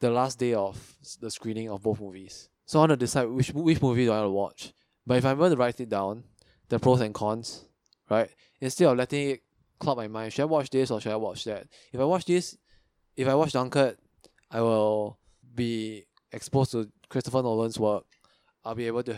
the 0.00 0.10
last 0.10 0.38
day 0.38 0.54
of 0.54 0.76
the 1.20 1.30
screening 1.30 1.70
of 1.70 1.82
both 1.82 2.00
movies. 2.00 2.48
So 2.66 2.78
I 2.78 2.82
want 2.82 2.90
to 2.90 2.96
decide 2.96 3.24
which 3.24 3.50
which 3.50 3.82
movie 3.82 4.04
do 4.04 4.12
I 4.12 4.20
want 4.20 4.26
to 4.26 4.30
watch. 4.30 4.72
But 5.06 5.18
if 5.18 5.24
I'm 5.24 5.38
going 5.38 5.50
to 5.50 5.56
write 5.56 5.80
it 5.80 5.88
down, 5.88 6.24
the 6.68 6.78
pros 6.78 7.00
and 7.00 7.14
cons, 7.14 7.64
right? 8.10 8.30
Instead 8.60 8.88
of 8.88 8.96
letting 8.96 9.30
it 9.30 9.42
cloud 9.78 9.96
my 9.96 10.08
mind, 10.08 10.32
should 10.32 10.42
I 10.42 10.46
watch 10.46 10.70
this 10.70 10.90
or 10.90 11.00
should 11.00 11.12
I 11.12 11.16
watch 11.16 11.44
that? 11.44 11.66
If 11.92 12.00
I 12.00 12.04
watch 12.04 12.24
this, 12.24 12.56
if 13.16 13.28
I 13.28 13.34
watch 13.34 13.52
Dunkirk, 13.52 13.98
I 14.50 14.60
will 14.60 15.18
be 15.54 16.06
exposed 16.32 16.72
to 16.72 16.90
Christopher 17.08 17.42
Nolan's 17.42 17.78
work. 17.78 18.04
I'll 18.64 18.74
be 18.74 18.86
able 18.86 19.02
to 19.04 19.16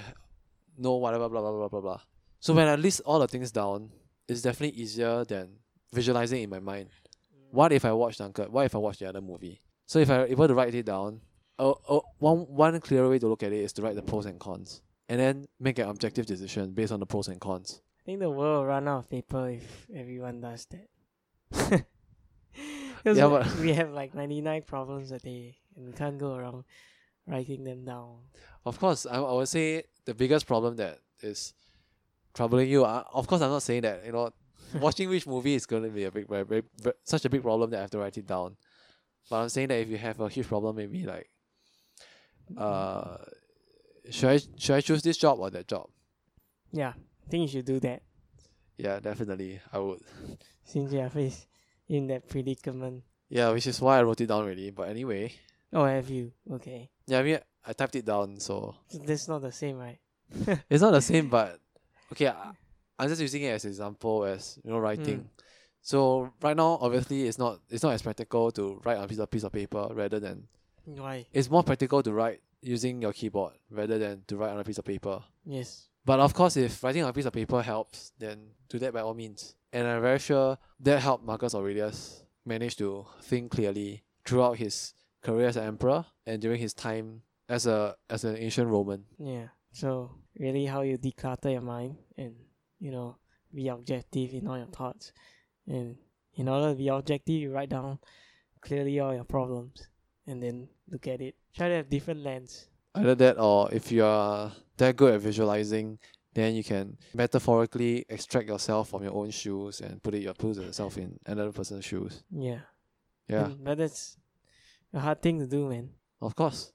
know 0.76 0.96
whatever 0.96 1.28
blah 1.28 1.40
blah 1.40 1.52
blah 1.52 1.68
blah 1.68 1.80
blah. 1.80 2.00
So 2.40 2.54
when 2.54 2.68
I 2.68 2.76
list 2.76 3.02
all 3.04 3.18
the 3.18 3.28
things 3.28 3.52
down, 3.52 3.90
it's 4.28 4.42
definitely 4.42 4.80
easier 4.80 5.24
than 5.24 5.56
visualizing 5.92 6.42
in 6.42 6.50
my 6.50 6.60
mind. 6.60 6.88
What 7.50 7.72
if 7.72 7.84
I 7.84 7.92
watch 7.92 8.18
Dunkirk? 8.18 8.52
What 8.52 8.66
if 8.66 8.74
I 8.74 8.78
watch 8.78 8.98
the 8.98 9.08
other 9.08 9.20
movie? 9.20 9.60
So 9.86 9.98
if 9.98 10.10
I 10.10 10.24
able 10.24 10.46
to 10.46 10.54
write 10.54 10.74
it 10.74 10.86
down, 10.86 11.20
uh, 11.58 11.72
uh, 11.88 12.00
one 12.18 12.38
one 12.48 12.80
clear 12.80 13.08
way 13.08 13.18
to 13.18 13.26
look 13.26 13.42
at 13.42 13.52
it 13.52 13.60
is 13.60 13.72
to 13.74 13.82
write 13.82 13.96
the 13.96 14.02
pros 14.02 14.26
and 14.26 14.38
cons, 14.38 14.82
and 15.08 15.18
then 15.18 15.46
make 15.58 15.78
an 15.78 15.88
objective 15.88 16.26
decision 16.26 16.72
based 16.72 16.92
on 16.92 17.00
the 17.00 17.06
pros 17.06 17.28
and 17.28 17.40
cons. 17.40 17.82
I 18.00 18.04
think 18.04 18.20
the 18.20 18.30
world 18.30 18.60
will 18.62 18.66
run 18.66 18.88
out 18.88 18.98
of 19.00 19.10
paper 19.10 19.50
if 19.50 19.86
everyone 19.94 20.40
does 20.40 20.66
that. 20.70 20.88
'Cause 23.04 23.16
Yeah, 23.16 23.26
we- 23.26 23.38
but- 23.38 23.56
we 23.56 23.72
have 23.72 23.90
like 23.92 24.14
99 24.14 24.62
problems 24.62 25.10
a 25.10 25.18
day 25.18 25.56
and 25.76 25.86
we 25.86 25.92
can't 25.92 26.18
go 26.18 26.34
around 26.34 26.64
writing 27.26 27.64
them 27.64 27.84
down. 27.84 28.18
Of 28.64 28.78
course, 28.78 29.06
I, 29.06 29.16
I 29.16 29.32
would 29.32 29.48
say 29.48 29.84
the 30.04 30.14
biggest 30.14 30.46
problem 30.46 30.76
that 30.76 30.98
is 31.22 31.54
troubling 32.34 32.68
you. 32.68 32.84
Uh, 32.84 33.04
of 33.12 33.26
course, 33.26 33.40
I'm 33.42 33.50
not 33.50 33.62
saying 33.62 33.82
that 33.82 34.04
you 34.04 34.12
know 34.12 34.30
watching 34.80 35.08
which 35.08 35.26
movie 35.26 35.54
is 35.54 35.66
going 35.66 35.82
to 35.84 35.88
be 35.90 36.04
a 36.04 36.10
big, 36.10 36.28
very, 36.28 36.44
very, 36.44 36.62
very, 36.82 36.94
such 37.04 37.24
a 37.24 37.30
big 37.30 37.42
problem 37.42 37.70
that 37.70 37.78
I 37.78 37.80
have 37.82 37.90
to 37.90 37.98
write 37.98 38.18
it 38.18 38.26
down. 38.26 38.56
But 39.28 39.42
I'm 39.42 39.48
saying 39.48 39.68
that 39.68 39.78
if 39.80 39.88
you 39.88 39.98
have 39.98 40.20
a 40.20 40.28
huge 40.28 40.46
problem, 40.48 40.76
maybe 40.76 41.04
like, 41.04 41.28
uh, 42.56 43.16
should 44.10 44.30
I 44.30 44.38
should 44.56 44.76
I 44.76 44.80
choose 44.80 45.02
this 45.02 45.16
job 45.16 45.38
or 45.38 45.50
that 45.50 45.68
job? 45.68 45.88
Yeah, 46.72 46.92
I 47.26 47.30
think 47.30 47.42
you 47.42 47.48
should 47.48 47.66
do 47.66 47.80
that 47.80 48.02
Yeah, 48.76 48.98
definitely, 49.00 49.60
I 49.72 49.78
would. 49.78 50.00
since 50.64 50.92
you 50.92 51.00
are 51.00 51.10
faced 51.10 51.46
in 51.88 52.06
that 52.08 52.28
predicament. 52.28 53.02
Yeah, 53.28 53.50
which 53.50 53.66
is 53.66 53.80
why 53.80 53.98
I 53.98 54.02
wrote 54.02 54.20
it 54.20 54.26
down 54.26 54.42
already. 54.42 54.70
But 54.70 54.88
anyway, 54.88 55.32
Oh, 55.72 55.84
have 55.84 56.10
you? 56.10 56.32
Okay. 56.50 56.90
yeah, 57.06 57.20
I 57.20 57.22
mean, 57.22 57.38
I 57.64 57.72
typed 57.72 57.94
it 57.96 58.04
down, 58.04 58.40
so 58.40 58.74
that's 59.06 59.28
not 59.28 59.42
the 59.42 59.52
same, 59.52 59.78
right? 59.78 59.98
it's 60.70 60.82
not 60.82 60.90
the 60.92 61.00
same. 61.02 61.28
But 61.28 61.60
okay, 62.12 62.26
I, 62.28 62.50
I'm 62.98 63.08
just 63.08 63.20
using 63.20 63.42
it 63.42 63.50
as 63.50 63.64
example 63.64 64.24
as 64.24 64.58
you 64.64 64.70
know 64.70 64.78
writing. 64.78 65.20
Mm. 65.20 65.26
So 65.82 66.32
right 66.42 66.56
now, 66.56 66.78
obviously, 66.80 67.26
it's 67.28 67.38
not 67.38 67.60
it's 67.68 67.82
not 67.82 67.94
as 67.94 68.02
practical 68.02 68.50
to 68.52 68.80
write 68.84 68.98
on 68.98 69.04
a 69.04 69.08
piece 69.08 69.18
of 69.18 69.30
piece 69.30 69.44
of 69.44 69.52
paper 69.52 69.88
rather 69.92 70.18
than 70.20 70.48
Why? 70.84 71.26
it's 71.32 71.48
more 71.50 71.62
practical 71.62 72.02
to 72.02 72.12
write 72.12 72.40
using 72.62 73.00
your 73.00 73.12
keyboard 73.12 73.52
rather 73.70 73.98
than 73.98 74.22
to 74.26 74.36
write 74.36 74.50
on 74.50 74.58
a 74.60 74.64
piece 74.64 74.78
of 74.78 74.84
paper. 74.84 75.22
Yes. 75.46 75.86
But 76.04 76.20
of 76.20 76.34
course, 76.34 76.56
if 76.56 76.82
writing 76.82 77.02
on 77.02 77.10
a 77.10 77.12
piece 77.12 77.26
of 77.26 77.32
paper 77.32 77.62
helps, 77.62 78.12
then 78.18 78.38
do 78.68 78.78
that 78.78 78.92
by 78.92 79.00
all 79.00 79.14
means. 79.14 79.54
And 79.72 79.86
I'm 79.86 80.02
very 80.02 80.18
sure 80.18 80.58
that 80.80 81.00
helped 81.00 81.24
Marcus 81.24 81.54
Aurelius 81.54 82.24
manage 82.44 82.76
to 82.76 83.06
think 83.22 83.52
clearly 83.52 84.02
throughout 84.24 84.56
his 84.56 84.94
career 85.22 85.48
as 85.48 85.56
an 85.56 85.66
emperor 85.66 86.06
and 86.26 86.40
during 86.40 86.58
his 86.58 86.72
time 86.72 87.22
as 87.48 87.66
a 87.66 87.96
as 88.08 88.24
an 88.24 88.36
ancient 88.36 88.68
Roman. 88.68 89.04
Yeah. 89.18 89.48
So 89.72 90.12
really 90.38 90.66
how 90.66 90.80
you 90.82 90.98
declutter 90.98 91.52
your 91.52 91.60
mind 91.60 91.96
and, 92.16 92.34
you 92.78 92.90
know, 92.90 93.16
be 93.54 93.68
objective 93.68 94.32
in 94.32 94.46
all 94.48 94.56
your 94.56 94.66
thoughts. 94.66 95.12
And 95.66 95.96
in 96.34 96.48
order 96.48 96.70
to 96.70 96.76
be 96.76 96.88
objective 96.88 97.36
you 97.36 97.52
write 97.52 97.68
down 97.68 97.98
clearly 98.60 98.98
all 99.00 99.14
your 99.14 99.24
problems 99.24 99.88
and 100.26 100.42
then 100.42 100.68
look 100.90 101.06
at 101.06 101.20
it. 101.20 101.34
Try 101.54 101.68
to 101.68 101.74
have 101.76 101.90
different 101.90 102.20
lens. 102.20 102.69
Either 102.94 103.14
that 103.14 103.38
or 103.38 103.72
if 103.72 103.92
you 103.92 104.04
are 104.04 104.52
that 104.76 104.96
good 104.96 105.14
at 105.14 105.20
visualizing, 105.20 105.98
then 106.34 106.54
you 106.54 106.64
can 106.64 106.96
metaphorically 107.14 108.04
extract 108.08 108.48
yourself 108.48 108.90
from 108.90 109.02
your 109.04 109.14
own 109.14 109.30
shoes 109.30 109.80
and 109.80 110.02
put 110.02 110.14
it 110.14 110.22
your 110.22 110.34
put 110.34 110.56
yourself 110.56 110.96
in 110.98 111.18
another 111.26 111.52
person's 111.52 111.84
shoes. 111.84 112.22
Yeah. 112.30 112.60
Yeah, 113.28 113.50
but 113.62 113.78
that's 113.78 114.16
a 114.92 114.98
hard 114.98 115.22
thing 115.22 115.38
to 115.38 115.46
do, 115.46 115.68
man. 115.68 115.90
of 116.20 116.34
course. 116.34 116.72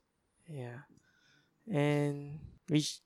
Yeah. 0.48 0.88
And 1.70 2.40
which 2.70 3.00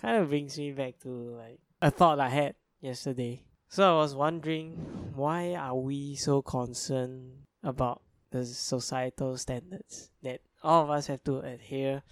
kind 0.00 0.20
of 0.20 0.28
brings 0.28 0.58
me 0.58 0.72
back 0.72 0.98
to 1.02 1.08
like 1.08 1.60
a 1.80 1.90
thought 1.90 2.18
I 2.18 2.28
had 2.28 2.54
yesterday. 2.80 3.44
So 3.68 3.96
I 3.96 3.96
was 4.00 4.14
wondering 4.14 5.12
why 5.14 5.54
are 5.54 5.76
we 5.76 6.16
so 6.16 6.42
concerned 6.42 7.44
about 7.62 8.02
the 8.30 8.44
societal 8.44 9.36
standards 9.36 10.10
that 10.22 10.40
all 10.62 10.82
of 10.82 10.90
us 10.90 11.06
have 11.06 11.22
to 11.24 11.38
adhere 11.38 12.02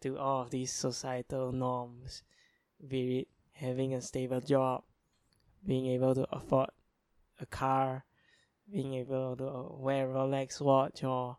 to 0.00 0.18
all 0.18 0.42
of 0.42 0.50
these 0.50 0.72
societal 0.72 1.52
norms, 1.52 2.22
be 2.86 3.20
it 3.20 3.28
having 3.52 3.94
a 3.94 4.00
stable 4.00 4.40
job, 4.40 4.82
being 5.66 5.86
able 5.86 6.14
to 6.14 6.26
afford 6.30 6.70
a 7.40 7.46
car, 7.46 8.04
being 8.70 8.94
able 8.94 9.36
to 9.36 9.76
wear 9.82 10.10
a 10.10 10.14
Rolex 10.14 10.60
watch 10.60 11.04
or 11.04 11.38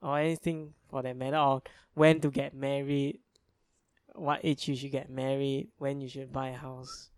or 0.00 0.18
anything 0.18 0.74
for 0.88 1.02
that 1.02 1.16
matter, 1.16 1.36
or 1.36 1.62
when 1.94 2.20
to 2.20 2.30
get 2.30 2.54
married, 2.54 3.18
what 4.14 4.40
age 4.44 4.68
you 4.68 4.76
should 4.76 4.92
get 4.92 5.10
married, 5.10 5.68
when 5.78 6.00
you 6.00 6.08
should 6.08 6.32
buy 6.32 6.50
a 6.50 6.56
house, 6.56 7.10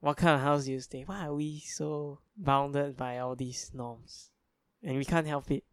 what 0.00 0.16
kind 0.16 0.34
of 0.34 0.40
house 0.42 0.66
you 0.66 0.78
stay. 0.80 1.02
Why 1.02 1.26
are 1.26 1.34
we 1.34 1.60
so 1.60 2.20
bounded 2.36 2.96
by 2.96 3.18
all 3.18 3.34
these 3.34 3.70
norms, 3.74 4.30
and 4.82 4.96
we 4.96 5.04
can't 5.04 5.26
help 5.26 5.50
it? 5.50 5.64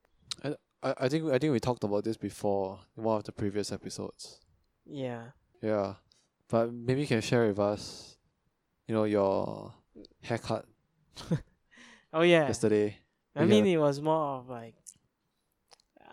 I, 0.44 0.56
I 0.86 1.06
I 1.06 1.10
think 1.10 1.22
I 1.36 1.38
think 1.40 1.52
we 1.54 1.60
talked 1.60 1.84
about 1.84 2.04
this 2.04 2.18
before 2.18 2.80
in 2.98 3.04
one 3.04 3.18
of 3.18 3.24
the 3.24 3.32
previous 3.42 3.72
episodes. 3.72 4.40
Yeah. 4.86 5.24
Yeah. 5.62 5.96
But 6.48 6.72
maybe 6.72 7.02
you 7.02 7.08
can 7.08 7.22
share 7.22 7.48
with 7.48 7.60
us, 7.60 8.18
you 8.88 8.94
know, 8.96 9.06
your 9.06 9.74
haircut 10.22 10.66
Oh 12.14 12.22
yeah. 12.22 12.48
yesterday. 12.48 12.98
I 13.36 13.44
mean, 13.46 13.66
it 13.66 13.78
was 13.78 14.00
more 14.00 14.40
of 14.40 14.50
like 14.50 14.76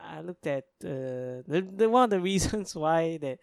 I 0.05 0.21
looked 0.21 0.47
at 0.47 0.65
uh, 0.85 1.47
the 1.47 1.61
the 1.81 1.89
one 1.89 2.05
of 2.05 2.11
the 2.11 2.21
reasons 2.31 2.75
why 2.75 3.19
that 3.19 3.39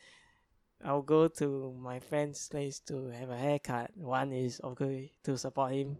I'll 0.83 1.01
go 1.15 1.27
to 1.39 1.75
my 1.79 1.99
friend's 1.99 2.47
place 2.49 2.79
to 2.87 3.09
have 3.09 3.29
a 3.29 3.37
haircut. 3.37 3.91
One 3.95 4.31
is 4.33 4.59
okay 4.63 5.11
to 5.23 5.37
support 5.37 5.73
him. 5.73 5.97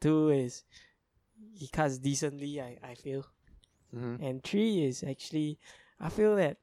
Two 0.00 0.30
is 0.30 0.62
he 1.54 1.66
cuts 1.68 1.98
decently. 1.98 2.60
I 2.60 2.78
I 2.82 2.94
feel, 2.94 3.24
Mm-hmm. 3.94 4.22
and 4.22 4.44
three 4.44 4.84
is 4.84 5.02
actually 5.02 5.58
I 5.98 6.08
feel 6.10 6.36
that 6.36 6.58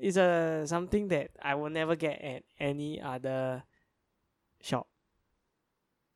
it's 0.00 0.16
a 0.16 0.64
something 0.66 1.08
that 1.08 1.30
I 1.40 1.54
will 1.54 1.70
never 1.70 1.94
get 1.94 2.20
at 2.20 2.42
any 2.58 3.00
other 3.00 3.62
shop, 4.60 4.88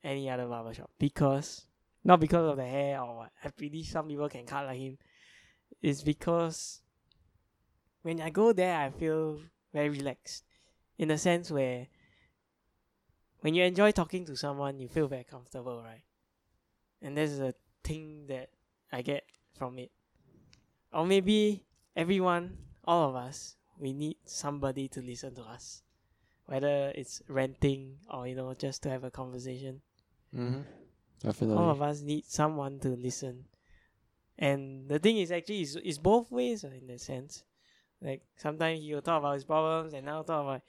any 0.02 0.28
other 0.28 0.46
barber 0.46 0.74
shop 0.74 0.90
because 0.98 1.66
not 2.02 2.20
because 2.20 2.50
of 2.50 2.56
the 2.56 2.64
hair 2.64 3.00
or 3.00 3.16
what. 3.16 3.30
I 3.44 3.50
believe 3.56 3.86
some 3.86 4.08
people 4.08 4.28
can 4.28 4.46
cut 4.46 4.66
like 4.66 4.78
him. 4.78 4.98
It's 5.82 6.02
because 6.02 6.80
when 8.02 8.20
I 8.20 8.30
go 8.30 8.52
there, 8.52 8.78
I 8.78 8.90
feel 8.90 9.40
very 9.72 9.88
relaxed, 9.88 10.44
in 10.98 11.10
a 11.10 11.18
sense 11.18 11.50
where 11.50 11.88
when 13.40 13.54
you 13.54 13.64
enjoy 13.64 13.90
talking 13.90 14.24
to 14.26 14.36
someone, 14.36 14.78
you 14.78 14.88
feel 14.88 15.08
very 15.08 15.24
comfortable, 15.24 15.82
right? 15.82 16.04
And 17.02 17.16
this 17.16 17.30
is 17.30 17.40
a 17.40 17.54
thing 17.82 18.26
that 18.28 18.50
I 18.92 19.02
get 19.02 19.24
from 19.56 19.78
it. 19.78 19.90
Or 20.92 21.06
maybe 21.06 21.64
everyone, 21.96 22.56
all 22.84 23.08
of 23.10 23.16
us, 23.16 23.56
we 23.78 23.92
need 23.92 24.16
somebody 24.24 24.88
to 24.88 25.00
listen 25.02 25.34
to 25.34 25.42
us, 25.42 25.82
whether 26.46 26.92
it's 26.94 27.22
ranting 27.28 27.96
or 28.12 28.26
you 28.26 28.34
know 28.34 28.54
just 28.54 28.82
to 28.84 28.90
have 28.90 29.04
a 29.04 29.10
conversation 29.10 29.80
Mm-hmm. 30.34 30.62
Definitely. 31.20 31.56
all 31.56 31.70
of 31.70 31.80
us 31.80 32.02
need 32.02 32.24
someone 32.26 32.78
to 32.80 32.88
listen 32.90 33.44
and 34.38 34.88
the 34.88 34.98
thing 34.98 35.16
is 35.18 35.30
actually 35.32 35.62
it's, 35.62 35.76
it's 35.76 35.98
both 35.98 36.30
ways 36.30 36.64
uh, 36.64 36.68
in 36.68 36.86
that 36.88 37.00
sense 37.00 37.42
like 38.02 38.22
sometimes 38.36 38.80
he'll 38.80 39.00
talk 39.00 39.20
about 39.20 39.34
his 39.34 39.44
problems 39.44 39.94
and 39.94 40.10
i'll 40.10 40.24
talk 40.24 40.42
about 40.42 40.62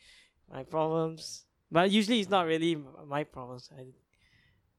my 0.49 0.63
problems 0.63 1.45
but 1.69 1.91
usually 1.91 2.21
it's 2.21 2.29
not 2.29 2.45
really 2.45 2.77
my 3.05 3.23
problems 3.25 3.69
I, 3.77 3.87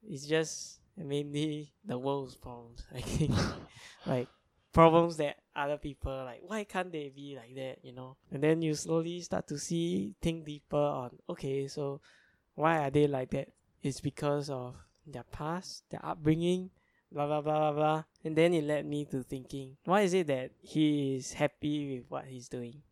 it's 0.09 0.25
just 0.27 0.81
mainly 1.07 1.73
the 1.85 1.99
world's 1.99 2.37
problems. 2.37 2.85
I 2.95 3.01
think 3.01 3.35
like 4.07 4.29
problems 4.73 5.17
that 5.17 5.37
other 5.57 5.79
people 5.79 6.13
like 6.25 6.41
why 6.47 6.63
can't 6.63 6.93
they 6.93 7.11
be 7.15 7.37
like 7.37 7.55
that 7.55 7.79
you 7.83 7.93
know? 7.93 8.17
And 8.31 8.43
then 8.43 8.63
you 8.63 8.75
slowly 8.75 9.21
start 9.21 9.49
to 9.49 9.59
see 9.59 10.15
think 10.21 10.45
deeper 10.45 10.77
on 10.77 11.19
okay 11.29 11.67
so 11.69 12.01
why 12.55 12.79
are 12.79 12.91
they 12.91 13.07
like 13.07 13.31
that? 13.31 13.49
It's 13.83 14.01
because 14.01 14.51
of 14.51 14.75
their 15.07 15.25
past 15.25 15.85
their 15.91 16.05
upbringing 16.05 16.71
blah 17.11 17.27
blah 17.27 17.41
blah 17.41 17.59
blah 17.59 17.73
blah. 17.73 18.05
And 18.25 18.37
then 18.37 18.53
it 18.55 18.65
led 18.65 18.87
me 18.87 19.05
to 19.07 19.23
thinking 19.23 19.77
why 19.85 20.03
is 20.03 20.15
it 20.15 20.27
that 20.27 20.51
he 20.61 21.17
is 21.17 21.33
happy 21.33 21.97
with 21.97 22.11
what 22.11 22.27
he's 22.27 22.49
doing? 22.49 22.83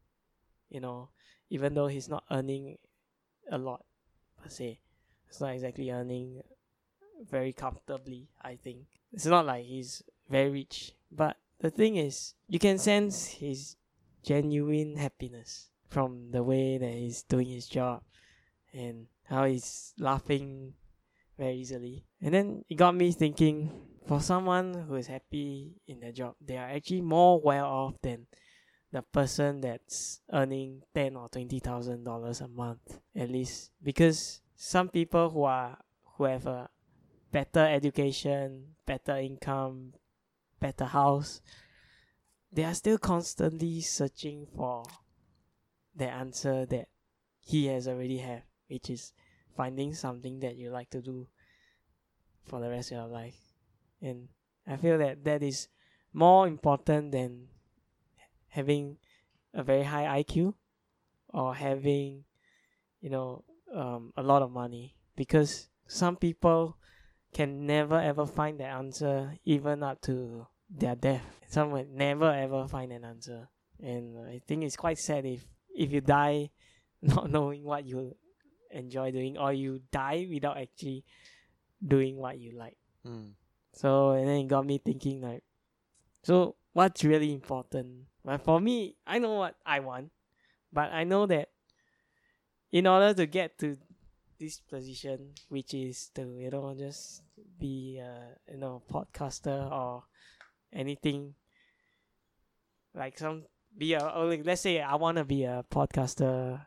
You 0.68 0.80
know 0.80 1.10
even 1.50 1.74
though 1.74 1.86
he's 1.86 2.08
not 2.08 2.24
earning 2.30 2.76
a 3.50 3.58
lot 3.58 3.84
per 4.42 4.48
se. 4.48 4.80
It's 5.28 5.40
not 5.40 5.54
exactly 5.54 5.90
earning 5.90 6.42
very 7.30 7.52
comfortably 7.52 8.28
i 8.42 8.54
think 8.54 8.86
it's 9.12 9.26
not 9.26 9.46
like 9.46 9.64
he's 9.64 10.02
very 10.28 10.50
rich 10.50 10.92
but 11.10 11.36
the 11.60 11.70
thing 11.70 11.96
is 11.96 12.34
you 12.48 12.58
can 12.58 12.78
sense 12.78 13.26
his 13.26 13.76
genuine 14.22 14.96
happiness 14.96 15.70
from 15.88 16.30
the 16.32 16.42
way 16.42 16.78
that 16.78 16.92
he's 16.92 17.22
doing 17.22 17.46
his 17.46 17.66
job 17.66 18.02
and 18.72 19.06
how 19.24 19.44
he's 19.44 19.94
laughing 19.98 20.74
very 21.38 21.54
easily. 21.54 22.04
And 22.20 22.34
then 22.34 22.64
it 22.68 22.74
got 22.74 22.94
me 22.94 23.12
thinking 23.12 23.70
for 24.06 24.20
someone 24.20 24.74
who 24.74 24.94
is 24.96 25.06
happy 25.06 25.74
in 25.86 26.00
their 26.00 26.12
job, 26.12 26.34
they 26.40 26.56
are 26.56 26.68
actually 26.68 27.02
more 27.02 27.40
well 27.40 27.66
off 27.66 27.94
than 28.02 28.26
the 28.92 29.02
person 29.02 29.60
that's 29.60 30.20
earning 30.32 30.82
ten 30.94 31.16
or 31.16 31.28
twenty 31.28 31.58
thousand 31.58 32.04
dollars 32.04 32.40
a 32.40 32.48
month 32.48 33.00
at 33.14 33.30
least. 33.30 33.70
Because 33.82 34.40
some 34.56 34.88
people 34.88 35.30
who 35.30 35.44
are 35.44 35.78
who 36.16 36.24
have 36.24 36.46
a 36.46 36.68
better 37.36 37.66
education, 37.68 38.64
better 38.86 39.18
income, 39.18 39.92
better 40.58 40.86
house, 40.86 41.42
they 42.50 42.64
are 42.64 42.72
still 42.72 42.96
constantly 42.96 43.82
searching 43.82 44.46
for 44.56 44.82
the 45.94 46.08
answer 46.08 46.64
that 46.64 46.88
he 47.38 47.66
has 47.66 47.86
already 47.88 48.16
have, 48.16 48.40
which 48.68 48.88
is 48.88 49.12
finding 49.54 49.92
something 49.92 50.40
that 50.40 50.56
you 50.56 50.70
like 50.70 50.88
to 50.88 51.02
do 51.02 51.28
for 52.42 52.58
the 52.58 52.70
rest 52.70 52.90
of 52.90 52.96
your 52.96 53.06
life. 53.06 53.38
And 54.00 54.28
I 54.66 54.78
feel 54.78 54.96
that 54.96 55.22
that 55.24 55.42
is 55.42 55.68
more 56.14 56.48
important 56.48 57.12
than 57.12 57.48
having 58.48 58.96
a 59.52 59.62
very 59.62 59.82
high 59.82 60.22
IQ 60.22 60.54
or 61.34 61.54
having, 61.54 62.24
you 63.02 63.10
know, 63.10 63.44
um, 63.74 64.14
a 64.16 64.22
lot 64.22 64.40
of 64.40 64.50
money. 64.50 64.96
Because 65.16 65.68
some 65.86 66.16
people 66.16 66.78
can 67.36 67.66
never 67.66 68.00
ever 68.00 68.24
find 68.24 68.58
the 68.58 68.64
answer 68.64 69.36
even 69.44 69.82
up 69.82 70.00
to 70.00 70.46
their 70.70 70.96
death. 70.96 71.20
Some 71.46 71.70
will 71.70 71.84
never 71.92 72.32
ever 72.32 72.66
find 72.66 72.90
an 72.92 73.04
answer. 73.04 73.46
And 73.78 74.16
I 74.26 74.40
think 74.48 74.64
it's 74.64 74.74
quite 74.76 74.96
sad 74.96 75.26
if 75.26 75.44
if 75.68 75.92
you 75.92 76.00
die 76.00 76.48
not 77.02 77.30
knowing 77.30 77.62
what 77.62 77.84
you 77.84 78.16
enjoy 78.70 79.10
doing 79.10 79.36
or 79.36 79.52
you 79.52 79.82
die 79.92 80.26
without 80.32 80.56
actually 80.56 81.04
doing 81.86 82.16
what 82.16 82.38
you 82.38 82.56
like. 82.56 82.78
Mm. 83.06 83.32
So 83.74 84.12
and 84.12 84.26
then 84.26 84.36
it 84.40 84.48
got 84.48 84.64
me 84.64 84.78
thinking 84.78 85.20
like 85.20 85.44
so 86.22 86.56
what's 86.72 87.04
really 87.04 87.34
important? 87.34 88.08
Well 88.24 88.38
for 88.38 88.58
me, 88.58 88.96
I 89.06 89.18
know 89.18 89.34
what 89.34 89.56
I 89.66 89.80
want, 89.80 90.10
but 90.72 90.90
I 90.90 91.04
know 91.04 91.26
that 91.26 91.50
in 92.72 92.86
order 92.86 93.12
to 93.12 93.26
get 93.26 93.58
to 93.58 93.76
this 94.40 94.60
position, 94.60 95.32
which 95.48 95.74
is 95.74 96.10
to, 96.14 96.22
you 96.22 96.50
know, 96.50 96.74
just 96.76 97.22
be 97.58 97.98
a 97.98 98.36
you 98.50 98.58
know, 98.58 98.82
podcaster 98.90 99.70
or 99.70 100.04
anything 100.72 101.34
like 102.94 103.18
some 103.18 103.44
be 103.76 103.92
a 103.94 104.00
or 104.08 104.26
like, 104.26 104.42
let's 104.44 104.62
say 104.62 104.80
I 104.80 104.94
wanna 104.96 105.24
be 105.24 105.44
a 105.44 105.64
podcaster 105.70 106.60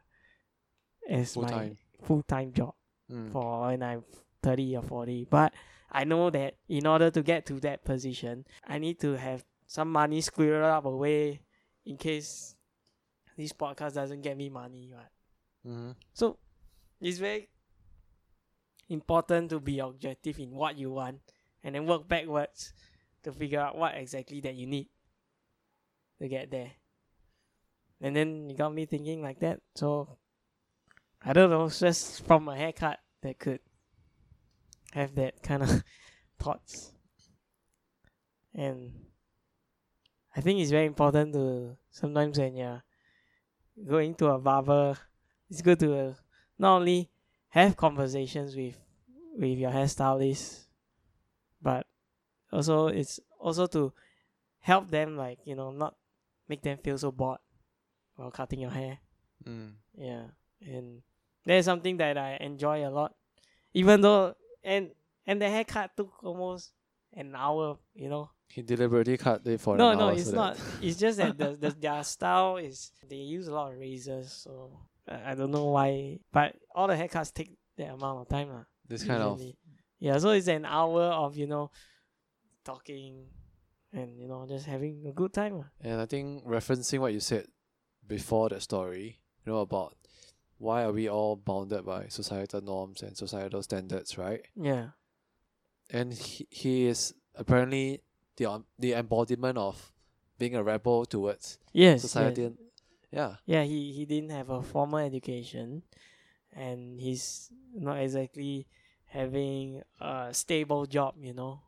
as 1.10 1.34
Full 1.34 1.44
my 1.44 1.76
full 2.04 2.24
time 2.24 2.54
job 2.54 2.74
Mm. 3.12 3.32
for 3.32 3.62
when 3.62 3.82
I'm 3.82 4.04
30 4.44 4.78
or 4.78 4.84
40. 4.84 5.26
But 5.32 5.52
I 5.92 6.04
know 6.04 6.30
that 6.30 6.54
in 6.68 6.86
order 6.86 7.10
to 7.10 7.24
get 7.24 7.48
to 7.48 7.60
that 7.62 7.84
position, 7.84 8.46
I 8.64 8.78
need 8.78 9.00
to 9.00 9.14
have 9.18 9.44
some 9.66 9.92
money 9.92 10.22
squirreled 10.22 10.70
up 10.72 10.86
away 10.86 11.42
in 11.88 11.98
case 11.98 12.56
this 13.36 13.52
podcast 13.52 13.96
doesn't 13.96 14.22
get 14.22 14.38
me 14.38 14.50
money. 14.50 14.94
Right? 14.94 15.72
Mm-hmm. 15.74 15.92
So 16.14 16.38
it's 17.02 17.18
very 17.18 17.50
important 18.90 19.50
to 19.52 19.60
be 19.60 19.80
objective 19.80 20.40
in 20.40 20.52
what 20.52 20.78
you 20.78 20.92
want 20.92 21.20
and 21.64 21.76
then 21.76 21.86
work 21.86 22.08
backwards 22.08 22.74
to 23.24 23.32
figure 23.32 23.60
out 23.60 23.78
what 23.78 23.96
exactly 23.96 24.42
that 24.42 24.56
you 24.56 24.68
need 24.68 24.88
to 26.20 26.28
get 26.28 26.52
there. 26.52 26.72
And 28.02 28.16
then 28.16 28.50
you 28.50 28.56
got 28.56 28.74
me 28.74 28.86
thinking 28.86 29.22
like 29.22 29.40
that. 29.40 29.60
So 29.76 30.18
I 31.22 31.34
don't 31.34 31.50
know, 31.50 31.70
just 31.70 32.26
from 32.26 32.48
a 32.48 32.56
haircut 32.56 33.00
that 33.22 33.40
could 33.40 33.60
have 34.94 35.16
that 35.16 35.44
kind 35.44 35.64
of 35.64 35.84
thoughts. 36.40 36.94
And 38.56 38.94
I 40.36 40.42
think 40.42 40.60
it's 40.60 40.72
very 40.72 40.86
important 40.86 41.34
to 41.34 41.78
sometimes 41.92 42.40
when 42.40 42.56
you're 42.56 42.84
going 43.88 44.16
to 44.16 44.28
a 44.28 44.40
barber, 44.40 44.98
it's 45.50 45.62
good 45.62 45.80
to 45.80 45.98
uh, 45.98 46.14
not 46.58 46.78
only 46.78 47.10
have 47.50 47.78
conversations 47.78 48.56
with 48.56 48.78
with 49.38 49.58
your 49.58 49.72
hairstylist, 49.72 50.66
but 51.62 51.88
also 52.52 52.88
it's 52.88 53.20
also 53.40 53.68
to 53.68 53.94
help 54.60 54.90
them 54.90 55.18
like 55.18 55.40
you 55.46 55.56
know 55.56 55.72
not 55.72 55.96
make 56.48 56.62
them 56.62 56.78
feel 56.78 56.98
so 56.98 57.12
bored 57.12 57.40
while 58.16 58.32
cutting 58.32 58.60
your 58.60 58.72
hair. 58.72 59.00
Mm. 59.48 59.74
Yeah, 59.96 60.24
and 60.62 61.02
that 61.46 61.56
is 61.56 61.66
something 61.66 61.98
that 61.98 62.18
I 62.18 62.38
enjoy 62.42 62.88
a 62.88 62.90
lot. 62.90 63.16
Even 63.74 64.02
though 64.02 64.36
and 64.64 64.92
and 65.26 65.42
the 65.42 65.50
haircut 65.50 65.96
took 65.96 66.24
almost 66.24 66.72
an 67.14 67.36
hour, 67.36 67.78
you 67.94 68.10
know. 68.10 68.30
He 68.48 68.64
deliberately 68.64 69.16
cut 69.18 69.46
it 69.46 69.62
for 69.62 69.78
no, 69.78 69.94
no, 69.94 70.10
it's 70.10 70.30
so 70.30 70.36
not. 70.36 70.58
It's 70.82 70.98
just 70.98 71.18
that 71.20 71.38
the, 71.38 71.56
the 71.56 71.70
their 71.70 72.04
style 72.04 72.58
is 72.58 72.92
they 73.08 73.18
use 73.18 73.48
a 73.48 73.54
lot 73.54 73.72
of 73.72 73.80
razors, 73.80 74.32
so 74.32 74.72
I 75.10 75.32
I 75.32 75.36
don't 75.36 75.52
know 75.52 75.66
why. 75.66 76.20
But 76.32 76.56
all 76.76 76.88
the 76.88 76.96
haircuts 76.96 77.34
take 77.34 77.58
that 77.78 77.90
amount 77.90 78.22
of 78.22 78.28
time, 78.30 78.50
lah. 78.50 78.66
this 78.88 79.04
kind 79.04 79.22
of 79.24 79.42
yeah. 80.00 80.18
So 80.18 80.30
it's 80.32 80.48
an 80.48 80.66
hour 80.66 81.04
of 81.04 81.36
you 81.36 81.48
know 81.48 81.72
talking 82.64 83.26
and 83.94 84.20
you 84.20 84.28
know 84.28 84.46
just 84.48 84.66
having 84.66 85.06
a 85.08 85.12
good 85.14 85.34
time. 85.34 85.58
lah. 85.58 85.70
And 85.82 86.00
I 86.02 86.06
think 86.06 86.46
referencing 86.46 87.00
what 87.00 87.14
you 87.14 87.20
said 87.20 87.48
before 88.08 88.50
that 88.50 88.62
story, 88.62 89.20
you 89.46 89.52
know, 89.52 89.60
about 89.60 89.96
why 90.58 90.84
are 90.84 90.92
we 90.92 91.08
all 91.10 91.36
bounded 91.36 91.86
by 91.86 92.08
societal 92.10 92.62
norms 92.62 93.02
and 93.02 93.16
societal 93.16 93.64
standards, 93.64 94.18
right? 94.18 94.42
Yeah, 94.56 94.90
And 95.90 96.14
he, 96.14 96.48
he 96.50 96.86
is 96.86 97.14
apparently 97.36 98.02
the 98.38 98.46
um, 98.48 98.66
the 98.78 98.94
embodiment 98.94 99.58
of 99.58 99.92
being 100.38 100.56
a 100.56 100.64
rebel 100.64 101.06
towards 101.06 101.60
yes, 101.74 102.02
society. 102.02 102.42
yes. 102.44 102.52
Yeah. 103.12 103.36
Yeah, 103.46 103.64
he 103.64 103.92
he 103.92 104.06
didn't 104.06 104.30
have 104.32 104.50
a 104.50 104.62
formal 104.62 105.00
education, 105.00 105.84
and 106.54 107.00
he's 107.00 107.50
not 107.74 107.98
exactly 108.00 108.68
having 109.08 109.82
a 110.00 110.30
stable 110.34 110.86
job, 110.86 111.16
you 111.22 111.34
know. 111.34 111.62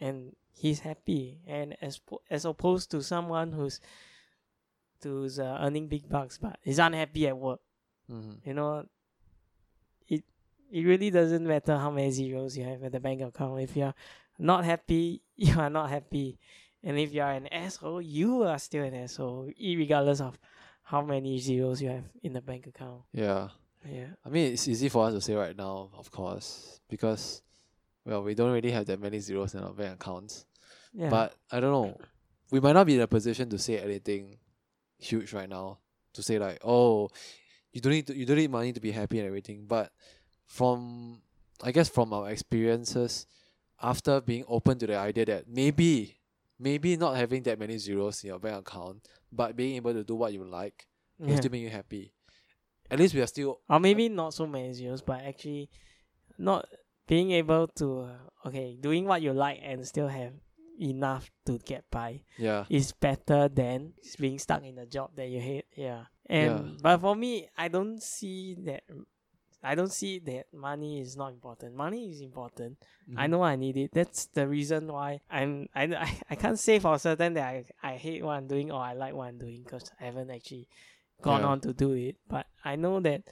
And 0.00 0.34
he's 0.52 0.80
happy, 0.80 1.38
and 1.46 1.76
as 1.80 1.98
po- 1.98 2.22
as 2.30 2.44
opposed 2.44 2.90
to 2.90 3.02
someone 3.02 3.52
who's 3.52 3.80
who's 5.02 5.38
uh, 5.38 5.58
earning 5.60 5.86
big 5.86 6.08
bucks 6.08 6.38
but 6.38 6.58
is 6.64 6.78
unhappy 6.78 7.28
at 7.28 7.36
work, 7.36 7.60
Mm-hmm. 8.10 8.48
you 8.48 8.54
know. 8.54 8.84
It 10.08 10.24
it 10.70 10.82
really 10.84 11.10
doesn't 11.10 11.46
matter 11.46 11.76
how 11.78 11.90
many 11.90 12.10
zeros 12.10 12.56
you 12.56 12.64
have 12.64 12.82
at 12.82 12.92
the 12.92 13.00
bank 13.00 13.22
account. 13.22 13.60
If 13.60 13.76
you're 13.76 13.94
not 14.38 14.64
happy, 14.64 15.22
you 15.36 15.58
are 15.58 15.70
not 15.70 15.90
happy. 15.90 16.38
And 16.84 16.98
if 16.98 17.14
you 17.14 17.22
are 17.22 17.32
an 17.32 17.46
asshole, 17.48 18.02
you 18.02 18.42
are 18.42 18.58
still 18.58 18.84
an 18.84 18.94
asshole, 18.94 19.50
regardless 19.58 20.20
of 20.20 20.38
how 20.82 21.00
many 21.00 21.38
zeros 21.38 21.80
you 21.80 21.88
have 21.88 22.04
in 22.22 22.34
the 22.34 22.42
bank 22.42 22.66
account. 22.66 23.02
Yeah. 23.12 23.48
Yeah. 23.90 24.08
I 24.24 24.28
mean, 24.28 24.52
it's 24.52 24.68
easy 24.68 24.88
for 24.88 25.06
us 25.06 25.14
to 25.14 25.20
say 25.20 25.34
right 25.34 25.56
now, 25.56 25.90
of 25.96 26.10
course, 26.10 26.80
because, 26.88 27.42
well, 28.04 28.22
we 28.22 28.34
don't 28.34 28.52
really 28.52 28.70
have 28.70 28.86
that 28.86 29.00
many 29.00 29.18
zeros 29.18 29.54
in 29.54 29.60
our 29.60 29.72
bank 29.72 29.94
accounts. 29.94 30.44
Yeah. 30.92 31.08
But 31.08 31.34
I 31.50 31.60
don't 31.60 31.72
know. 31.72 31.98
We 32.50 32.60
might 32.60 32.72
not 32.72 32.86
be 32.86 32.96
in 32.96 33.00
a 33.00 33.06
position 33.06 33.48
to 33.50 33.58
say 33.58 33.78
anything 33.78 34.36
huge 34.98 35.32
right 35.32 35.48
now. 35.48 35.78
To 36.12 36.22
say 36.22 36.38
like, 36.38 36.58
oh, 36.62 37.08
you 37.72 37.80
don't 37.80 37.92
need 37.92 38.06
to, 38.06 38.16
you 38.16 38.24
don't 38.24 38.36
need 38.36 38.50
money 38.50 38.72
to 38.72 38.80
be 38.80 38.92
happy 38.92 39.18
and 39.18 39.26
everything. 39.26 39.64
But 39.66 39.90
from 40.46 41.22
I 41.62 41.72
guess 41.72 41.88
from 41.88 42.12
our 42.12 42.30
experiences, 42.30 43.26
after 43.82 44.20
being 44.20 44.44
open 44.46 44.78
to 44.78 44.86
the 44.86 44.96
idea 44.96 45.24
that 45.26 45.48
maybe 45.48 46.16
maybe 46.58 46.96
not 46.96 47.16
having 47.16 47.42
that 47.44 47.58
many 47.58 47.78
zeros 47.78 48.22
in 48.22 48.28
your 48.28 48.38
bank 48.38 48.68
account, 48.68 49.08
but 49.32 49.56
being 49.56 49.76
able 49.76 49.92
to 49.92 50.04
do 50.04 50.14
what 50.14 50.32
you 50.32 50.44
like 50.44 50.86
will 51.18 51.30
yeah. 51.30 51.36
still 51.36 51.50
make 51.50 51.62
you 51.62 51.70
happy. 51.70 52.12
At 52.90 52.98
least 52.98 53.14
we 53.14 53.20
are 53.20 53.26
still 53.26 53.60
or 53.68 53.80
maybe 53.80 54.08
not 54.08 54.34
so 54.34 54.46
many 54.46 54.72
zeros, 54.72 55.02
but 55.02 55.20
actually 55.22 55.70
not 56.38 56.66
being 57.06 57.32
able 57.32 57.68
to 57.68 58.00
uh, 58.00 58.48
okay 58.48 58.76
doing 58.80 59.04
what 59.04 59.22
you 59.22 59.32
like 59.32 59.60
and 59.62 59.86
still 59.86 60.08
have 60.08 60.32
enough 60.80 61.30
to 61.46 61.58
get 61.58 61.84
by 61.90 62.20
yeah. 62.36 62.64
is 62.68 62.92
better 62.92 63.48
than 63.48 63.92
being 64.18 64.38
stuck 64.38 64.64
in 64.64 64.78
a 64.78 64.86
job 64.86 65.10
that 65.16 65.28
you 65.28 65.40
hate. 65.40 65.66
Yeah. 65.76 66.04
And 66.26 66.50
Yeah. 66.50 66.72
but 66.82 67.00
for 67.00 67.14
me, 67.14 67.48
I 67.56 67.68
don't 67.68 68.02
see 68.02 68.54
that. 68.64 68.82
I 69.64 69.74
don't 69.74 69.92
see 69.92 70.18
that 70.20 70.52
money 70.52 71.00
is 71.00 71.16
not 71.16 71.32
important. 71.32 71.74
Money 71.74 72.10
is 72.10 72.20
important. 72.20 72.76
I 73.16 73.26
Mhm. 73.26 73.30
know 73.30 73.42
I 73.42 73.56
need 73.56 73.76
it. 73.76 73.90
That's 73.92 74.26
the 74.26 74.46
reason 74.46 74.86
why 74.92 75.20
I'm. 75.30 75.68
I, 75.74 75.84
I, 76.06 76.20
I 76.30 76.34
can't 76.36 76.58
say 76.58 76.78
for 76.78 76.98
certain 76.98 77.34
that 77.34 77.48
I, 77.48 77.64
I 77.82 77.96
hate 77.96 78.22
what 78.22 78.32
I'm 78.32 78.46
doing 78.46 78.70
or 78.70 78.80
I 78.80 78.92
like 78.94 79.14
what 79.14 79.28
I'm 79.28 79.38
doing 79.38 79.62
because 79.64 79.90
I 80.00 80.04
haven't 80.04 80.30
actually 80.30 80.68
gone 81.22 81.40
Yeah. 81.40 81.48
on 81.48 81.60
to 81.62 81.72
do 81.72 81.92
it. 81.92 82.16
But 82.28 82.46
I 82.64 82.76
know 82.76 83.00
that 83.00 83.22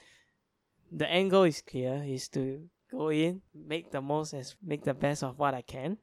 the 0.91 1.09
end 1.09 1.31
goal 1.31 1.43
is 1.43 1.61
clear: 1.61 2.03
is 2.05 2.27
to 2.29 2.69
go 2.91 3.09
in, 3.09 3.41
make 3.53 3.91
the 3.91 4.01
most 4.01 4.33
as 4.33 4.55
make 4.61 4.83
the 4.83 4.93
best 4.93 5.23
of 5.23 5.39
what 5.39 5.53
I 5.53 5.61
can, 5.61 5.97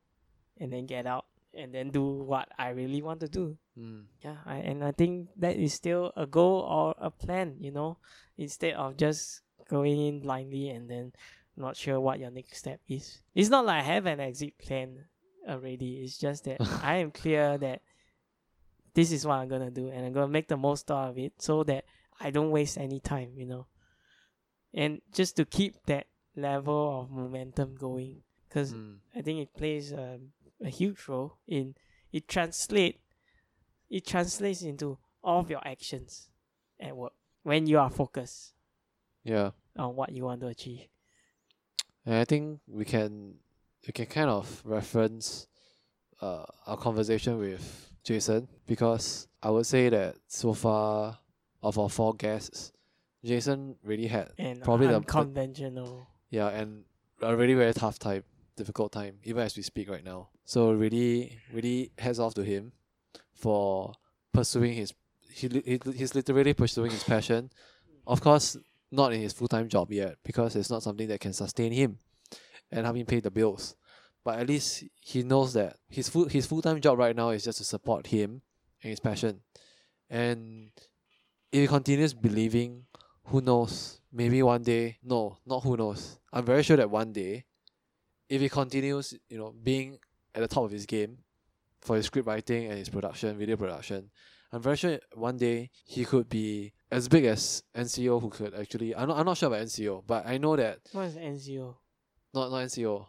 and 0.59 0.73
then 0.73 0.87
get 0.87 1.07
out 1.07 1.27
and 1.55 1.75
then 1.75 1.91
do 1.91 2.03
what 2.23 2.49
I 2.59 2.71
really 2.71 3.03
want 3.03 3.21
to 3.21 3.29
do. 3.29 3.59
Mm. 3.79 4.05
Yeah, 4.23 4.37
I, 4.47 4.57
and 4.59 4.85
I 4.85 4.93
think 4.93 5.31
that 5.37 5.57
is 5.57 5.75
still 5.75 6.13
a 6.17 6.27
goal 6.27 6.61
or 6.63 6.95
a 6.99 7.11
plan, 7.11 7.57
you 7.59 7.71
know, 7.73 7.99
instead 8.39 8.75
of 8.75 8.97
just 8.97 9.43
going 9.71 9.99
in 10.07 10.21
blindly 10.21 10.69
and 10.71 10.91
then 10.91 11.13
not 11.57 11.77
sure 11.77 12.01
what 12.01 12.19
your 12.19 12.31
next 12.31 12.59
step 12.59 12.81
is. 12.89 13.21
It's 13.35 13.49
not 13.49 13.65
like 13.67 13.83
I 13.83 13.87
have 13.87 14.07
an 14.07 14.21
exit 14.21 14.59
plan 14.59 15.05
already. 15.49 16.03
It's 16.03 16.19
just 16.19 16.45
that 16.45 16.59
I 16.83 16.97
am 16.97 17.11
clear 17.11 17.57
that 17.59 17.83
this 18.95 19.13
is 19.13 19.27
what 19.27 19.37
I'm 19.37 19.49
gonna 19.49 19.71
do 19.71 19.89
and 19.89 20.05
I'm 20.05 20.13
gonna 20.13 20.29
make 20.29 20.49
the 20.49 20.57
most 20.57 20.91
out 20.91 21.11
of 21.11 21.19
it 21.19 21.35
so 21.39 21.63
that 21.65 21.85
I 22.21 22.31
don't 22.31 22.51
waste 22.51 22.77
any 22.79 23.01
time, 23.01 23.33
you 23.37 23.47
know. 23.47 23.67
And 24.75 25.01
just 25.13 25.37
to 25.37 25.45
keep 25.45 25.75
that 25.87 26.07
level 26.37 27.01
of 27.01 27.11
momentum 27.11 27.77
going, 27.77 28.23
because 28.49 28.73
Mm. 28.73 28.99
I 29.15 29.23
think 29.23 29.41
it 29.41 29.55
plays 29.55 29.93
a, 29.93 30.19
a 30.63 30.69
huge 30.69 31.09
role 31.09 31.39
in 31.47 31.75
it 32.13 32.27
translate 32.29 33.01
it 33.89 34.07
translates 34.07 34.63
into 34.63 34.99
all 35.23 35.41
of 35.41 35.51
your 35.51 35.67
actions 35.67 36.31
at 36.81 36.97
work 36.97 37.13
when 37.43 37.67
you 37.67 37.79
are 37.79 37.91
focused 37.91 38.55
Yeah. 39.25 39.51
on 39.77 39.95
what 39.97 40.13
you 40.13 40.25
want 40.25 40.41
to 40.41 40.49
achieve. 40.49 40.87
And 42.07 42.15
I 42.17 42.25
think 42.25 42.61
we 42.67 42.85
can 42.85 43.35
we 43.87 43.93
can 43.93 44.07
kind 44.07 44.31
of 44.31 44.63
reference 44.65 45.47
uh, 46.21 46.45
our 46.67 46.77
conversation 46.77 47.39
with 47.39 47.91
Jason 48.05 48.49
because 48.67 49.29
I 49.43 49.51
would 49.51 49.67
say 49.67 49.89
that 49.91 50.17
so 50.29 50.53
far 50.55 51.19
of 51.63 51.79
our 51.79 51.89
four 51.91 52.15
guests, 52.15 52.73
Jason 53.25 53.77
really 53.83 54.07
had 54.07 54.31
And 54.39 54.63
Probably 54.63 54.87
the- 54.87 55.01
conventional 55.01 56.07
yeah 56.31 56.49
and 56.49 56.85
a 57.23 57.37
really 57.37 57.55
very 57.55 57.75
tough 57.75 57.99
time, 57.99 58.25
difficult 58.57 58.93
time, 58.93 59.19
even 59.25 59.43
as 59.43 59.57
we 59.57 59.63
speak 59.63 59.91
right 59.91 60.05
now. 60.05 60.29
So 60.45 60.73
really, 60.73 61.39
really 61.53 61.93
hats 61.99 62.19
off 62.19 62.35
to 62.35 62.43
him 62.43 62.73
for 63.35 63.93
pursuing 64.33 64.73
his 64.75 64.95
he, 65.31 65.49
he 65.49 65.81
he's 65.95 66.15
literally 66.15 66.55
pursuing 66.55 66.91
his 66.91 67.05
passion. 67.05 67.51
Of 68.07 68.21
course, 68.21 68.57
not 68.91 69.13
in 69.13 69.21
his 69.21 69.33
full 69.33 69.49
time 69.49 69.69
job 69.69 69.93
yet 69.93 70.17
because 70.25 70.57
it's 70.57 70.71
not 70.71 70.83
something 70.83 71.09
that 71.09 71.21
can 71.21 71.33
sustain 71.33 71.73
him 71.73 71.99
and 72.71 72.85
help 72.85 72.97
him 72.97 73.07
pay 73.07 73.21
the 73.21 73.31
bills. 73.31 73.77
But 74.25 74.39
at 74.39 74.49
least 74.49 74.85
he 75.01 75.23
knows 75.23 75.55
that 75.55 75.77
his 75.89 76.09
full 76.09 76.27
his 76.27 76.47
full 76.47 76.63
time 76.63 76.81
job 76.81 76.99
right 76.99 77.17
now 77.17 77.31
is 77.31 77.45
just 77.45 77.59
to 77.59 77.65
support 77.65 78.09
him 78.09 78.43
and 78.83 78.91
his 78.91 79.01
passion. 79.01 79.41
And 80.09 80.71
if 81.53 81.61
he 81.61 81.67
continues 81.67 82.15
believing, 82.15 82.85
who 83.25 83.41
knows? 83.41 84.01
Maybe 84.13 84.43
one 84.43 84.63
day, 84.63 84.99
no, 85.05 85.39
not 85.47 85.63
who 85.63 85.77
knows. 85.77 86.19
I'm 86.33 86.45
very 86.45 86.65
sure 86.65 86.77
that 86.77 86.91
one 86.91 87.13
day, 87.13 87.45
if 88.29 88.41
he 88.41 88.49
continues, 88.49 89.15
you 89.29 89.39
know, 89.39 89.55
being 89.63 89.99
at 90.35 90.43
the 90.43 90.49
top 90.49 90.65
of 90.65 90.71
his 90.73 90.85
game 90.85 91.19
for 91.81 91.97
his 91.97 92.07
script 92.07 92.27
writing 92.27 92.67
and 92.67 92.79
his 92.79 92.89
production, 92.89 93.39
video 93.39 93.57
production, 93.57 94.11
I'm 94.53 94.63
very 94.63 94.77
sure 94.77 94.99
one 95.15 95.37
day 95.37 95.71
he 95.85 96.05
could 96.05 96.29
be 96.29 96.73
as 96.91 97.09
big 97.09 97.25
as 97.25 97.63
NCO 97.77 98.21
who 98.21 98.31
could 98.31 98.55
actually 98.55 98.95
I'm 98.95 99.09
not 99.09 99.19
I'm 99.19 99.27
not 99.27 99.37
sure 99.37 99.49
about 99.49 99.63
NCO, 99.63 100.03
but 100.07 100.27
I 100.27 100.39
know 100.39 100.57
that 100.57 100.81
What 100.93 101.07
is 101.07 101.17
NCO? 101.17 101.75
not 102.35 102.51
not 102.51 102.65
NCO. 102.65 103.07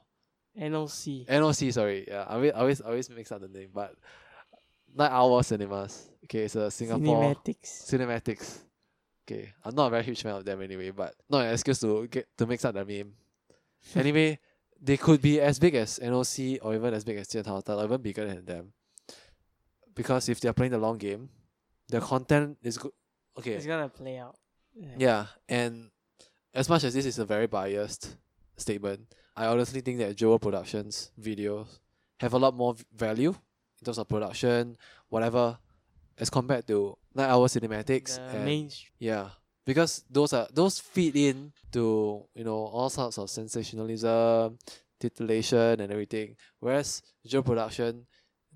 NOC. 0.57 1.25
NOC, 1.27 1.73
sorry. 1.73 2.05
Yeah, 2.07 2.25
I 2.27 2.35
always, 2.35 2.51
I 2.51 2.59
always 2.59 2.81
always 2.81 3.09
mix 3.09 3.31
up 3.31 3.41
the 3.41 3.47
name, 3.47 3.69
but 3.73 3.95
Night 4.93 5.11
Owl 5.11 5.41
Cinemas. 5.43 6.09
Okay, 6.25 6.39
it's 6.39 6.55
a 6.55 6.69
Singapore 6.69 7.35
Cinematics. 7.35 7.89
Cinematics. 7.89 8.57
Okay, 9.25 9.53
I'm 9.63 9.75
not 9.75 9.87
a 9.87 9.89
very 9.91 10.03
huge 10.03 10.21
fan 10.21 10.35
of 10.35 10.43
them 10.45 10.61
anyway, 10.61 10.91
but 10.91 11.15
not 11.29 11.45
an 11.45 11.53
excuse 11.53 11.79
to 11.79 12.07
get 12.07 12.27
to 12.37 12.45
mix 12.45 12.65
up 12.65 12.73
the 12.73 12.83
name. 12.83 13.13
anyway, 13.95 14.39
they 14.81 14.97
could 14.97 15.21
be 15.21 15.39
as 15.39 15.59
big 15.59 15.75
as 15.75 15.99
NOC 15.99 16.59
or 16.61 16.75
even 16.75 16.93
as 16.93 17.03
big 17.03 17.17
as 17.17 17.27
JianHao 17.27 17.69
or 17.69 17.83
even 17.85 18.01
bigger 18.01 18.25
than 18.27 18.43
them. 18.45 18.73
Because 19.95 20.27
if 20.29 20.39
they're 20.39 20.53
playing 20.53 20.71
the 20.71 20.77
long 20.77 20.97
game, 20.97 21.29
the 21.87 21.99
content 22.01 22.57
is 22.63 22.77
good. 22.77 22.91
Okay, 23.37 23.51
It's 23.53 23.65
gonna 23.65 23.89
play 23.89 24.17
out. 24.17 24.35
yeah, 24.97 25.27
and 25.47 25.89
as 26.53 26.67
much 26.69 26.83
as 26.83 26.93
this 26.93 27.05
is 27.05 27.19
a 27.19 27.25
very 27.25 27.47
biased 27.47 28.15
statement, 28.57 29.13
I 29.35 29.45
honestly 29.47 29.81
think 29.81 29.99
that 29.99 30.15
Joel 30.15 30.39
Productions 30.39 31.11
videos 31.19 31.79
have 32.19 32.33
a 32.33 32.37
lot 32.39 32.53
more 32.55 32.75
value 32.93 33.29
in 33.79 33.85
terms 33.85 33.97
of 33.97 34.07
production, 34.07 34.77
whatever, 35.09 35.57
as 36.17 36.29
compared 36.29 36.67
to 36.67 36.97
Night 37.15 37.29
Owl 37.29 37.47
Cinematics. 37.47 38.15
The 38.17 38.37
and- 38.37 38.45
main 38.45 38.69
yeah, 38.99 39.29
because 39.65 40.03
those 40.09 40.33
are 40.33 40.47
those 40.53 40.79
feed 40.79 41.15
in 41.15 41.53
to 41.71 42.25
you 42.35 42.43
know 42.43 42.55
all 42.67 42.89
sorts 42.89 43.17
of 43.17 43.29
sensationalism, 43.29 44.57
titillation, 44.99 45.79
and 45.79 45.91
everything. 45.91 46.35
Whereas 46.59 47.01
Joel 47.25 47.43
Production, 47.43 48.05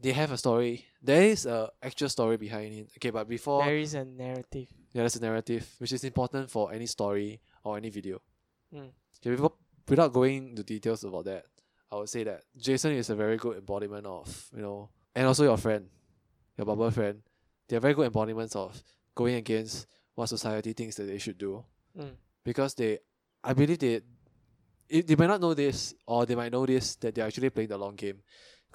they 0.01 0.11
have 0.11 0.31
a 0.31 0.37
story. 0.37 0.85
There 1.01 1.23
is 1.23 1.45
a 1.45 1.69
actual 1.81 2.09
story 2.09 2.37
behind 2.37 2.73
it. 2.73 2.89
Okay, 2.97 3.09
but 3.09 3.27
before 3.27 3.63
there 3.65 3.77
is 3.77 3.93
a 3.93 4.05
narrative. 4.05 4.67
yeah, 4.93 5.03
that's 5.03 5.15
a 5.15 5.21
narrative, 5.21 5.67
which 5.77 5.91
is 5.91 6.03
important 6.03 6.49
for 6.49 6.73
any 6.73 6.85
story 6.85 7.41
or 7.63 7.77
any 7.77 7.89
video. 7.89 8.21
Mm. 8.73 8.89
Okay, 9.19 9.31
before, 9.31 9.53
without 9.87 10.13
going 10.13 10.49
into 10.49 10.63
details 10.63 11.03
about 11.03 11.25
that, 11.25 11.45
I 11.91 11.95
would 11.95 12.09
say 12.09 12.23
that 12.23 12.43
Jason 12.57 12.93
is 12.93 13.09
a 13.09 13.15
very 13.15 13.37
good 13.37 13.57
embodiment 13.57 14.05
of, 14.05 14.49
you 14.55 14.61
know, 14.61 14.89
and 15.15 15.27
also 15.27 15.43
your 15.43 15.57
friend, 15.57 15.87
your 16.57 16.65
bubble 16.65 16.91
friend. 16.91 17.21
They're 17.67 17.79
very 17.79 17.93
good 17.93 18.07
embodiments 18.07 18.55
of 18.55 18.81
going 19.15 19.35
against 19.35 19.87
what 20.13 20.29
society 20.29 20.73
thinks 20.73 20.95
that 20.97 21.03
they 21.05 21.17
should 21.17 21.37
do. 21.37 21.63
Mm. 21.97 22.11
Because 22.43 22.75
they, 22.75 22.99
I 23.43 23.53
believe 23.53 23.79
they, 23.79 24.01
they 24.89 25.15
might 25.15 25.27
not 25.27 25.41
know 25.41 25.53
this 25.53 25.95
or 26.05 26.25
they 26.25 26.35
might 26.35 26.51
know 26.51 26.65
this 26.65 26.95
that 26.97 27.15
they're 27.15 27.25
actually 27.25 27.49
playing 27.49 27.69
the 27.69 27.77
long 27.77 27.95
game. 27.95 28.21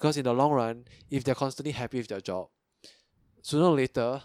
Because 0.01 0.17
in 0.17 0.23
the 0.23 0.33
long 0.33 0.51
run, 0.51 0.85
if 1.11 1.23
they're 1.23 1.35
constantly 1.35 1.73
happy 1.73 1.99
with 1.99 2.07
their 2.07 2.21
job, 2.21 2.47
sooner 3.43 3.65
or 3.65 3.75
later, 3.75 4.19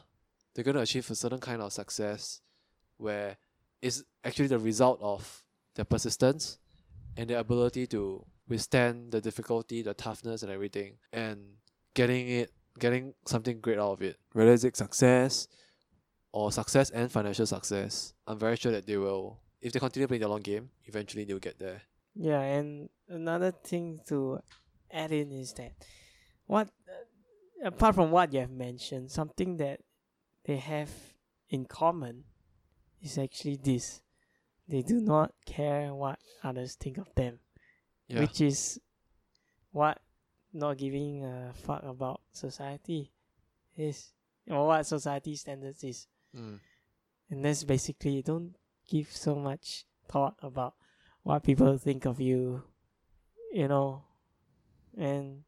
they're 0.55 0.65
going 0.65 0.75
to 0.75 0.81
achieve 0.81 1.11
a 1.11 1.15
certain 1.15 1.39
kind 1.39 1.61
of 1.61 1.71
success 1.71 2.41
where 2.97 3.37
it's 3.83 4.03
actually 4.25 4.47
the 4.47 4.59
result 4.59 4.99
of 5.03 5.45
their 5.75 5.85
persistence 5.85 6.57
and 7.19 7.29
their 7.29 7.41
ability 7.41 7.87
to 7.89 8.25
withstand 8.49 9.13
the 9.13 9.21
difficulty, 9.21 9.83
the 9.83 9.93
toughness, 9.93 10.43
and 10.43 10.51
everything, 10.51 10.95
and 11.13 11.41
getting 11.93 12.27
it, 12.27 12.53
getting 12.79 13.13
something 13.27 13.61
great 13.61 13.79
out 13.79 13.93
of 13.93 14.03
it. 14.03 14.17
Whether 14.33 14.55
it's 14.55 14.79
success 14.79 15.47
or 16.33 16.51
success 16.53 16.89
and 16.89 17.13
financial 17.13 17.45
success, 17.45 18.15
I'm 18.27 18.39
very 18.39 18.57
sure 18.57 18.73
that 18.73 18.87
they 18.87 18.97
will. 18.97 19.41
If 19.61 19.73
they 19.73 19.79
continue 19.79 20.07
playing 20.07 20.23
the 20.23 20.29
long 20.29 20.41
game, 20.41 20.71
eventually 20.87 21.25
they'll 21.25 21.39
get 21.39 21.59
there. 21.59 21.83
Yeah, 22.15 22.41
and 22.41 22.89
another 23.11 23.51
thing 23.51 24.01
to 24.09 24.41
add 24.91 25.13
in 25.13 25.33
is 25.33 25.53
that 25.55 25.73
what 26.47 26.69
uh, 26.89 27.69
apart 27.69 27.95
from 27.95 28.11
what 28.11 28.33
you 28.33 28.41
have 28.41 28.51
mentioned, 28.51 29.11
something 29.11 29.57
that 29.59 29.81
they 30.45 30.57
have 30.57 30.91
in 31.49 31.65
common 31.65 32.25
is 33.03 33.19
actually 33.19 33.57
this. 33.57 34.03
They 34.69 34.83
do 34.83 35.01
not 35.01 35.33
care 35.45 35.95
what 35.95 36.19
others 36.43 36.75
think 36.75 36.99
of 36.99 37.15
them. 37.15 37.39
Yeah. 38.09 38.21
Which 38.21 38.41
is 38.41 38.81
what 39.73 39.99
not 40.53 40.79
giving 40.79 41.25
a 41.25 41.53
fuck 41.55 41.83
about 41.83 42.21
society 42.33 43.13
is 43.77 44.13
or 44.49 44.67
what 44.67 44.87
society 44.87 45.37
standards 45.37 45.85
is. 45.85 46.07
Mm. 46.37 46.61
And 47.31 47.45
that's 47.45 47.65
basically 47.65 48.23
don't 48.23 48.55
give 48.89 49.11
so 49.11 49.35
much 49.35 49.85
thought 50.09 50.35
about 50.43 50.75
what 51.23 51.43
people 51.43 51.77
think 51.79 52.05
of 52.05 52.21
you, 52.21 52.63
you 53.53 53.69
know. 53.69 54.03
And 54.97 55.43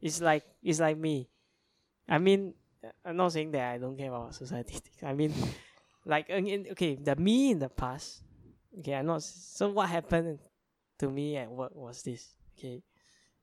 it's 0.00 0.20
like 0.20 0.44
it's 0.62 0.80
like 0.80 0.98
me. 0.98 1.28
I 2.08 2.18
mean, 2.18 2.54
I'm 3.04 3.16
not 3.16 3.32
saying 3.32 3.50
that 3.52 3.74
I 3.74 3.78
don't 3.78 3.96
care 3.96 4.08
about 4.08 4.34
society. 4.34 4.78
I 5.02 5.14
mean, 5.14 5.32
like 6.04 6.28
again, 6.28 6.66
okay, 6.72 6.96
the 6.96 7.16
me 7.16 7.52
in 7.52 7.58
the 7.58 7.68
past. 7.68 8.22
Okay, 8.78 8.94
I'm 8.94 9.06
not. 9.06 9.22
So 9.22 9.70
what 9.70 9.88
happened 9.88 10.38
to 10.98 11.10
me 11.10 11.36
at 11.36 11.50
work 11.50 11.74
was 11.74 12.02
this. 12.02 12.34
Okay, 12.58 12.82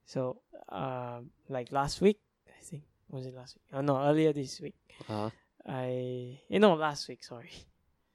so 0.06 0.42
um, 0.70 1.32
like 1.50 1.72
last 1.72 2.02
week, 2.02 2.20
I 2.48 2.64
think 2.64 2.84
was 3.10 3.26
it 3.26 3.36
last 3.36 3.56
week? 3.56 3.64
Oh 3.74 3.82
no, 3.82 3.98
earlier 3.98 4.34
this 4.34 4.62
week. 4.62 4.76
Uh-huh. 5.10 5.30
I 5.68 6.40
you 6.50 6.60
know 6.60 6.74
last 6.74 7.08
week 7.08 7.24
sorry 7.24 7.52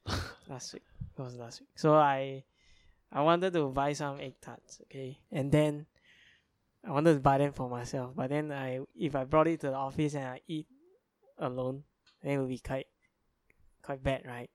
last 0.48 0.72
week 0.72 0.82
it 1.16 1.22
was 1.22 1.36
last 1.36 1.60
week 1.60 1.70
so 1.76 1.94
I 1.94 2.44
I 3.12 3.22
wanted 3.22 3.52
to 3.52 3.68
buy 3.68 3.92
some 3.92 4.20
egg 4.20 4.34
tarts 4.40 4.80
okay 4.82 5.18
and 5.30 5.50
then 5.52 5.86
I 6.86 6.92
wanted 6.92 7.14
to 7.14 7.20
buy 7.20 7.38
them 7.38 7.52
for 7.52 7.68
myself 7.68 8.12
but 8.14 8.30
then 8.30 8.52
I 8.52 8.80
if 8.94 9.14
I 9.16 9.24
brought 9.24 9.48
it 9.48 9.60
to 9.60 9.68
the 9.68 9.74
office 9.74 10.14
and 10.14 10.24
I 10.24 10.40
eat 10.46 10.66
alone 11.38 11.82
then 12.22 12.32
it 12.32 12.38
would 12.38 12.48
be 12.48 12.58
quite 12.58 12.86
quite 13.82 14.02
bad 14.02 14.22
right 14.24 14.50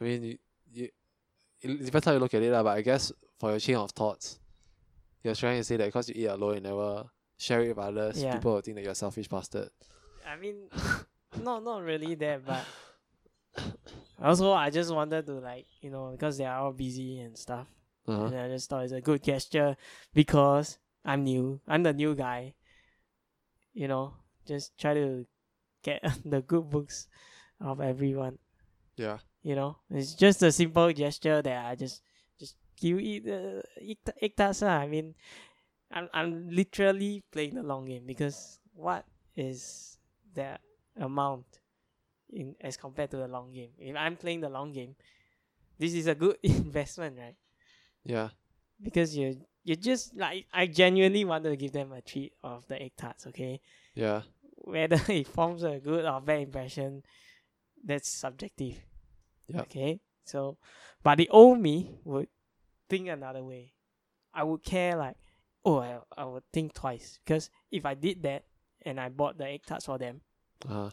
I 0.00 0.04
mean, 0.04 0.22
you, 0.24 0.38
you, 0.72 0.88
it 1.62 1.84
depends 1.84 2.04
how 2.04 2.12
you 2.12 2.18
look 2.18 2.34
at 2.34 2.42
it, 2.42 2.50
lah, 2.50 2.64
but 2.64 2.76
I 2.76 2.80
guess 2.82 3.12
for 3.38 3.50
your 3.50 3.60
chain 3.60 3.76
of 3.76 3.92
thoughts, 3.92 4.40
you're 5.22 5.36
trying 5.36 5.58
to 5.58 5.64
say 5.64 5.76
that 5.76 5.86
because 5.86 6.08
you 6.08 6.16
eat 6.16 6.26
alone, 6.26 6.56
you 6.56 6.60
never 6.62 7.04
share 7.38 7.62
it 7.62 7.68
with 7.68 7.78
others, 7.78 8.20
Yeah. 8.20 8.32
people 8.32 8.54
will 8.54 8.60
think 8.60 8.74
that 8.74 8.82
you're 8.82 8.90
a 8.92 8.96
selfish 8.96 9.28
bastard. 9.28 9.70
I 10.26 10.36
mean 10.36 10.68
not 11.42 11.62
not 11.62 11.82
really 11.82 12.14
that 12.16 12.44
but 12.46 12.64
also 14.22 14.52
I 14.52 14.70
just 14.70 14.92
wanted 14.92 15.26
to 15.26 15.34
like 15.34 15.66
you 15.82 15.90
know 15.90 16.10
because 16.12 16.38
they 16.38 16.44
are 16.46 16.58
all 16.60 16.72
busy 16.72 17.20
and 17.20 17.36
stuff 17.36 17.66
Uh-huh. 18.06 18.26
And 18.26 18.36
I 18.36 18.48
just 18.48 18.68
thought 18.68 18.84
it's 18.84 18.92
a 18.92 19.00
good 19.00 19.22
gesture 19.22 19.76
because 20.12 20.78
I'm 21.04 21.24
new. 21.24 21.60
I'm 21.66 21.82
the 21.82 21.92
new 21.92 22.14
guy. 22.14 22.54
You 23.72 23.88
know, 23.88 24.14
just 24.46 24.76
try 24.78 24.94
to 24.94 25.26
get 25.82 26.02
the 26.24 26.42
good 26.42 26.68
books 26.70 27.08
of 27.60 27.80
everyone. 27.80 28.38
Yeah. 28.96 29.18
You 29.42 29.54
know, 29.54 29.76
it's 29.90 30.14
just 30.14 30.42
a 30.42 30.52
simple 30.52 30.92
gesture 30.92 31.42
that 31.42 31.66
I 31.66 31.74
just 31.74 32.02
just 32.38 32.56
you 32.80 32.98
eat 32.98 33.24
the 33.24 33.62
egg, 33.80 33.98
egg 34.20 34.32
lah. 34.38 34.80
I 34.80 34.86
mean, 34.86 35.14
I'm 35.92 36.08
I'm 36.12 36.48
literally 36.48 37.22
playing 37.30 37.54
the 37.54 37.62
long 37.62 37.84
game 37.84 38.04
because 38.06 38.58
what 38.72 39.04
is 39.36 39.98
the 40.32 40.58
amount 40.96 41.60
in 42.32 42.56
as 42.60 42.76
compared 42.76 43.10
to 43.12 43.18
the 43.18 43.28
long 43.28 43.52
game? 43.52 43.70
If 43.78 43.96
I'm 43.96 44.16
playing 44.16 44.40
the 44.40 44.48
long 44.48 44.72
game, 44.72 44.96
this 45.78 45.92
is 45.92 46.06
a 46.06 46.14
good 46.14 46.38
investment, 46.42 47.18
right? 47.18 47.36
Yeah. 48.04 48.30
because 48.82 49.16
you 49.16 49.40
you 49.64 49.76
just 49.76 50.14
like 50.16 50.46
I 50.52 50.66
genuinely 50.66 51.24
wanted 51.24 51.50
to 51.50 51.56
give 51.56 51.72
them 51.72 51.92
a 51.92 52.02
treat 52.02 52.32
of 52.42 52.66
the 52.68 52.80
egg 52.80 52.92
tarts, 52.96 53.26
okay? 53.28 53.60
Yeah. 53.94 54.22
Whether 54.56 55.00
it 55.12 55.26
forms 55.26 55.62
a 55.62 55.78
good 55.78 56.04
or 56.04 56.20
bad 56.20 56.40
impression, 56.40 57.02
that's 57.84 58.08
subjective. 58.08 58.76
Yep. 59.48 59.60
Okay? 59.62 60.00
So 60.24 60.58
but 61.02 61.16
the 61.18 61.28
old 61.30 61.60
me 61.60 61.98
would 62.04 62.28
think 62.88 63.08
another 63.08 63.42
way. 63.42 63.72
I 64.32 64.42
would 64.44 64.62
care 64.62 64.96
like 64.96 65.16
oh 65.64 65.78
I, 65.78 65.98
I 66.16 66.24
would 66.24 66.44
think 66.52 66.74
twice 66.74 67.18
because 67.24 67.48
if 67.70 67.86
I 67.86 67.94
did 67.94 68.22
that 68.24 68.44
and 68.82 69.00
I 69.00 69.08
bought 69.08 69.38
the 69.38 69.46
egg 69.46 69.62
tarts 69.66 69.86
for 69.86 69.96
them, 69.98 70.20
Uh-huh. 70.68 70.90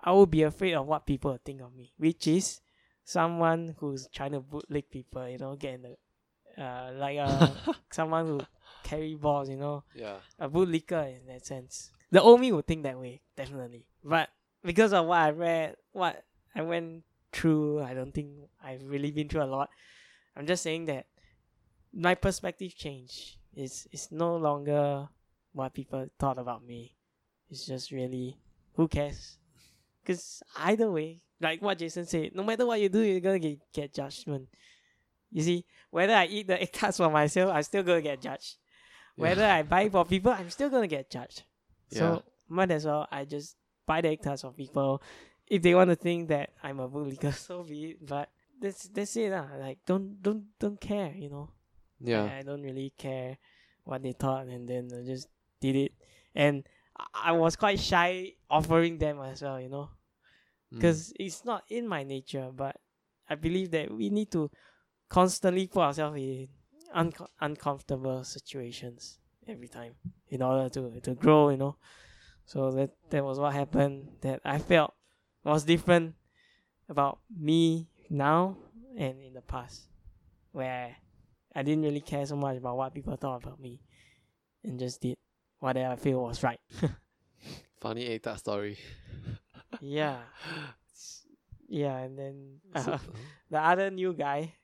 I 0.00 0.12
would 0.12 0.30
be 0.30 0.42
afraid 0.44 0.74
of 0.74 0.86
what 0.86 1.04
people 1.06 1.36
think 1.44 1.60
of 1.60 1.74
me, 1.74 1.92
which 1.98 2.28
is 2.28 2.60
someone 3.04 3.74
who's 3.78 4.06
trying 4.14 4.32
to 4.32 4.40
bootleg 4.40 4.88
people, 4.90 5.28
you 5.28 5.38
know, 5.38 5.56
get 5.56 5.74
in 5.74 5.82
the 5.82 5.96
uh 6.58 6.90
like 6.96 7.18
uh 7.18 7.48
someone 7.90 8.26
who 8.26 8.40
carry 8.82 9.14
balls, 9.14 9.48
you 9.48 9.56
know, 9.56 9.84
Yeah. 9.94 10.16
a 10.38 10.48
bootlegger 10.48 11.02
in 11.02 11.26
that 11.26 11.46
sense. 11.46 11.90
The 12.10 12.22
old 12.22 12.40
me 12.40 12.52
would 12.52 12.66
think 12.66 12.82
that 12.84 12.98
way, 12.98 13.20
definitely. 13.36 13.84
But 14.02 14.30
because 14.64 14.92
of 14.92 15.06
what 15.06 15.18
I 15.20 15.30
read, 15.30 15.76
what 15.92 16.24
I 16.54 16.62
went 16.62 17.04
through, 17.32 17.82
I 17.82 17.92
don't 17.94 18.12
think 18.12 18.30
I've 18.64 18.82
really 18.82 19.10
been 19.10 19.28
through 19.28 19.42
a 19.42 19.50
lot. 19.50 19.68
I'm 20.36 20.46
just 20.46 20.62
saying 20.62 20.86
that 20.86 21.06
my 21.92 22.14
perspective 22.14 22.74
changed. 22.76 23.36
It's 23.54 23.86
it's 23.92 24.10
no 24.10 24.36
longer 24.36 25.08
what 25.52 25.74
people 25.74 26.06
thought 26.18 26.38
about 26.38 26.64
me. 26.64 26.94
It's 27.50 27.66
just 27.66 27.90
really 27.90 28.36
who 28.74 28.88
cares? 28.88 29.36
Because 30.02 30.42
either 30.56 30.90
way, 30.90 31.20
like 31.40 31.60
what 31.60 31.78
Jason 31.78 32.06
said, 32.06 32.34
no 32.34 32.42
matter 32.42 32.64
what 32.66 32.80
you 32.80 32.88
do, 32.88 33.00
you're 33.00 33.20
gonna 33.20 33.38
get, 33.38 33.58
get 33.72 33.92
judgment. 33.92 34.48
You 35.30 35.42
see, 35.42 35.64
whether 35.90 36.14
I 36.14 36.26
eat 36.26 36.46
the 36.46 36.60
egg 36.60 36.72
tarts 36.72 36.96
for 36.96 37.10
myself, 37.10 37.52
I'm 37.54 37.62
still 37.62 37.82
gonna 37.82 38.00
get 38.02 38.20
judged. 38.20 38.56
Whether 39.16 39.44
I 39.44 39.62
buy 39.62 39.88
for 39.88 40.04
people, 40.04 40.32
I'm 40.32 40.50
still 40.50 40.70
gonna 40.70 40.86
get 40.86 41.10
judged. 41.10 41.42
So 41.90 42.22
might 42.48 42.70
as 42.70 42.84
well 42.86 43.06
I 43.10 43.24
just 43.24 43.56
buy 43.86 44.00
the 44.00 44.08
egg 44.08 44.22
tarts 44.22 44.42
for 44.42 44.52
people. 44.52 45.02
If 45.46 45.62
they 45.62 45.74
want 45.74 45.90
to 45.90 45.96
think 45.96 46.28
that 46.28 46.50
I'm 46.62 46.78
a 46.80 46.88
bootlegger, 46.88 47.32
so 47.46 47.62
be 47.62 47.90
it. 47.92 48.06
But 48.06 48.28
that's 48.60 48.84
that's 48.88 49.16
it 49.16 49.30
lah. 49.32 49.46
Like 49.58 49.78
don't 49.86 50.22
don't 50.22 50.44
don't 50.58 50.80
care, 50.80 51.12
you 51.16 51.30
know. 51.30 51.50
Yeah. 52.00 52.24
I, 52.24 52.38
I 52.38 52.42
don't 52.42 52.62
really 52.62 52.92
care 52.96 53.38
what 53.84 54.02
they 54.02 54.12
thought, 54.12 54.46
and 54.46 54.68
then 54.68 54.90
I 54.94 55.02
just 55.04 55.28
did 55.60 55.74
it. 55.76 55.92
And 56.34 56.62
I, 56.96 57.30
I 57.30 57.32
was 57.32 57.56
quite 57.56 57.80
shy 57.80 58.34
offering 58.48 58.98
them 58.98 59.20
as 59.20 59.42
well, 59.42 59.60
you 59.60 59.68
know, 59.68 59.90
Mm. 60.72 60.76
because 60.76 61.12
it's 61.18 61.44
not 61.44 61.64
in 61.68 61.88
my 61.88 62.04
nature. 62.04 62.50
But 62.54 62.76
I 63.28 63.34
believe 63.34 63.70
that 63.72 63.90
we 63.90 64.10
need 64.10 64.30
to 64.32 64.50
constantly 65.08 65.66
put 65.66 65.80
ourselves 65.82 66.16
in 66.18 66.48
unco- 66.94 67.28
uncomfortable 67.40 68.24
situations 68.24 69.18
every 69.46 69.68
time 69.68 69.94
in 70.28 70.42
order 70.42 70.68
to 70.68 71.00
to 71.00 71.14
grow, 71.14 71.50
you 71.50 71.56
know. 71.56 71.76
So 72.44 72.70
that 72.72 72.90
that 73.10 73.24
was 73.24 73.38
what 73.38 73.52
happened. 73.54 74.08
That 74.22 74.40
I 74.44 74.58
felt 74.58 74.94
was 75.44 75.64
different 75.64 76.14
about 76.88 77.18
me 77.34 77.88
now 78.10 78.56
and 78.96 79.22
in 79.22 79.34
the 79.34 79.42
past, 79.42 79.88
where 80.52 80.96
I 81.54 81.62
didn't 81.62 81.84
really 81.84 82.00
care 82.00 82.24
so 82.26 82.36
much 82.36 82.56
about 82.56 82.76
what 82.76 82.94
people 82.94 83.16
thought 83.16 83.42
about 83.44 83.60
me, 83.60 83.80
and 84.64 84.78
just 84.78 85.00
did 85.00 85.16
what 85.60 85.76
I 85.76 85.96
feel 85.96 86.22
was 86.22 86.42
right. 86.42 86.60
funny 87.80 88.06
egg 88.06 88.22
tart 88.22 88.38
story. 88.38 88.78
yeah, 89.80 90.18
yeah, 91.68 91.98
and 91.98 92.18
then 92.18 92.60
So- 92.82 92.92
uh, 92.96 92.98
the 93.50 93.58
other 93.60 93.90
new 93.90 94.12
guy 94.14 94.54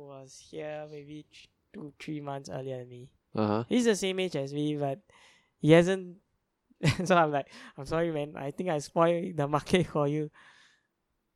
who 0.00 0.08
was 0.08 0.40
here 0.50 0.86
maybe 0.90 1.26
two 1.72 1.92
three 2.00 2.20
months 2.20 2.48
earlier 2.48 2.78
than 2.78 2.88
me. 2.88 3.10
uh-huh. 3.36 3.64
He's 3.68 3.84
the 3.84 3.94
same 3.96 4.18
age 4.20 4.36
as 4.36 4.52
me, 4.52 4.76
but 4.76 5.00
he 5.60 5.72
hasn't. 5.72 6.16
so 7.04 7.14
I'm 7.16 7.30
like, 7.30 7.48
I'm 7.76 7.84
sorry, 7.84 8.10
man. 8.10 8.32
I 8.36 8.50
think 8.50 8.70
I 8.70 8.78
spoiled 8.80 9.36
the 9.36 9.46
market 9.46 9.86
for 9.86 10.08
you. 10.08 10.30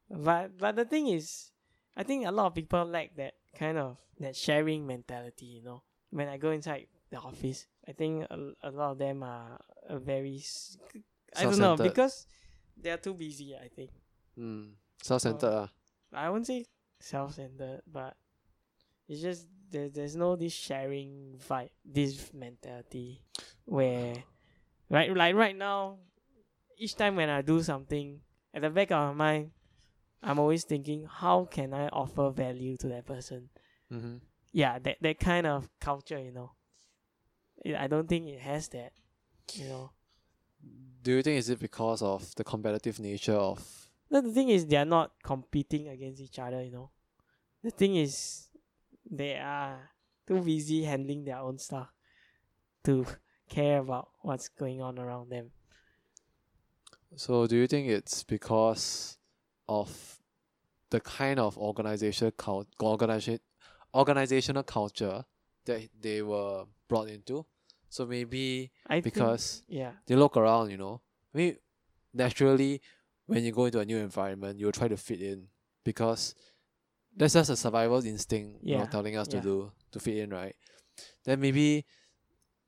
But 0.09 0.57
but 0.59 0.77
the 0.77 0.85
thing 0.85 1.09
is, 1.09 1.51
I 1.97 2.03
think 2.03 2.27
a 2.27 2.33
lot 2.33 2.47
of 2.47 2.55
people 2.55 2.85
lack 2.85 3.15
that 3.17 3.35
kind 3.59 3.79
of 3.79 3.99
that 4.21 4.37
sharing 4.37 4.87
mentality, 4.87 5.47
you 5.47 5.63
know, 5.63 5.83
when 6.11 6.29
I 6.29 6.37
go 6.37 6.51
inside 6.51 6.87
the 7.11 7.19
office, 7.19 7.67
I 7.87 7.93
think 7.93 8.25
a, 8.31 8.53
a 8.63 8.71
lot 8.71 8.93
of 8.93 8.99
them 8.99 9.23
are 9.23 9.61
a 9.89 9.99
very 9.99 10.41
I 11.37 11.45
don't 11.45 11.59
know 11.59 11.77
because 11.77 12.27
they 12.81 12.91
are 12.91 12.97
too 12.97 13.15
busy. 13.15 13.55
I 13.55 13.69
think 13.69 13.91
Mm. 14.39 14.73
Self-centered. 15.03 15.47
ah. 15.47 15.69
I 16.13 16.29
won't 16.31 16.47
say 16.47 16.67
self-centered, 16.99 17.83
but 17.87 18.17
it's 19.09 19.21
just 19.21 19.47
there, 19.71 19.89
there's 19.89 20.17
no 20.17 20.37
this 20.37 20.53
sharing 20.53 21.39
vibe, 21.49 21.71
this 21.85 22.33
mentality 22.33 23.23
where, 23.65 24.15
right, 24.89 25.15
like 25.15 25.35
right 25.35 25.57
now, 25.57 25.99
each 26.79 26.95
time 26.97 27.17
when 27.17 27.29
I 27.29 27.43
do 27.43 27.63
something, 27.63 28.21
at 28.53 28.63
the 28.63 28.71
back 28.71 28.91
of 28.91 29.17
my 29.17 29.33
mind, 29.33 29.51
I'm 30.23 30.39
always 30.39 30.65
thinking, 30.65 31.07
how 31.11 31.45
can 31.45 31.75
I 31.75 31.89
offer 31.89 32.31
value 32.31 32.77
to 32.79 32.89
that 32.89 33.05
person? 33.07 33.51
Mm-hmm. 33.93 34.17
Yeah, 34.53 34.79
that 34.79 34.99
that 35.01 35.19
kind 35.19 35.47
of 35.47 35.69
culture, 35.81 36.19
you 36.19 36.33
know. 36.33 36.53
I 37.79 37.87
don't 37.87 38.09
think 38.09 38.29
it 38.29 38.41
has 38.41 38.69
that, 38.69 38.93
you 39.53 39.69
know. 39.69 39.91
Do 41.03 41.13
you 41.13 41.23
think 41.23 41.39
is 41.39 41.51
it 41.51 41.59
because 41.59 42.01
of 42.01 42.35
the 42.37 42.45
competitive 42.45 42.99
nature 42.99 43.35
of 43.35 43.91
No, 44.11 44.21
the 44.21 44.33
thing 44.33 44.49
is, 44.49 44.67
they 44.67 44.77
are 44.77 44.85
not 44.85 45.13
competing 45.23 45.89
against 45.89 46.21
each 46.21 46.39
other, 46.39 46.63
you 46.63 46.71
know. 46.71 46.91
The 47.63 47.71
thing 47.71 47.97
is, 47.97 48.49
they 49.11 49.37
are 49.39 49.91
too 50.27 50.41
busy 50.41 50.85
handling 50.85 51.25
their 51.25 51.39
own 51.39 51.59
stuff 51.59 51.89
to 52.85 53.07
care 53.49 53.79
about 53.79 54.09
what's 54.23 54.49
going 54.49 54.81
on 54.81 54.99
around 54.99 55.31
them. 55.31 55.51
So 57.17 57.47
do 57.47 57.57
you 57.57 57.67
think 57.67 57.89
it's 57.89 58.25
because 58.25 59.19
of 59.69 60.19
the 60.91 61.01
kind 61.01 61.39
of 61.39 61.57
organization 61.59 62.33
cult 62.37 62.67
organization 62.83 63.41
organizational 63.95 64.63
culture 64.65 65.25
that 65.65 65.89
they 66.01 66.23
were 66.23 66.65
brought 66.89 67.09
into? 67.09 67.47
So 67.89 68.07
maybe 68.07 68.73
I 68.87 68.95
think- 69.01 69.15
because 69.15 69.63
yeah, 69.69 69.93
they 70.07 70.17
look 70.17 70.37
around, 70.37 70.71
you 70.71 70.77
know. 70.77 71.01
I 71.35 71.39
mean 71.39 71.57
naturally 72.13 72.81
when 73.27 73.43
you 73.45 73.53
go 73.53 73.65
into 73.65 73.81
a 73.81 73.85
new 73.85 73.99
environment 73.99 74.59
you'll 74.59 74.71
try 74.73 74.87
to 74.87 74.97
fit 74.97 75.21
in 75.21 75.49
because 75.83 76.35
that's 77.17 77.35
just 77.35 77.51
a 77.51 77.57
survival 77.57 78.05
instinct, 78.05 78.61
you 78.63 78.75
know, 78.77 78.83
Yeah, 78.83 78.87
telling 78.87 79.17
us 79.17 79.29
yeah. 79.29 79.41
to 79.41 79.47
do 79.47 79.73
to 79.93 80.01
fit 80.01 80.17
in, 80.19 80.31
right? 80.31 80.55
Then 81.25 81.41
maybe 81.41 81.85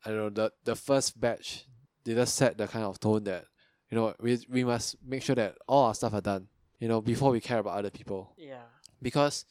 I 0.05 0.11
don't 0.11 0.19
know, 0.19 0.31
the 0.31 0.53
the 0.65 0.77
first 0.77 1.19
batch 1.21 1.67
they 2.05 2.15
just 2.15 2.37
set 2.37 2.57
the 2.57 2.69
kind 2.69 2.85
of 2.85 3.01
tone 3.01 3.25
that, 3.25 3.45
you 3.91 3.97
know, 3.99 4.15
we 4.21 4.39
we 4.49 4.63
must 4.65 4.97
make 5.05 5.23
sure 5.23 5.35
that 5.35 5.57
all 5.67 5.87
our 5.87 5.95
stuff 5.95 6.15
are 6.15 6.21
done, 6.21 6.47
you 6.79 6.87
know, 6.89 7.01
before 7.01 7.31
we 7.33 7.41
care 7.41 7.59
about 7.59 7.77
other 7.79 7.91
people. 7.91 8.33
yeah, 8.39 8.63
Because 9.03 9.45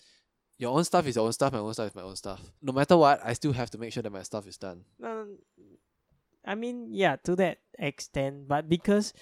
your 0.58 0.72
own 0.74 0.86
stuff 0.86 1.06
is 1.08 1.18
your 1.18 1.26
own 1.26 1.34
stuff, 1.34 1.52
my 1.52 1.60
own 1.60 1.74
stuff 1.74 1.90
is 1.90 1.96
my 1.96 2.02
own 2.04 2.16
stuff. 2.16 2.40
No 2.62 2.72
matter 2.72 2.96
what, 2.96 3.20
I 3.26 3.34
still 3.34 3.52
have 3.52 3.70
to 3.72 3.78
make 3.78 3.92
sure 3.92 4.02
that 4.04 4.10
my 4.12 4.24
stuff 4.24 4.48
is 4.48 4.56
done. 4.58 4.86
no, 4.98 5.28
I 6.46 6.56
mean, 6.56 6.90
yeah, 6.94 7.16
to 7.26 7.36
that 7.38 7.58
extent, 7.78 8.48
but 8.48 8.70
because 8.70 9.14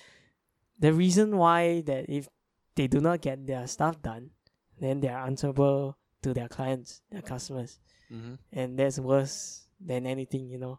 the 0.78 0.94
reason 0.94 1.38
why 1.38 1.82
that 1.82 2.06
if 2.10 2.28
they 2.76 2.88
do 2.88 3.00
not 3.00 3.22
get 3.22 3.48
their 3.48 3.66
stuff 3.66 4.02
done, 4.02 4.32
then 4.80 5.00
they 5.00 5.08
are 5.08 5.26
answerable 5.26 5.98
to 6.22 6.34
their 6.34 6.48
clients, 6.48 7.02
their 7.12 7.22
customers. 7.22 7.80
Mm-hmm. 8.14 8.36
and 8.52 8.78
that's 8.78 9.00
worse 9.00 9.66
than 9.80 10.06
anything, 10.06 10.48
you 10.48 10.60
know, 10.60 10.78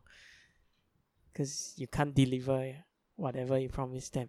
because 1.33 1.75
you 1.77 1.89
can't 1.89 2.15
deliver 2.15 2.73
whatever 3.17 3.59
you 3.59 3.69
promised 3.69 4.13
them. 4.13 4.29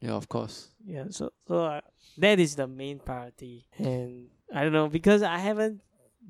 Yeah, 0.00 0.12
of 0.12 0.28
course. 0.28 0.68
Yeah, 0.84 1.04
so 1.10 1.30
so 1.46 1.64
uh, 1.64 1.80
that 2.18 2.40
is 2.40 2.56
the 2.56 2.66
main 2.66 2.98
priority, 2.98 3.66
and 3.78 4.28
I 4.52 4.64
don't 4.64 4.72
know 4.72 4.88
because 4.88 5.22
I 5.22 5.38
haven't 5.38 5.82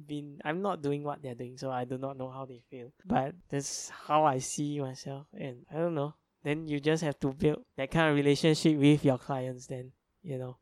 been, 0.07 0.41
I'm 0.45 0.61
not 0.61 0.83
doing 0.83 1.05
what 1.05 1.23
they're 1.23 1.37
doing, 1.37 1.57
so 1.57 1.71
I 1.71 1.85
do 1.85 1.97
not 1.97 2.19
know 2.19 2.29
how 2.29 2.45
they 2.45 2.61
feel. 2.69 2.93
But 3.07 3.35
that's 3.49 3.89
how 3.91 4.25
I 4.25 4.39
see 4.39 4.81
myself, 4.81 5.27
and 5.33 5.65
I 5.73 5.77
don't 5.77 5.95
know. 5.95 6.15
Then 6.43 6.69
you 6.69 6.81
just 6.81 7.03
have 7.05 7.19
to 7.21 7.33
build 7.33 7.65
that 7.77 7.91
kind 7.91 8.11
of 8.11 8.17
relationship 8.17 8.77
with 8.77 9.05
your 9.05 9.19
clients. 9.19 9.69
Then 9.69 9.93
you 10.23 10.39
know. 10.39 10.57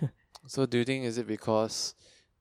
So 0.46 0.66
do 0.66 0.78
you 0.78 0.84
think 0.84 1.04
is 1.04 1.18
it 1.18 1.26
because 1.26 1.94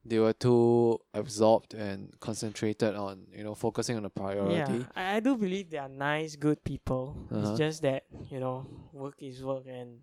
they 0.05 0.19
were 0.19 0.33
too 0.33 0.99
absorbed 1.13 1.73
and 1.73 2.13
concentrated 2.19 2.95
on, 2.95 3.27
you 3.33 3.43
know, 3.43 3.55
focusing 3.55 3.95
on 3.95 4.03
the 4.03 4.09
priority? 4.09 4.55
Yeah, 4.55 4.83
I, 4.95 5.15
I 5.15 5.19
do 5.19 5.37
believe 5.37 5.69
they 5.69 5.77
are 5.77 5.89
nice, 5.89 6.35
good 6.35 6.63
people. 6.63 7.27
Uh-huh. 7.31 7.49
It's 7.49 7.57
just 7.57 7.81
that 7.83 8.03
you 8.29 8.39
know, 8.39 8.67
work 8.91 9.15
is 9.19 9.43
work, 9.43 9.65
and 9.67 9.99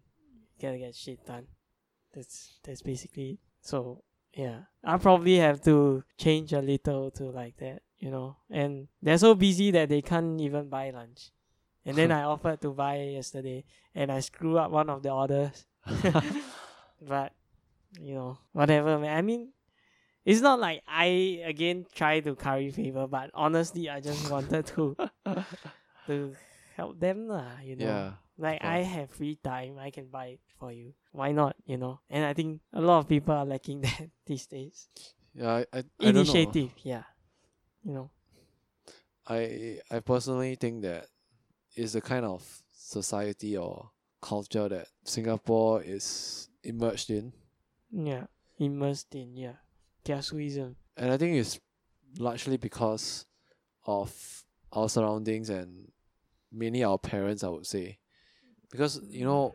you 0.57 0.63
gotta 0.63 0.79
get 0.79 0.95
shit 0.95 1.25
done. 1.27 1.47
That's 2.15 2.59
that's 2.63 2.83
basically 2.83 3.33
it. 3.33 3.39
so. 3.61 4.03
Yeah, 4.33 4.61
I 4.85 4.97
probably 4.99 5.39
have 5.39 5.61
to 5.63 6.05
change 6.17 6.53
a 6.53 6.61
little 6.61 7.11
to 7.11 7.25
like 7.25 7.57
that, 7.57 7.83
you 7.99 8.13
know. 8.13 8.37
And 8.49 8.87
they're 9.03 9.19
so 9.19 9.35
busy 9.35 9.73
that 9.73 9.89
they 9.89 10.03
can't 10.03 10.41
even 10.41 10.69
buy 10.69 10.91
lunch. 10.91 11.33
And 11.85 11.97
then 11.97 12.13
I 12.13 12.23
offered 12.23 12.61
to 12.61 12.71
buy 12.71 13.03
yesterday, 13.03 13.65
and 13.93 14.13
I 14.13 14.21
screw 14.21 14.57
up 14.57 14.71
one 14.71 14.89
of 14.89 15.03
the 15.03 15.11
orders. 15.11 15.67
but 17.03 17.33
you 17.99 18.15
know, 18.15 18.39
whatever, 18.53 18.99
man. 18.99 19.17
I 19.17 19.23
mean, 19.23 19.53
it's 20.25 20.41
not 20.41 20.61
like 20.61 20.83
I 20.87 21.43
again 21.45 21.87
try 21.95 22.21
to 22.21 22.35
curry 22.35 22.71
favor, 22.71 23.07
but 23.07 23.31
honestly, 23.35 23.89
I 23.89 24.01
just 24.01 24.31
wanted 24.35 24.67
to 24.77 24.97
to 26.07 26.35
help 26.77 27.01
them, 27.01 27.29
lah. 27.29 27.59
You 27.65 27.77
know, 27.77 27.87
yeah. 27.87 28.13
like 28.39 28.63
I 28.63 28.79
have 28.79 29.11
free 29.11 29.39
time, 29.43 29.79
I 29.79 29.91
can 29.91 30.07
buy 30.07 30.39
it 30.39 30.41
for 30.59 30.73
you. 30.73 30.95
Why 31.13 31.33
not? 31.33 31.57
You 31.67 31.79
know, 31.79 32.01
and 32.11 32.25
I 32.25 32.35
think 32.35 32.61
a 32.73 32.81
lot 32.81 33.01
of 33.01 33.09
people 33.09 33.35
are 33.35 33.47
lacking 33.47 33.81
that 33.87 34.11
these 34.27 34.47
days. 34.47 34.89
Yeah, 35.35 35.63
I, 35.63 35.67
I, 35.73 35.79
I. 36.01 36.09
Initiative, 36.09 36.71
yeah. 36.83 37.05
You 37.85 37.93
know, 37.93 38.11
I 39.27 39.81
I 39.91 40.01
personally 40.01 40.55
think 40.57 40.83
that 40.83 41.07
is 41.77 41.95
the 41.95 42.01
kind 42.01 42.27
of 42.27 42.45
society 42.73 43.57
or 43.57 43.91
culture 44.21 44.69
that 44.69 44.89
Singapore 45.05 45.83
is 45.83 46.49
immersed 46.63 47.11
in. 47.11 47.33
Yeah, 47.93 48.25
immersed 48.59 49.15
in 49.15 49.37
yeah, 49.37 49.57
kiasuism. 50.05 50.75
And 50.97 51.11
I 51.13 51.17
think 51.17 51.37
it's 51.37 51.59
largely 52.19 52.57
because 52.57 53.27
of 53.87 54.45
our 54.73 54.89
surroundings 54.89 55.49
and 55.51 55.91
mainly 56.53 56.85
our 56.85 56.99
parents, 56.99 57.43
I 57.45 57.49
would 57.49 57.67
say. 57.67 57.99
Because, 58.71 59.01
you 59.09 59.25
know, 59.25 59.55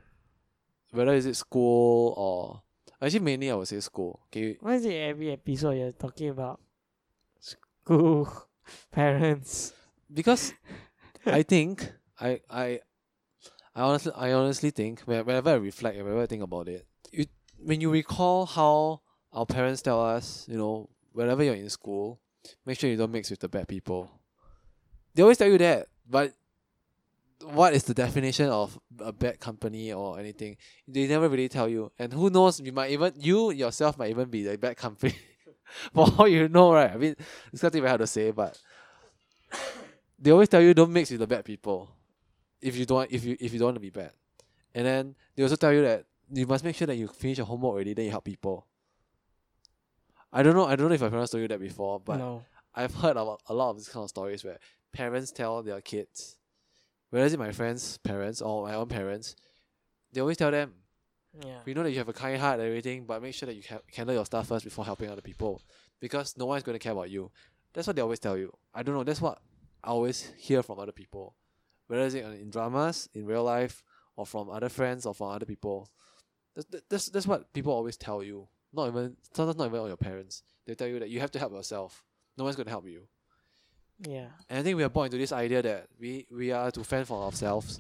whether 0.92 1.14
is 1.14 1.26
it 1.26 1.36
school 1.36 2.14
or 2.18 2.62
actually 3.02 3.20
mainly 3.20 3.52
I 3.52 3.56
would 3.56 3.68
say 3.68 3.80
school. 3.80 4.22
Okay. 4.28 4.58
Why 4.60 4.76
is 4.76 4.86
it 4.86 4.94
every 4.94 5.32
episode 5.32 5.72
you're 5.72 5.92
talking 5.92 6.30
about 6.30 6.60
school, 7.40 8.30
parents? 8.92 9.74
Because 10.14 10.54
I 11.26 11.44
think 11.44 11.92
I 12.20 12.42
I 12.50 12.80
I 13.76 13.82
honestly 13.82 14.12
I 14.16 14.32
honestly 14.34 14.72
think 14.72 15.02
when- 15.02 15.26
whenever 15.26 15.52
I 15.52 15.56
reflect 15.56 15.96
and 15.96 16.06
whenever 16.06 16.24
I 16.24 16.28
think 16.28 16.44
about 16.44 16.68
it, 16.70 16.86
when 17.58 17.82
you 17.82 17.92
recall 17.92 18.46
how 18.46 19.02
our 19.34 19.46
parents 19.46 19.82
tell 19.82 20.02
us, 20.02 20.46
you 20.50 20.58
know, 20.58 20.90
whenever 21.12 21.44
you're 21.44 21.56
in 21.56 21.70
school, 21.70 22.20
make 22.66 22.80
sure 22.80 22.90
you 22.90 22.98
don't 22.98 23.12
mix 23.12 23.30
with 23.30 23.40
the 23.40 23.50
bad 23.50 23.68
people. 23.68 24.12
They 25.14 25.22
always 25.22 25.38
tell 25.38 25.48
you 25.48 25.58
that, 25.60 25.88
but 26.10 26.34
what 27.44 27.74
is 27.74 27.84
the 27.84 27.94
definition 27.94 28.50
of 28.50 28.80
a 29.00 29.12
bad 29.12 29.40
company 29.40 29.92
or 29.94 30.20
anything? 30.20 30.58
They 30.88 31.08
never 31.08 31.30
really 31.30 31.50
tell 31.50 31.68
you. 31.68 31.92
And 32.00 32.12
who 32.14 32.30
knows, 32.30 32.60
you 32.60 32.72
might 32.72 32.92
even 32.92 33.14
you 33.18 33.52
yourself 33.52 33.98
might 33.98 34.10
even 34.10 34.30
be 34.30 34.44
the 34.44 34.58
bad 34.58 34.78
company. 34.78 35.16
For 35.94 36.08
all 36.18 36.28
you 36.28 36.48
know, 36.48 36.74
right? 36.74 36.92
I 36.92 36.98
mean 36.98 37.16
it's 37.52 37.64
not 37.64 37.76
even 37.76 37.88
hard 37.88 38.02
to 38.02 38.08
say, 38.08 38.32
but 38.32 38.60
they 40.20 40.32
always 40.32 40.50
tell 40.50 40.62
you 40.62 40.74
don't 40.74 40.92
mix 40.94 41.12
with 41.12 41.20
the 41.20 41.28
bad 41.28 41.44
people 41.44 41.90
if 42.62 42.76
you 42.76 42.86
don't 42.86 43.12
if 43.12 43.24
you 43.26 43.36
if 43.40 43.52
you 43.54 43.60
don't 43.60 43.68
want 43.68 43.76
to 43.78 43.82
be 43.82 43.90
bad. 43.90 44.12
And 44.74 44.86
then 44.86 45.16
they 45.36 45.44
also 45.44 45.56
tell 45.56 45.74
you 45.74 45.82
that 45.82 46.06
you 46.32 46.46
must 46.48 46.64
make 46.64 46.76
sure 46.76 46.88
that 46.88 46.96
you 46.96 47.08
finish 47.08 47.38
your 47.38 47.48
homework 47.48 47.74
already, 47.74 47.94
then 47.94 48.06
you 48.06 48.12
help 48.12 48.26
people. 48.26 48.68
I 50.34 50.44
don't 50.44 50.56
know 50.56 50.66
I 50.66 50.76
don't 50.76 50.90
know 50.90 50.96
if 50.96 51.02
my 51.02 51.10
parents 51.10 51.32
told 51.32 51.42
you 51.42 51.48
that 51.48 51.60
before, 51.60 52.00
but 52.00 52.18
no. 52.18 52.44
I've 52.74 52.94
heard 52.94 53.12
about 53.18 53.42
a 53.48 53.54
lot 53.54 53.70
of 53.72 53.78
these 53.78 53.88
kind 53.88 54.04
of 54.04 54.10
stories 54.10 54.44
where 54.44 54.58
parents 54.92 55.32
tell 55.32 55.64
their 55.64 55.80
kids, 55.82 56.38
whether 57.10 57.26
it's 57.26 57.38
my 57.38 57.52
friends' 57.52 57.98
parents 58.00 58.42
or 58.42 58.64
my 58.68 58.74
own 58.76 58.88
parents, 58.90 59.36
they 60.12 60.20
always 60.20 60.38
tell 60.38 60.52
them, 60.52 60.74
Yeah. 61.46 61.60
we 61.66 61.74
know 61.74 61.84
that 61.84 61.92
you 61.92 61.98
have 62.00 62.10
a 62.10 62.14
kind 62.14 62.40
heart 62.40 62.60
and 62.60 62.68
everything, 62.68 63.06
but 63.06 63.22
make 63.22 63.34
sure 63.34 63.48
that 63.48 63.56
you 63.56 63.64
handle 63.96 64.16
your 64.16 64.26
stuff 64.26 64.48
first 64.48 64.66
before 64.66 64.84
helping 64.84 65.10
other 65.10 65.22
people, 65.22 65.62
because 66.02 66.36
no 66.38 66.46
one's 66.48 66.64
going 66.64 66.76
to 66.78 66.84
care 66.84 66.92
about 66.92 67.10
you. 67.10 67.32
That's 67.74 67.88
what 67.88 67.96
they 67.96 68.02
always 68.02 68.20
tell 68.20 68.38
you. 68.38 68.52
I 68.74 68.84
don't 68.84 68.96
know. 68.96 69.04
That's 69.04 69.22
what 69.22 69.40
I 69.84 69.90
always 69.90 70.34
hear 70.38 70.62
from 70.64 70.80
other 70.80 70.92
people, 70.92 71.36
whether 71.88 72.04
it's 72.06 72.16
in 72.16 72.50
dramas, 72.50 73.08
in 73.14 73.26
real 73.26 73.44
life, 73.44 73.84
or 74.18 74.26
from 74.26 74.50
other 74.50 74.70
friends 74.70 75.06
or 75.06 75.14
from 75.14 75.30
other 75.30 75.46
people. 75.46 75.90
That's 76.56 76.68
that- 76.70 76.90
that's 76.90 77.10
that's 77.10 77.28
what 77.28 77.52
people 77.54 77.74
always 77.74 77.98
tell 77.98 78.24
you. 78.24 78.48
Not 78.74 78.88
even 78.90 79.16
sometimes 79.34 79.58
not 79.58 79.68
even 79.68 79.80
on 79.82 79.88
your 79.88 79.98
parents. 79.98 80.44
They 80.66 80.76
tell 80.76 80.88
you 80.88 81.00
that 81.00 81.10
you 81.10 81.20
have 81.20 81.32
to 81.32 81.40
help 81.40 81.54
yourself. 81.54 82.04
No 82.38 82.44
one's 82.44 82.56
going 82.56 82.66
to 82.66 82.72
help 82.72 82.88
you. 82.88 83.04
Yeah. 84.00 84.28
And 84.50 84.60
I 84.60 84.64
think 84.64 84.76
we 84.76 84.84
are 84.84 84.90
born 84.90 85.06
into 85.06 85.18
this 85.18 85.32
idea 85.32 85.62
that 85.62 85.88
we, 86.00 86.28
we 86.30 86.52
are 86.52 86.70
to 86.72 86.84
fend 86.84 87.08
for 87.08 87.24
ourselves. 87.24 87.80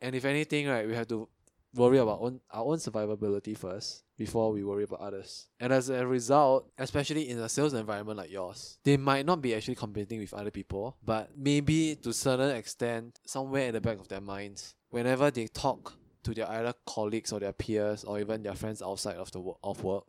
And 0.00 0.14
if 0.14 0.24
anything, 0.24 0.68
right, 0.68 0.86
we 0.86 0.94
have 0.94 1.08
to 1.08 1.28
worry 1.74 1.98
about 1.98 2.20
own 2.20 2.40
our 2.50 2.64
own 2.64 2.76
survivability 2.76 3.56
first 3.56 4.04
before 4.18 4.52
we 4.52 4.62
worry 4.62 4.84
about 4.84 5.00
others. 5.00 5.48
And 5.58 5.72
as 5.72 5.88
a 5.88 6.06
result, 6.06 6.70
especially 6.78 7.28
in 7.30 7.38
a 7.38 7.48
sales 7.48 7.72
environment 7.74 8.18
like 8.18 8.30
yours, 8.30 8.78
they 8.84 8.96
might 8.96 9.24
not 9.26 9.40
be 9.40 9.54
actually 9.54 9.76
competing 9.76 10.20
with 10.20 10.34
other 10.34 10.50
people, 10.50 10.96
but 11.04 11.30
maybe 11.36 11.96
to 11.96 12.12
certain 12.12 12.54
extent, 12.54 13.18
somewhere 13.26 13.66
in 13.68 13.72
the 13.74 13.80
back 13.80 13.98
of 13.98 14.08
their 14.08 14.20
minds, 14.20 14.74
whenever 14.90 15.30
they 15.30 15.46
talk 15.48 15.94
to 16.24 16.34
their 16.34 16.48
either 16.50 16.74
colleagues 16.86 17.32
or 17.32 17.40
their 17.40 17.52
peers 17.52 18.04
or 18.04 18.20
even 18.20 18.42
their 18.42 18.54
friends 18.54 18.82
outside 18.82 19.16
of 19.16 19.30
the 19.32 19.40
work 19.40 19.58
of 19.62 19.82
work, 19.82 20.04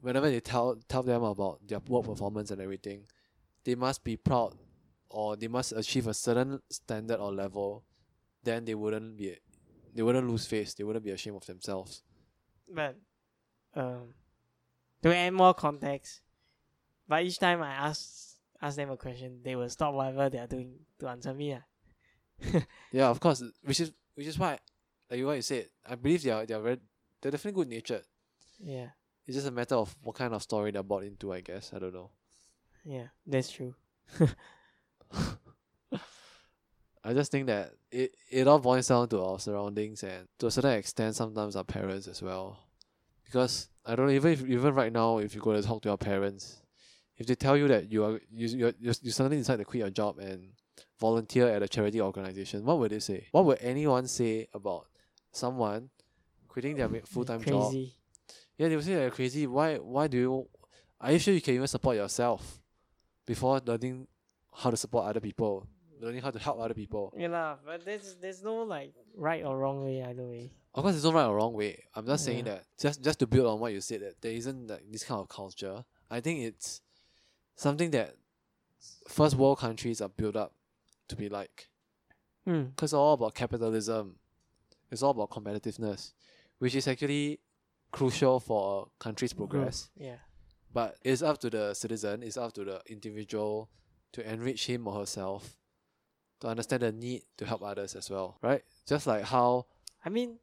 whenever 0.00 0.30
they 0.30 0.40
tell 0.40 0.78
tell 0.88 1.02
them 1.02 1.22
about 1.22 1.66
their 1.66 1.80
work 1.88 2.04
performance 2.04 2.50
and 2.50 2.60
everything, 2.60 3.04
they 3.64 3.74
must 3.74 4.04
be 4.04 4.16
proud 4.16 4.54
or 5.10 5.36
they 5.36 5.48
must 5.48 5.72
achieve 5.72 6.06
a 6.06 6.14
certain 6.14 6.60
standard 6.70 7.18
or 7.18 7.32
level, 7.32 7.84
then 8.42 8.64
they 8.64 8.74
wouldn't 8.74 9.16
be 9.16 9.36
they 9.94 10.02
wouldn't 10.02 10.28
lose 10.28 10.46
face, 10.46 10.74
they 10.74 10.84
wouldn't 10.84 11.04
be 11.04 11.10
ashamed 11.10 11.36
of 11.36 11.46
themselves. 11.46 12.02
But 12.72 12.96
um, 13.74 14.14
to 15.02 15.16
add 15.16 15.32
more 15.32 15.54
context, 15.54 16.20
but 17.08 17.24
each 17.24 17.38
time 17.38 17.62
I 17.62 17.72
ask 17.72 18.36
ask 18.60 18.76
them 18.76 18.90
a 18.90 18.96
question, 18.96 19.40
they 19.42 19.56
will 19.56 19.68
stop 19.68 19.94
whatever 19.94 20.28
they 20.28 20.38
are 20.38 20.46
doing 20.46 20.74
to 20.98 21.08
answer 21.08 21.32
me. 21.34 21.54
ah. 21.54 22.60
Yeah, 22.92 23.08
of 23.08 23.20
course. 23.20 23.42
Which 23.62 23.80
is 23.80 23.92
which 24.16 24.26
is 24.26 24.38
why 24.38 24.58
like 25.08 25.22
what 25.24 25.36
you 25.36 25.42
said, 25.42 25.68
I 25.88 25.94
believe 25.94 26.22
they 26.24 26.30
are 26.30 26.44
they 26.44 26.54
are 26.54 26.60
very 26.60 26.78
they're 27.22 27.30
definitely 27.30 27.62
good 27.64 27.70
natured. 27.70 28.02
yeah, 28.58 28.88
It's 29.26 29.36
just 29.36 29.46
a 29.46 29.50
matter 29.52 29.76
of 29.76 29.94
what 30.02 30.16
kind 30.16 30.34
of 30.34 30.42
story 30.42 30.70
they're 30.72 30.82
bought 30.82 31.04
into, 31.04 31.32
I 31.32 31.40
guess. 31.42 31.72
I 31.74 31.78
don't 31.78 31.94
know. 31.94 32.10
yeah, 32.84 33.06
that's 33.26 33.50
true. 33.50 33.74
I 37.04 37.14
just 37.14 37.30
think 37.30 37.46
that 37.46 37.70
it, 37.92 38.16
it 38.30 38.48
all 38.48 38.58
boils 38.58 38.88
down 38.88 39.08
to 39.10 39.22
our 39.22 39.38
surroundings 39.38 40.02
and 40.02 40.26
to 40.40 40.46
a 40.48 40.50
certain 40.50 40.72
extent 40.72 41.14
sometimes 41.14 41.54
our 41.54 41.62
parents 41.64 42.08
as 42.08 42.20
well. 42.20 42.58
Because 43.24 43.68
I 43.84 43.94
don't 43.94 44.06
know, 44.06 44.12
even 44.12 44.32
if 44.32 44.44
even 44.44 44.74
right 44.74 44.92
now 44.92 45.18
if 45.18 45.34
you 45.34 45.40
go 45.40 45.52
to 45.52 45.62
talk 45.62 45.82
to 45.82 45.88
your 45.88 45.98
parents, 45.98 46.62
if 47.16 47.26
they 47.28 47.36
tell 47.36 47.56
you 47.56 47.68
that 47.68 47.92
you 47.92 48.04
are 48.04 48.20
you 48.32 48.48
you 48.48 48.74
you 48.80 48.92
you 49.02 49.10
suddenly 49.12 49.36
decide 49.38 49.58
to 49.58 49.64
quit 49.64 49.80
your 49.80 49.90
job 49.90 50.18
and 50.18 50.50
volunteer 50.98 51.48
at 51.48 51.62
a 51.62 51.68
charity 51.68 52.00
organization, 52.00 52.64
what 52.64 52.78
would 52.78 52.90
they 52.92 53.00
say? 53.00 53.26
What 53.32 53.44
would 53.44 53.58
anyone 53.60 54.06
say 54.06 54.48
about 54.54 54.86
someone 55.32 55.90
quitting 56.48 56.76
their 56.76 56.88
full 57.04 57.24
time 57.24 57.42
job? 57.42 57.70
Crazy. 57.70 57.94
Yeah, 58.58 58.68
they 58.68 58.76
would 58.76 58.84
say 58.84 58.94
that 58.94 59.00
you're 59.02 59.10
crazy. 59.10 59.46
Why 59.46 59.76
why 59.76 60.06
do 60.08 60.16
you 60.16 60.48
are 61.00 61.12
you 61.12 61.18
sure 61.18 61.34
you 61.34 61.42
can 61.42 61.54
even 61.54 61.66
support 61.68 61.96
yourself 61.96 62.60
before 63.26 63.60
learning 63.64 64.06
how 64.54 64.70
to 64.70 64.76
support 64.76 65.06
other 65.06 65.20
people? 65.20 65.66
Learning 66.00 66.20
how 66.22 66.30
to 66.30 66.38
help 66.38 66.60
other 66.60 66.74
people. 66.74 67.12
Yeah, 67.16 67.28
lah, 67.28 67.56
but 67.64 67.84
there's 67.84 68.16
there's 68.20 68.42
no 68.42 68.62
like 68.64 68.92
right 69.14 69.44
or 69.44 69.58
wrong 69.58 69.84
way 69.84 70.02
either 70.02 70.24
way. 70.26 70.50
Of 70.74 70.82
course, 70.82 70.94
there's 70.94 71.04
no 71.04 71.12
right 71.12 71.24
or 71.24 71.36
wrong 71.36 71.54
way. 71.54 71.82
I'm 71.94 72.06
just 72.06 72.24
saying 72.24 72.44
Yeah. 72.46 72.56
that 72.56 72.64
just 72.78 73.02
just 73.02 73.18
to 73.20 73.26
build 73.26 73.46
on 73.46 73.60
what 73.60 73.72
you 73.72 73.80
said 73.80 74.00
that 74.00 74.20
there 74.20 74.32
isn't 74.32 74.68
like 74.68 74.84
this 74.90 75.04
kind 75.04 75.20
of 75.20 75.28
culture. 75.28 75.84
I 76.10 76.20
think 76.20 76.40
it's 76.40 76.80
something 77.56 77.90
that 77.92 78.14
first 79.08 79.36
world 79.36 79.58
countries 79.58 80.00
are 80.00 80.08
built 80.10 80.36
up 80.36 80.52
to 81.08 81.16
be 81.16 81.28
like. 81.28 81.68
Hmm. 82.44 82.64
Because 82.64 82.88
it's 82.88 82.94
all 82.94 83.14
about 83.14 83.34
capitalism. 83.34 84.16
It's 84.90 85.02
all 85.02 85.10
about 85.10 85.30
competitiveness, 85.30 86.12
which 86.58 86.74
is 86.74 86.86
actually 86.86 87.40
crucial 87.90 88.38
for 88.40 88.86
a 88.86 89.02
country's 89.02 89.32
progress. 89.32 89.90
Yeah. 89.96 90.16
But 90.72 90.96
it's 91.02 91.22
up 91.22 91.38
to 91.40 91.50
the 91.50 91.74
citizen, 91.74 92.22
it's 92.22 92.36
up 92.36 92.52
to 92.54 92.64
the 92.64 92.80
individual 92.86 93.70
to 94.12 94.30
enrich 94.32 94.66
him 94.66 94.86
or 94.86 95.00
herself, 95.00 95.56
to 96.40 96.48
understand 96.48 96.82
the 96.82 96.92
need 96.92 97.22
to 97.38 97.46
help 97.46 97.62
others 97.62 97.94
as 97.96 98.10
well, 98.10 98.38
right? 98.42 98.62
Just 98.86 99.06
like 99.06 99.24
how 99.24 99.66
I 100.04 100.08
mean, 100.08 100.38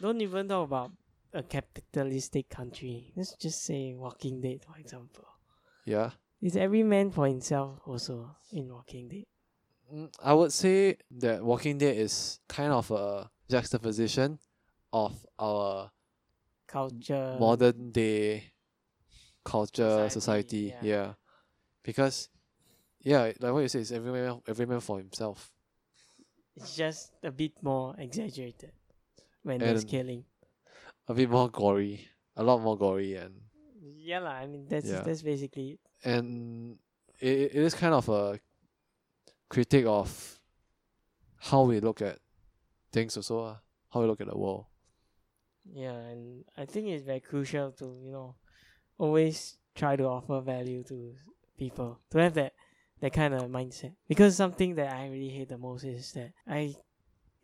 don't 0.00 0.20
even 0.20 0.48
talk 0.48 0.66
about 0.68 0.92
a 1.32 1.42
capitalistic 1.42 2.48
country. 2.48 3.12
Let's 3.16 3.34
just 3.36 3.64
say 3.64 3.92
Walking 3.94 4.40
Dead, 4.40 4.60
for 4.64 4.78
example. 4.78 5.26
yeah, 5.84 6.10
Is 6.40 6.56
every 6.56 6.82
man 6.84 7.10
for 7.10 7.26
himself 7.26 7.80
also 7.84 8.36
in 8.52 8.72
Walking 8.72 9.08
Dead? 9.08 9.24
I 10.22 10.32
would 10.34 10.52
say 10.52 10.96
that 11.18 11.44
Walking 11.44 11.78
Dead 11.78 11.96
is 11.96 12.40
kind 12.48 12.72
of 12.72 12.90
a 12.90 13.30
juxtaposition 13.50 14.38
of 14.92 15.12
our 15.38 15.90
Culture. 16.66 17.36
modern 17.38 17.92
day 17.92 18.52
culture, 19.44 20.08
Society, 20.08 20.10
society. 20.10 20.62
yeah. 20.66 20.80
Yeah. 20.82 21.12
Because 21.82 22.28
yeah, 23.00 23.32
like 23.38 23.52
what 23.52 23.60
you 23.60 23.68
say, 23.68 23.80
it's 23.80 23.92
every 23.92 24.10
man 24.12 24.40
every 24.48 24.66
man 24.66 24.80
for 24.80 24.98
himself. 24.98 25.50
It's 26.56 26.74
just 26.76 27.12
a 27.22 27.30
bit 27.30 27.52
more 27.62 27.94
exaggerated 27.98 28.72
when 29.42 29.58
there's 29.60 29.82
And- 29.82 29.90
killing. 29.90 30.24
A 31.06 31.12
bit 31.14 31.28
more 31.28 31.50
gory. 31.50 32.08
A 32.36 32.42
lot 32.42 32.60
more 32.62 32.76
gory 32.78 33.14
and 33.16 33.34
Yeah, 33.82 34.20
lah. 34.20 34.32
I 34.42 34.46
mean, 34.46 34.66
that's 34.68 34.86
Yeah. 34.88 35.02
that's 35.02 35.22
basically 35.22 35.78
and 36.04 36.78
it, 37.20 37.52
it 37.52 37.62
is 37.62 37.74
kind 37.74 37.94
of 37.94 38.08
a 38.08 38.40
critique 39.54 39.86
of 39.86 40.40
how 41.38 41.62
we 41.62 41.80
look 41.80 42.02
at 42.02 42.18
things 42.92 43.16
also, 43.16 43.40
ah, 43.40 43.60
how 43.90 44.00
we 44.00 44.06
look 44.08 44.20
at 44.20 44.28
the 44.28 44.36
world. 44.38 44.66
Yeah, 45.64 45.92
and 45.94 46.44
I 46.56 46.66
think 46.66 46.88
it's 46.88 47.04
very 47.04 47.20
crucial 47.20 47.72
to 47.72 47.84
you 48.02 48.12
know 48.12 48.36
always 48.98 49.58
try 49.74 49.96
to 49.96 50.04
offer 50.04 50.40
value 50.40 50.84
to 50.84 51.16
people 51.58 52.00
to 52.10 52.18
have 52.18 52.34
that 52.34 52.54
that 53.00 53.12
kind 53.12 53.34
of 53.34 53.50
mindset 53.50 53.96
because 54.08 54.36
something 54.36 54.74
that 54.76 54.92
I 54.92 55.08
really 55.08 55.30
hate 55.30 55.48
the 55.50 55.58
most 55.58 55.84
is 55.84 56.12
that 56.14 56.32
I 56.46 56.76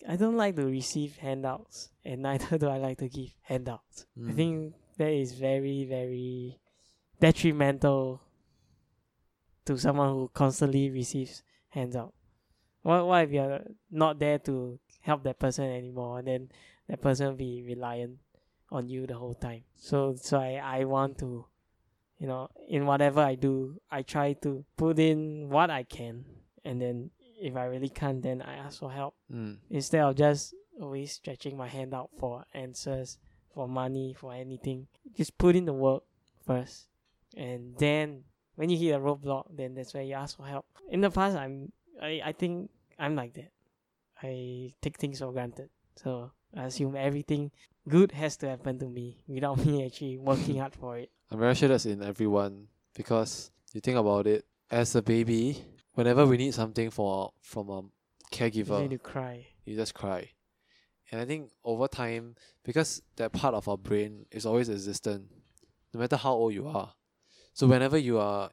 I 0.08 0.16
don't 0.16 0.36
like 0.36 0.56
to 0.56 0.66
receive 0.66 1.16
handouts 1.18 1.90
and 2.04 2.22
neither 2.28 2.58
do 2.58 2.68
I 2.68 2.78
like 2.78 2.98
to 2.98 3.08
give 3.08 3.30
handouts. 3.42 4.06
I 4.28 4.32
Mm. 4.32 4.34
think 4.34 4.74
that 4.98 5.10
is 5.12 5.34
very 5.34 5.84
very 5.86 6.60
detrimental 7.20 8.22
to 9.64 9.78
someone 9.78 10.10
who 10.10 10.28
constantly 10.34 10.90
receives 10.90 11.42
handout. 11.70 12.14
What 12.82 13.06
what 13.06 13.24
if 13.24 13.30
you're 13.32 13.60
not 13.90 14.18
there 14.18 14.38
to 14.40 14.78
help 15.00 15.22
that 15.24 15.38
person 15.38 15.64
anymore 15.64 16.18
and 16.18 16.28
then 16.28 16.48
that 16.88 17.00
person 17.00 17.26
will 17.28 17.34
be 17.34 17.62
reliant 17.62 18.18
on 18.70 18.88
you 18.88 19.06
the 19.06 19.14
whole 19.14 19.34
time. 19.34 19.64
So 19.76 20.14
so 20.16 20.38
I, 20.38 20.60
I 20.80 20.84
want 20.84 21.18
to 21.18 21.46
you 22.18 22.26
know, 22.26 22.48
in 22.68 22.84
whatever 22.84 23.20
I 23.22 23.34
do, 23.34 23.80
I 23.90 24.02
try 24.02 24.34
to 24.44 24.62
put 24.76 24.98
in 24.98 25.48
what 25.48 25.70
I 25.70 25.84
can 25.84 26.24
and 26.64 26.80
then 26.80 27.10
if 27.40 27.56
I 27.56 27.64
really 27.64 27.88
can't 27.88 28.22
then 28.22 28.42
I 28.42 28.56
ask 28.56 28.80
for 28.80 28.90
help 28.92 29.14
Mm. 29.32 29.58
instead 29.70 30.02
of 30.02 30.16
just 30.16 30.54
always 30.80 31.12
stretching 31.12 31.56
my 31.56 31.68
hand 31.68 31.94
out 31.94 32.10
for 32.18 32.44
answers, 32.52 33.18
for 33.54 33.66
money, 33.68 34.14
for 34.14 34.32
anything. 34.34 34.86
Just 35.16 35.36
put 35.38 35.56
in 35.56 35.64
the 35.64 35.72
work 35.72 36.02
first. 36.46 36.88
And 37.36 37.76
then 37.78 38.24
when 38.60 38.68
you 38.68 38.76
hit 38.76 38.92
a 38.92 39.00
roadblock, 39.00 39.44
then 39.56 39.72
that's 39.74 39.94
where 39.94 40.02
you 40.02 40.14
ask 40.14 40.36
for 40.36 40.44
help. 40.44 40.66
In 40.90 41.00
the 41.00 41.10
past 41.10 41.34
I'm 41.36 41.72
I, 42.00 42.20
I 42.30 42.32
think 42.32 42.68
I'm 42.98 43.16
like 43.16 43.32
that. 43.34 43.50
I 44.22 44.74
take 44.82 44.98
things 44.98 45.18
for 45.20 45.32
granted. 45.32 45.70
So 45.96 46.30
I 46.54 46.64
assume 46.64 46.94
everything 46.96 47.50
good 47.88 48.12
has 48.12 48.36
to 48.38 48.48
happen 48.48 48.78
to 48.80 48.86
me 48.86 49.24
without 49.26 49.56
me 49.66 49.86
actually 49.86 50.18
working 50.18 50.58
hard 50.58 50.74
for 50.74 50.98
it. 50.98 51.10
I'm 51.30 51.38
very 51.38 51.54
sure 51.54 51.68
that's 51.68 51.86
in 51.86 52.02
everyone 52.02 52.68
because 52.94 53.50
you 53.72 53.80
think 53.80 53.96
about 53.96 54.26
it, 54.26 54.44
as 54.70 54.94
a 54.94 55.02
baby, 55.02 55.64
whenever 55.94 56.26
we 56.26 56.36
need 56.36 56.52
something 56.54 56.90
for 56.90 57.32
from 57.40 57.70
a 57.70 57.80
You 57.80 57.88
caregiver, 58.30 58.82
need 58.82 58.90
to 58.90 58.98
cry. 58.98 59.46
you 59.64 59.74
just 59.76 59.94
cry. 59.94 60.30
And 61.10 61.20
I 61.20 61.24
think 61.24 61.50
over 61.64 61.88
time, 61.88 62.36
because 62.62 63.02
that 63.16 63.32
part 63.32 63.54
of 63.54 63.68
our 63.68 63.78
brain 63.78 64.26
is 64.30 64.44
always 64.46 64.68
existent, 64.68 65.24
no 65.94 66.00
matter 66.00 66.16
how 66.16 66.32
old 66.34 66.52
you 66.54 66.68
are. 66.68 66.92
So 67.52 67.66
whenever 67.66 67.98
you 67.98 68.18
are 68.18 68.50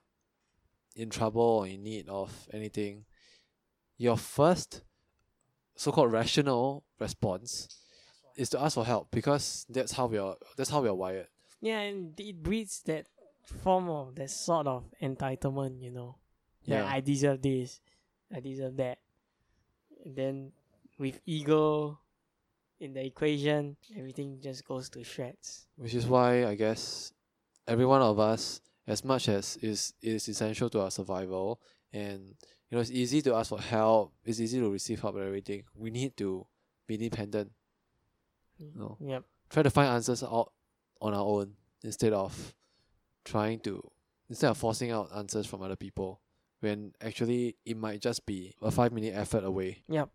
in 0.95 1.09
trouble 1.09 1.41
or 1.41 1.67
in 1.67 1.83
need 1.83 2.09
of 2.09 2.47
anything, 2.51 3.05
your 3.97 4.17
first 4.17 4.81
so 5.75 5.91
called 5.91 6.11
rational 6.11 6.83
response 6.99 7.67
is 8.35 8.49
to 8.49 8.61
ask 8.61 8.75
for 8.75 8.85
help 8.85 9.09
because 9.11 9.65
that's 9.69 9.91
how 9.93 10.07
we 10.07 10.17
are 10.17 10.35
that's 10.57 10.69
how 10.69 10.81
we 10.81 10.89
are 10.89 10.95
wired. 10.95 11.27
Yeah, 11.61 11.79
and 11.79 12.19
it 12.19 12.41
breeds 12.43 12.81
that 12.83 13.07
form 13.63 13.89
of 13.89 14.15
that 14.15 14.29
sort 14.29 14.67
of 14.67 14.83
entitlement, 15.01 15.81
you 15.81 15.91
know. 15.91 16.15
that 16.67 16.83
Yeah. 16.83 16.85
I 16.85 16.99
deserve 16.99 17.41
this, 17.41 17.81
I 18.33 18.39
deserve 18.39 18.77
that. 18.77 18.99
And 20.03 20.15
then 20.15 20.51
with 20.99 21.19
ego 21.25 21.99
in 22.79 22.93
the 22.93 23.05
equation, 23.05 23.77
everything 23.97 24.39
just 24.41 24.67
goes 24.67 24.89
to 24.89 25.03
shreds. 25.03 25.67
Which 25.77 25.93
is 25.93 26.05
why 26.05 26.45
I 26.45 26.55
guess 26.55 27.13
every 27.67 27.85
one 27.85 28.01
of 28.01 28.19
us, 28.19 28.61
as 28.87 29.03
much 29.03 29.27
as 29.29 29.57
is 29.61 29.93
is 30.01 30.27
essential 30.27 30.69
to 30.69 30.81
our 30.81 30.91
survival, 30.91 31.61
and 31.91 32.35
you 32.69 32.75
know 32.75 32.79
it's 32.79 32.91
easy 32.91 33.21
to 33.23 33.35
ask 33.35 33.49
for 33.49 33.61
help, 33.61 34.13
it's 34.23 34.39
easy 34.39 34.59
to 34.59 34.71
receive 34.71 35.01
help 35.01 35.15
and 35.15 35.25
everything. 35.25 35.63
We 35.75 35.91
need 35.91 36.15
to 36.17 36.47
be 36.87 36.95
independent. 36.95 37.51
No. 38.75 38.97
Yep. 38.99 39.23
Try 39.49 39.63
to 39.63 39.69
find 39.69 39.89
answers 39.89 40.23
out 40.23 40.51
on 41.01 41.13
our 41.13 41.23
own 41.25 41.53
instead 41.83 42.13
of 42.13 42.55
trying 43.23 43.59
to 43.59 43.81
instead 44.29 44.49
of 44.49 44.57
forcing 44.57 44.91
out 44.91 45.09
answers 45.15 45.45
from 45.45 45.61
other 45.61 45.75
people. 45.75 46.21
When 46.59 46.93
actually 47.01 47.55
it 47.65 47.77
might 47.77 48.01
just 48.01 48.25
be 48.25 48.55
a 48.63 48.71
five 48.71 48.91
minute 48.91 49.13
effort 49.15 49.43
away. 49.43 49.83
Yep. 49.89 50.09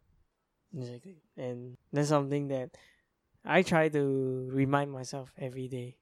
Exactly. 0.77 1.23
And 1.37 1.77
that's 1.93 2.09
something 2.09 2.49
that 2.49 2.71
I 3.45 3.63
try 3.63 3.89
to 3.91 4.49
remind 4.51 4.91
myself 4.91 5.33
every 5.39 5.69
day, 5.69 5.97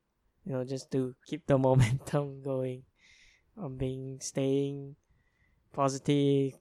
you 0.45 0.53
know, 0.53 0.64
just 0.64 0.91
to 0.93 1.14
keep 1.26 1.47
the 1.47 1.59
momentum 1.66 2.43
going, 2.43 2.82
on 3.57 3.76
being 3.76 4.18
staying 4.20 4.97
positive, 5.72 6.55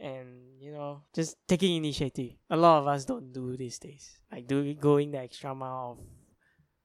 and 0.00 0.60
you 0.60 0.72
know, 0.72 1.02
just 1.14 1.36
taking 1.46 1.76
initiative. 1.76 2.32
A 2.50 2.56
lot 2.56 2.80
of 2.80 2.86
us 2.86 3.04
don't 3.04 3.32
do 3.32 3.56
these 3.56 3.78
days, 3.78 4.18
like 4.30 4.46
do 4.46 4.74
going 4.74 5.10
the 5.10 5.18
extra 5.18 5.54
mile 5.54 5.98
of 5.98 6.06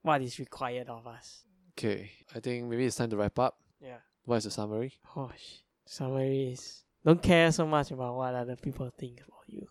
what 0.01 0.21
is 0.21 0.39
required 0.39 0.89
of 0.89 1.07
us. 1.07 1.45
Okay, 1.77 2.11
I 2.35 2.39
think 2.39 2.65
maybe 2.65 2.85
it's 2.85 2.95
time 2.95 3.09
to 3.09 3.17
wrap 3.17 3.39
up. 3.39 3.57
Yeah. 3.81 3.97
What 4.25 4.37
is 4.37 4.43
the 4.45 4.51
summary? 4.51 4.93
Gosh, 5.15 5.63
summary 5.85 6.53
is 6.53 6.83
don't 7.03 7.21
care 7.21 7.51
so 7.51 7.65
much 7.65 7.91
about 7.91 8.15
what 8.15 8.33
other 8.33 8.55
people 8.55 8.89
think 8.97 9.19
about 9.19 9.43
you. 9.47 9.67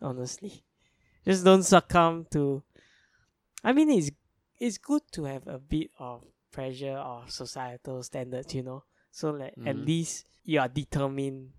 Honestly, 0.00 0.64
just 1.24 1.44
don't 1.44 1.62
succumb 1.62 2.26
to. 2.32 2.62
I 3.64 3.72
mean, 3.72 3.90
it's 3.90 4.10
it's 4.62 4.78
good 4.78 5.02
to 5.10 5.24
have 5.24 5.44
a 5.48 5.58
bit 5.58 5.90
of 5.98 6.22
pressure 6.52 6.96
of 6.96 7.28
societal 7.32 8.00
standards, 8.04 8.54
you 8.54 8.62
know, 8.62 8.84
so 9.10 9.36
that 9.36 9.54
at 9.66 9.74
Mhm. 9.74 9.84
least 9.84 10.24
you 10.44 10.60
are 10.60 10.68
determined 10.68 11.52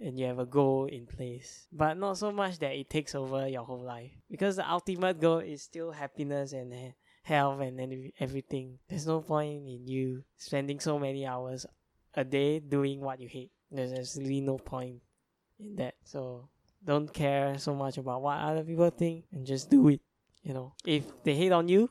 and 0.00 0.18
you 0.18 0.24
have 0.24 0.38
a 0.38 0.46
goal 0.46 0.86
in 0.86 1.06
place, 1.06 1.68
but 1.70 1.98
not 1.98 2.16
so 2.16 2.32
much 2.32 2.58
that 2.58 2.74
it 2.74 2.88
takes 2.88 3.14
over 3.14 3.46
your 3.46 3.64
whole 3.64 3.82
life. 3.82 4.12
Because 4.30 4.56
the 4.56 4.70
ultimate 4.70 5.20
goal 5.20 5.40
is 5.40 5.60
still 5.62 5.90
happiness 5.90 6.54
and 6.54 6.72
he- 6.72 6.94
health 7.24 7.60
and 7.60 7.78
everything. 8.18 8.78
There's 8.88 9.06
no 9.06 9.20
point 9.20 9.68
in 9.68 9.86
you 9.86 10.24
spending 10.38 10.80
so 10.80 10.98
many 10.98 11.26
hours 11.26 11.66
a 12.14 12.24
day 12.24 12.60
doing 12.60 13.00
what 13.00 13.20
you 13.20 13.28
hate. 13.28 13.52
There's 13.70 13.92
absolutely 13.92 14.40
no 14.40 14.56
point 14.56 15.02
in 15.58 15.76
that. 15.76 15.96
So 16.04 16.48
don't 16.82 17.12
care 17.12 17.58
so 17.58 17.74
much 17.74 17.98
about 17.98 18.22
what 18.22 18.38
other 18.38 18.64
people 18.64 18.88
think 18.90 19.26
and 19.30 19.44
just 19.44 19.68
do 19.68 19.88
it. 19.88 20.00
You 20.42 20.54
know, 20.54 20.72
if 20.86 21.22
they 21.22 21.34
hate 21.34 21.52
on 21.52 21.68
you, 21.68 21.90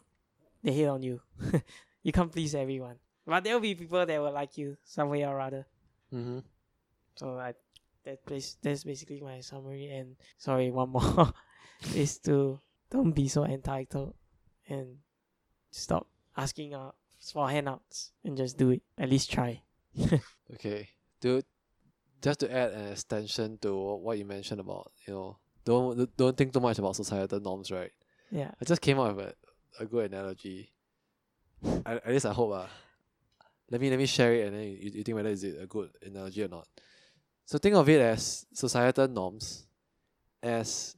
they 0.65 0.73
hate 0.73 0.87
on 0.87 1.03
you. 1.03 1.21
you 2.03 2.11
can't 2.11 2.31
please 2.31 2.55
everyone. 2.55 2.97
But 3.25 3.43
there'll 3.43 3.59
be 3.59 3.75
people 3.75 4.03
that 4.05 4.19
will 4.19 4.33
like 4.33 4.57
you 4.57 4.77
some 4.83 5.09
way 5.09 5.23
or 5.23 5.39
other. 5.39 5.65
Mm-hmm. 6.13 6.39
So 7.15 7.37
I 7.37 7.53
that 8.03 8.25
place 8.25 8.57
that's 8.61 8.83
basically 8.83 9.21
my 9.21 9.39
summary 9.39 9.89
and 9.89 10.15
sorry 10.37 10.69
one 10.69 10.89
more 10.89 11.33
is 11.95 12.19
to 12.19 12.59
don't 12.91 13.13
be 13.13 13.27
so 13.27 13.45
entitled 13.45 14.13
and 14.67 14.97
stop 15.71 16.07
asking 16.37 16.73
uh, 16.73 16.91
for 17.19 17.49
handouts 17.49 18.11
and 18.23 18.37
just 18.37 18.57
do 18.57 18.71
it. 18.71 18.81
At 18.97 19.09
least 19.09 19.31
try. 19.31 19.61
Okay, 20.53 20.89
dude. 21.21 21.45
Just 22.21 22.39
to 22.41 22.51
add 22.51 22.71
an 22.71 22.91
extension 22.91 23.57
to 23.61 23.73
what 23.73 24.17
you 24.17 24.25
mentioned 24.25 24.59
about, 24.59 24.91
you 25.07 25.13
know, 25.13 25.37
don't 25.63 26.15
don't 26.17 26.37
think 26.37 26.53
too 26.53 26.59
much 26.59 26.77
about 26.77 26.95
societal 26.95 27.39
norms, 27.39 27.71
right? 27.71 27.91
Yeah. 28.31 28.51
I 28.61 28.65
just 28.65 28.81
came 28.81 28.99
up 28.99 29.15
with 29.15 29.25
a, 29.25 29.33
a 29.79 29.85
good 29.85 30.11
analogy. 30.11 30.71
At 31.85 32.07
least 32.07 32.25
I 32.25 32.33
hope. 32.33 32.53
Uh. 32.53 32.67
Let 33.71 33.81
me 33.81 33.89
let 33.89 33.97
me 33.97 34.05
share 34.05 34.33
it 34.33 34.47
and 34.47 34.55
then 34.55 34.63
you, 34.63 34.91
you 34.93 35.03
think 35.03 35.15
whether 35.15 35.29
is 35.29 35.43
it 35.43 35.57
a 35.59 35.65
good 35.65 35.89
analogy 36.05 36.43
or 36.43 36.47
not. 36.47 36.67
So 37.45 37.57
think 37.57 37.75
of 37.75 37.89
it 37.89 37.99
as 37.99 38.45
societal 38.53 39.07
norms 39.07 39.65
as 40.41 40.95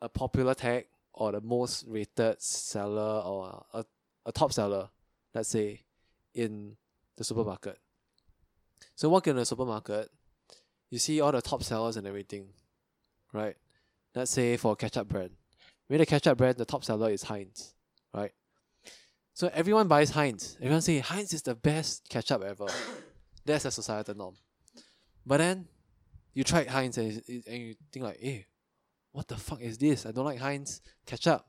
a 0.00 0.08
popular 0.08 0.54
tag 0.54 0.86
or 1.12 1.32
the 1.32 1.40
most 1.40 1.84
rated 1.88 2.40
seller 2.40 3.22
or 3.24 3.64
a, 3.74 3.84
a 4.26 4.32
top 4.32 4.52
seller, 4.52 4.88
let's 5.34 5.48
say, 5.48 5.82
in 6.34 6.76
the 7.16 7.24
supermarket. 7.24 7.78
So 8.94 9.08
walk 9.08 9.26
in 9.26 9.36
the 9.36 9.44
supermarket, 9.44 10.08
you 10.88 10.98
see 10.98 11.20
all 11.20 11.32
the 11.32 11.42
top 11.42 11.62
sellers 11.62 11.96
and 11.96 12.06
everything, 12.06 12.48
right? 13.32 13.56
Let's 14.14 14.30
say 14.30 14.56
for 14.56 14.76
ketchup 14.76 15.08
brand. 15.08 15.30
Maybe 15.90 15.98
the 15.98 16.06
ketchup 16.06 16.38
brand, 16.38 16.56
the 16.56 16.64
top 16.64 16.84
seller 16.84 17.10
is 17.10 17.24
Heinz, 17.24 17.74
right? 18.14 18.30
So 19.34 19.50
everyone 19.52 19.88
buys 19.88 20.10
Heinz. 20.10 20.56
Everyone 20.60 20.82
say 20.82 21.00
Heinz 21.00 21.34
is 21.34 21.42
the 21.42 21.56
best 21.56 22.08
ketchup 22.08 22.44
ever. 22.44 22.66
That's 23.44 23.64
a 23.64 23.72
societal 23.72 24.14
norm. 24.14 24.34
But 25.26 25.38
then 25.38 25.66
you 26.32 26.44
try 26.44 26.62
Heinz 26.64 26.96
and, 26.96 27.20
and 27.28 27.58
you 27.58 27.74
think 27.92 28.04
like, 28.04 28.20
hey, 28.20 28.46
what 29.10 29.26
the 29.26 29.36
fuck 29.36 29.60
is 29.60 29.78
this? 29.78 30.06
I 30.06 30.12
don't 30.12 30.24
like 30.24 30.38
Heinz 30.38 30.80
ketchup. 31.06 31.44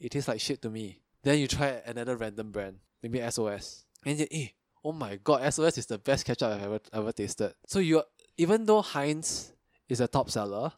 It 0.00 0.10
tastes 0.10 0.26
like 0.26 0.40
shit 0.40 0.60
to 0.62 0.70
me. 0.70 1.00
Then 1.22 1.38
you 1.38 1.46
try 1.46 1.80
another 1.86 2.16
random 2.16 2.50
brand, 2.50 2.78
maybe 3.02 3.22
SOS, 3.30 3.84
and 4.04 4.18
you 4.18 4.26
hey, 4.30 4.54
oh 4.84 4.92
my 4.92 5.16
god, 5.22 5.54
SOS 5.54 5.78
is 5.78 5.86
the 5.86 5.98
best 5.98 6.26
ketchup 6.26 6.50
I've 6.50 6.62
ever 6.62 6.80
ever 6.92 7.12
tasted. 7.12 7.54
So 7.68 7.78
you 7.78 8.02
even 8.36 8.66
though 8.66 8.82
Heinz 8.82 9.52
is 9.88 10.00
a 10.00 10.08
top 10.08 10.28
seller, 10.28 10.72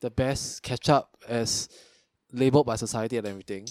the 0.00 0.10
best 0.10 0.62
ketchup 0.62 1.08
as 1.28 1.68
labeled 2.32 2.66
by 2.66 2.76
society 2.76 3.16
and 3.16 3.26
everything, 3.26 3.66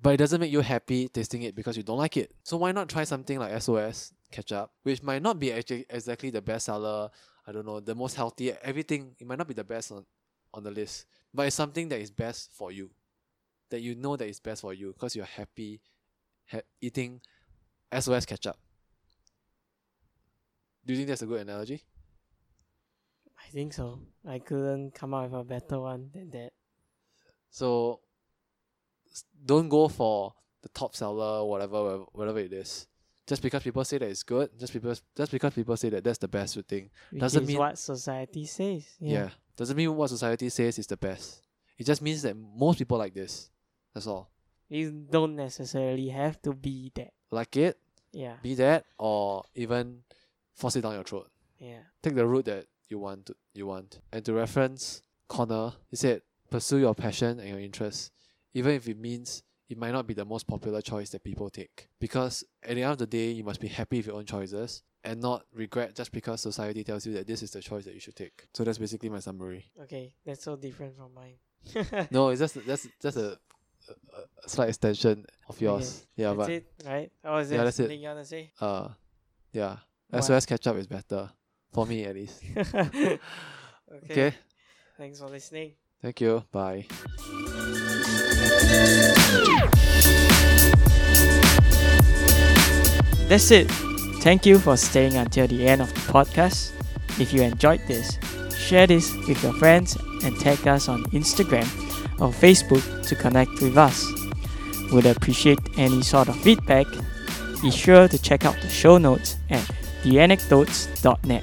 but 0.00 0.14
it 0.14 0.16
doesn't 0.18 0.40
make 0.40 0.52
you 0.52 0.60
happy 0.60 1.08
tasting 1.08 1.42
it 1.42 1.54
because 1.54 1.76
you 1.76 1.82
don't 1.82 1.98
like 1.98 2.16
it. 2.16 2.32
So 2.42 2.56
why 2.56 2.72
not 2.72 2.88
try 2.88 3.04
something 3.04 3.38
like 3.38 3.60
SOS 3.60 4.12
ketchup, 4.30 4.70
which 4.82 5.02
might 5.02 5.22
not 5.22 5.38
be 5.38 5.52
actually 5.52 5.86
exactly 5.90 6.30
the 6.30 6.42
best 6.42 6.66
seller, 6.66 7.10
I 7.46 7.52
don't 7.52 7.66
know, 7.66 7.80
the 7.80 7.94
most 7.94 8.16
healthy, 8.16 8.52
everything, 8.62 9.14
it 9.18 9.26
might 9.26 9.38
not 9.38 9.48
be 9.48 9.54
the 9.54 9.64
best 9.64 9.92
on, 9.92 10.04
on 10.52 10.62
the 10.62 10.70
list, 10.70 11.06
but 11.32 11.46
it's 11.46 11.56
something 11.56 11.88
that 11.88 12.00
is 12.00 12.10
best 12.10 12.50
for 12.52 12.70
you. 12.72 12.90
That 13.70 13.80
you 13.80 13.94
know 13.94 14.16
that 14.16 14.28
is 14.28 14.40
best 14.40 14.60
for 14.60 14.72
you 14.74 14.92
because 14.92 15.16
you're 15.16 15.24
happy 15.24 15.80
ha- 16.46 16.60
eating 16.80 17.20
SOS 17.98 18.26
ketchup. 18.26 18.56
Do 20.84 20.92
you 20.92 20.98
think 20.98 21.08
that's 21.08 21.22
a 21.22 21.26
good 21.26 21.40
analogy? 21.40 21.82
I 23.38 23.50
think 23.50 23.72
so. 23.72 24.00
I 24.26 24.38
couldn't 24.38 24.94
come 24.94 25.14
up 25.14 25.30
with 25.30 25.40
a 25.40 25.44
better 25.44 25.80
one 25.80 26.10
than 26.12 26.30
that. 26.30 26.52
So 27.50 28.00
don't 29.44 29.68
go 29.68 29.88
for 29.88 30.34
the 30.62 30.68
top 30.70 30.94
seller, 30.96 31.44
whatever, 31.44 31.98
whatever- 32.12 32.38
it 32.40 32.52
is. 32.52 32.86
Just 33.26 33.40
because 33.42 33.62
people 33.62 33.84
say 33.84 33.96
that 33.98 34.08
it's 34.08 34.22
good, 34.22 34.50
just 34.58 34.72
because 34.72 35.02
just 35.16 35.32
because 35.32 35.54
people 35.54 35.76
say 35.76 35.88
that 35.90 36.04
that's 36.04 36.18
the 36.18 36.28
best 36.28 36.58
thing, 36.68 36.90
Which 37.10 37.20
Doesn't 37.20 37.46
mean- 37.46 37.58
what 37.58 37.78
society 37.78 38.44
says. 38.46 38.84
yeah. 39.00 39.12
Yeah. 39.24 39.30
doesn't 39.56 39.76
mean 39.76 39.94
what 39.96 40.10
society 40.10 40.48
says 40.50 40.78
is 40.78 40.86
the 40.86 40.96
best. 40.96 41.40
It 41.78 41.84
just 41.84 42.02
means 42.02 42.22
that 42.22 42.36
most 42.36 42.78
people 42.78 42.98
like 42.98 43.14
this. 43.14 43.50
That's 43.94 44.06
all. 44.06 44.30
You 44.68 44.90
don't 45.10 45.36
necessarily 45.36 46.08
have 46.08 46.40
to 46.42 46.52
be 46.52 46.90
that. 46.96 47.12
Like 47.30 47.56
it, 47.56 47.78
Yeah. 48.12 48.36
be 48.42 48.54
that, 48.56 48.84
or 48.98 49.44
even 49.54 50.02
force 50.52 50.76
it 50.76 50.82
down 50.82 50.94
your 50.94 51.04
throat. 51.04 51.30
Yeah. 51.58 51.80
Take 52.02 52.14
the 52.16 52.26
route 52.26 52.44
that 52.46 52.66
you 52.88 52.98
want. 52.98 53.26
To, 53.26 53.36
you 53.54 53.66
want. 53.66 54.00
And 54.12 54.24
to 54.24 54.32
reference 54.34 55.02
Conor, 55.28 55.72
he 55.88 55.96
said, 55.96 56.22
pursue 56.50 56.78
your 56.78 56.94
passion 56.94 57.40
and 57.40 57.48
your 57.48 57.60
interests, 57.60 58.10
even 58.54 58.72
if 58.74 58.88
it 58.88 58.98
means 58.98 59.42
it 59.68 59.78
might 59.78 59.92
not 59.92 60.06
be 60.06 60.14
the 60.14 60.24
most 60.24 60.46
popular 60.46 60.80
choice 60.80 61.10
that 61.10 61.24
people 61.24 61.50
take. 61.50 61.88
Because 62.00 62.44
at 62.62 62.74
the 62.76 62.82
end 62.82 62.92
of 62.92 62.98
the 62.98 63.06
day, 63.06 63.30
you 63.30 63.44
must 63.44 63.60
be 63.60 63.68
happy 63.68 63.98
with 63.98 64.06
your 64.06 64.16
own 64.16 64.26
choices 64.26 64.82
and 65.02 65.20
not 65.20 65.44
regret 65.52 65.94
just 65.94 66.12
because 66.12 66.40
society 66.40 66.84
tells 66.84 67.06
you 67.06 67.12
that 67.14 67.26
this 67.26 67.42
is 67.42 67.50
the 67.50 67.60
choice 67.60 67.84
that 67.84 67.94
you 67.94 68.00
should 68.00 68.16
take. 68.16 68.46
So 68.54 68.62
that's 68.64 68.78
basically 68.78 69.08
my 69.08 69.20
summary. 69.20 69.70
Okay. 69.82 70.14
That's 70.24 70.42
so 70.44 70.56
different 70.56 70.96
from 70.96 71.12
mine. 71.14 71.34
No, 72.10 72.28
it's 72.28 72.40
just 72.40 72.64
that's 72.66 72.86
just 73.00 73.16
a, 73.16 73.38
a, 73.88 74.20
a 74.44 74.48
slight 74.48 74.68
extension 74.68 75.24
of 75.48 75.58
yours. 75.60 76.06
Yeah, 76.14 76.34
that's 76.34 76.36
but 76.36 76.50
it, 76.50 76.66
right? 76.84 77.10
Or 77.24 77.40
is 77.40 77.50
Yeah, 77.50 77.64
that's 77.64 77.80
it. 77.80 77.90
you 77.90 78.06
wanna 78.08 78.24
say? 78.24 78.52
uh, 78.60 78.88
yeah, 79.52 79.76
What? 80.10 80.24
SOS 80.24 80.44
ketchup 80.46 80.76
is 80.76 80.86
better 80.86 81.30
for 81.72 81.86
me 81.86 82.04
at 82.04 82.14
least. 82.14 82.42
okay. 82.56 83.18
Okay, 84.10 84.34
Thanks 84.98 85.18
for 85.20 85.28
listening. 85.28 85.72
thank 86.02 86.20
you. 86.20 86.44
Bye. 86.52 86.86
That's 93.28 93.50
it. 93.50 93.68
Thank 94.22 94.46
you 94.46 94.58
for 94.58 94.76
staying 94.76 95.16
until 95.16 95.46
the 95.48 95.66
end 95.66 95.82
of 95.82 95.92
the 95.92 96.00
podcast. 96.12 96.72
If 97.20 97.32
you 97.32 97.42
enjoyed 97.42 97.80
this, 97.88 98.18
share 98.56 98.86
this 98.86 99.12
with 99.26 99.42
your 99.42 99.52
friends 99.54 99.96
and 100.22 100.38
tag 100.38 100.66
us 100.68 100.88
on 100.88 101.04
Instagram 101.06 101.66
or 102.20 102.30
Facebook 102.30 102.84
to 103.08 103.14
connect 103.16 103.50
with 103.60 103.76
us. 103.76 104.06
Would 104.92 105.06
appreciate 105.06 105.58
any 105.76 106.02
sort 106.02 106.28
of 106.28 106.36
feedback. 106.42 106.86
Be 107.60 107.70
sure 107.70 108.06
to 108.08 108.18
check 108.22 108.44
out 108.44 108.56
the 108.62 108.68
show 108.68 108.98
notes 108.98 109.36
at 109.50 109.68
theanecdotes.net. 110.02 111.42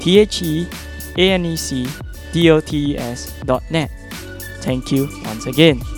T 0.00 0.18
H 0.18 0.42
E 0.42 0.66
A 1.18 1.30
N 1.32 1.44
E 1.44 1.56
C 1.56 1.86
D 2.32 2.50
O 2.50 2.60
T 2.60 2.92
E 2.92 2.98
S 2.98 3.38
dot 3.44 3.62
net. 3.70 3.90
Thank 4.62 4.90
you 4.90 5.08
once 5.24 5.46
again. 5.46 5.91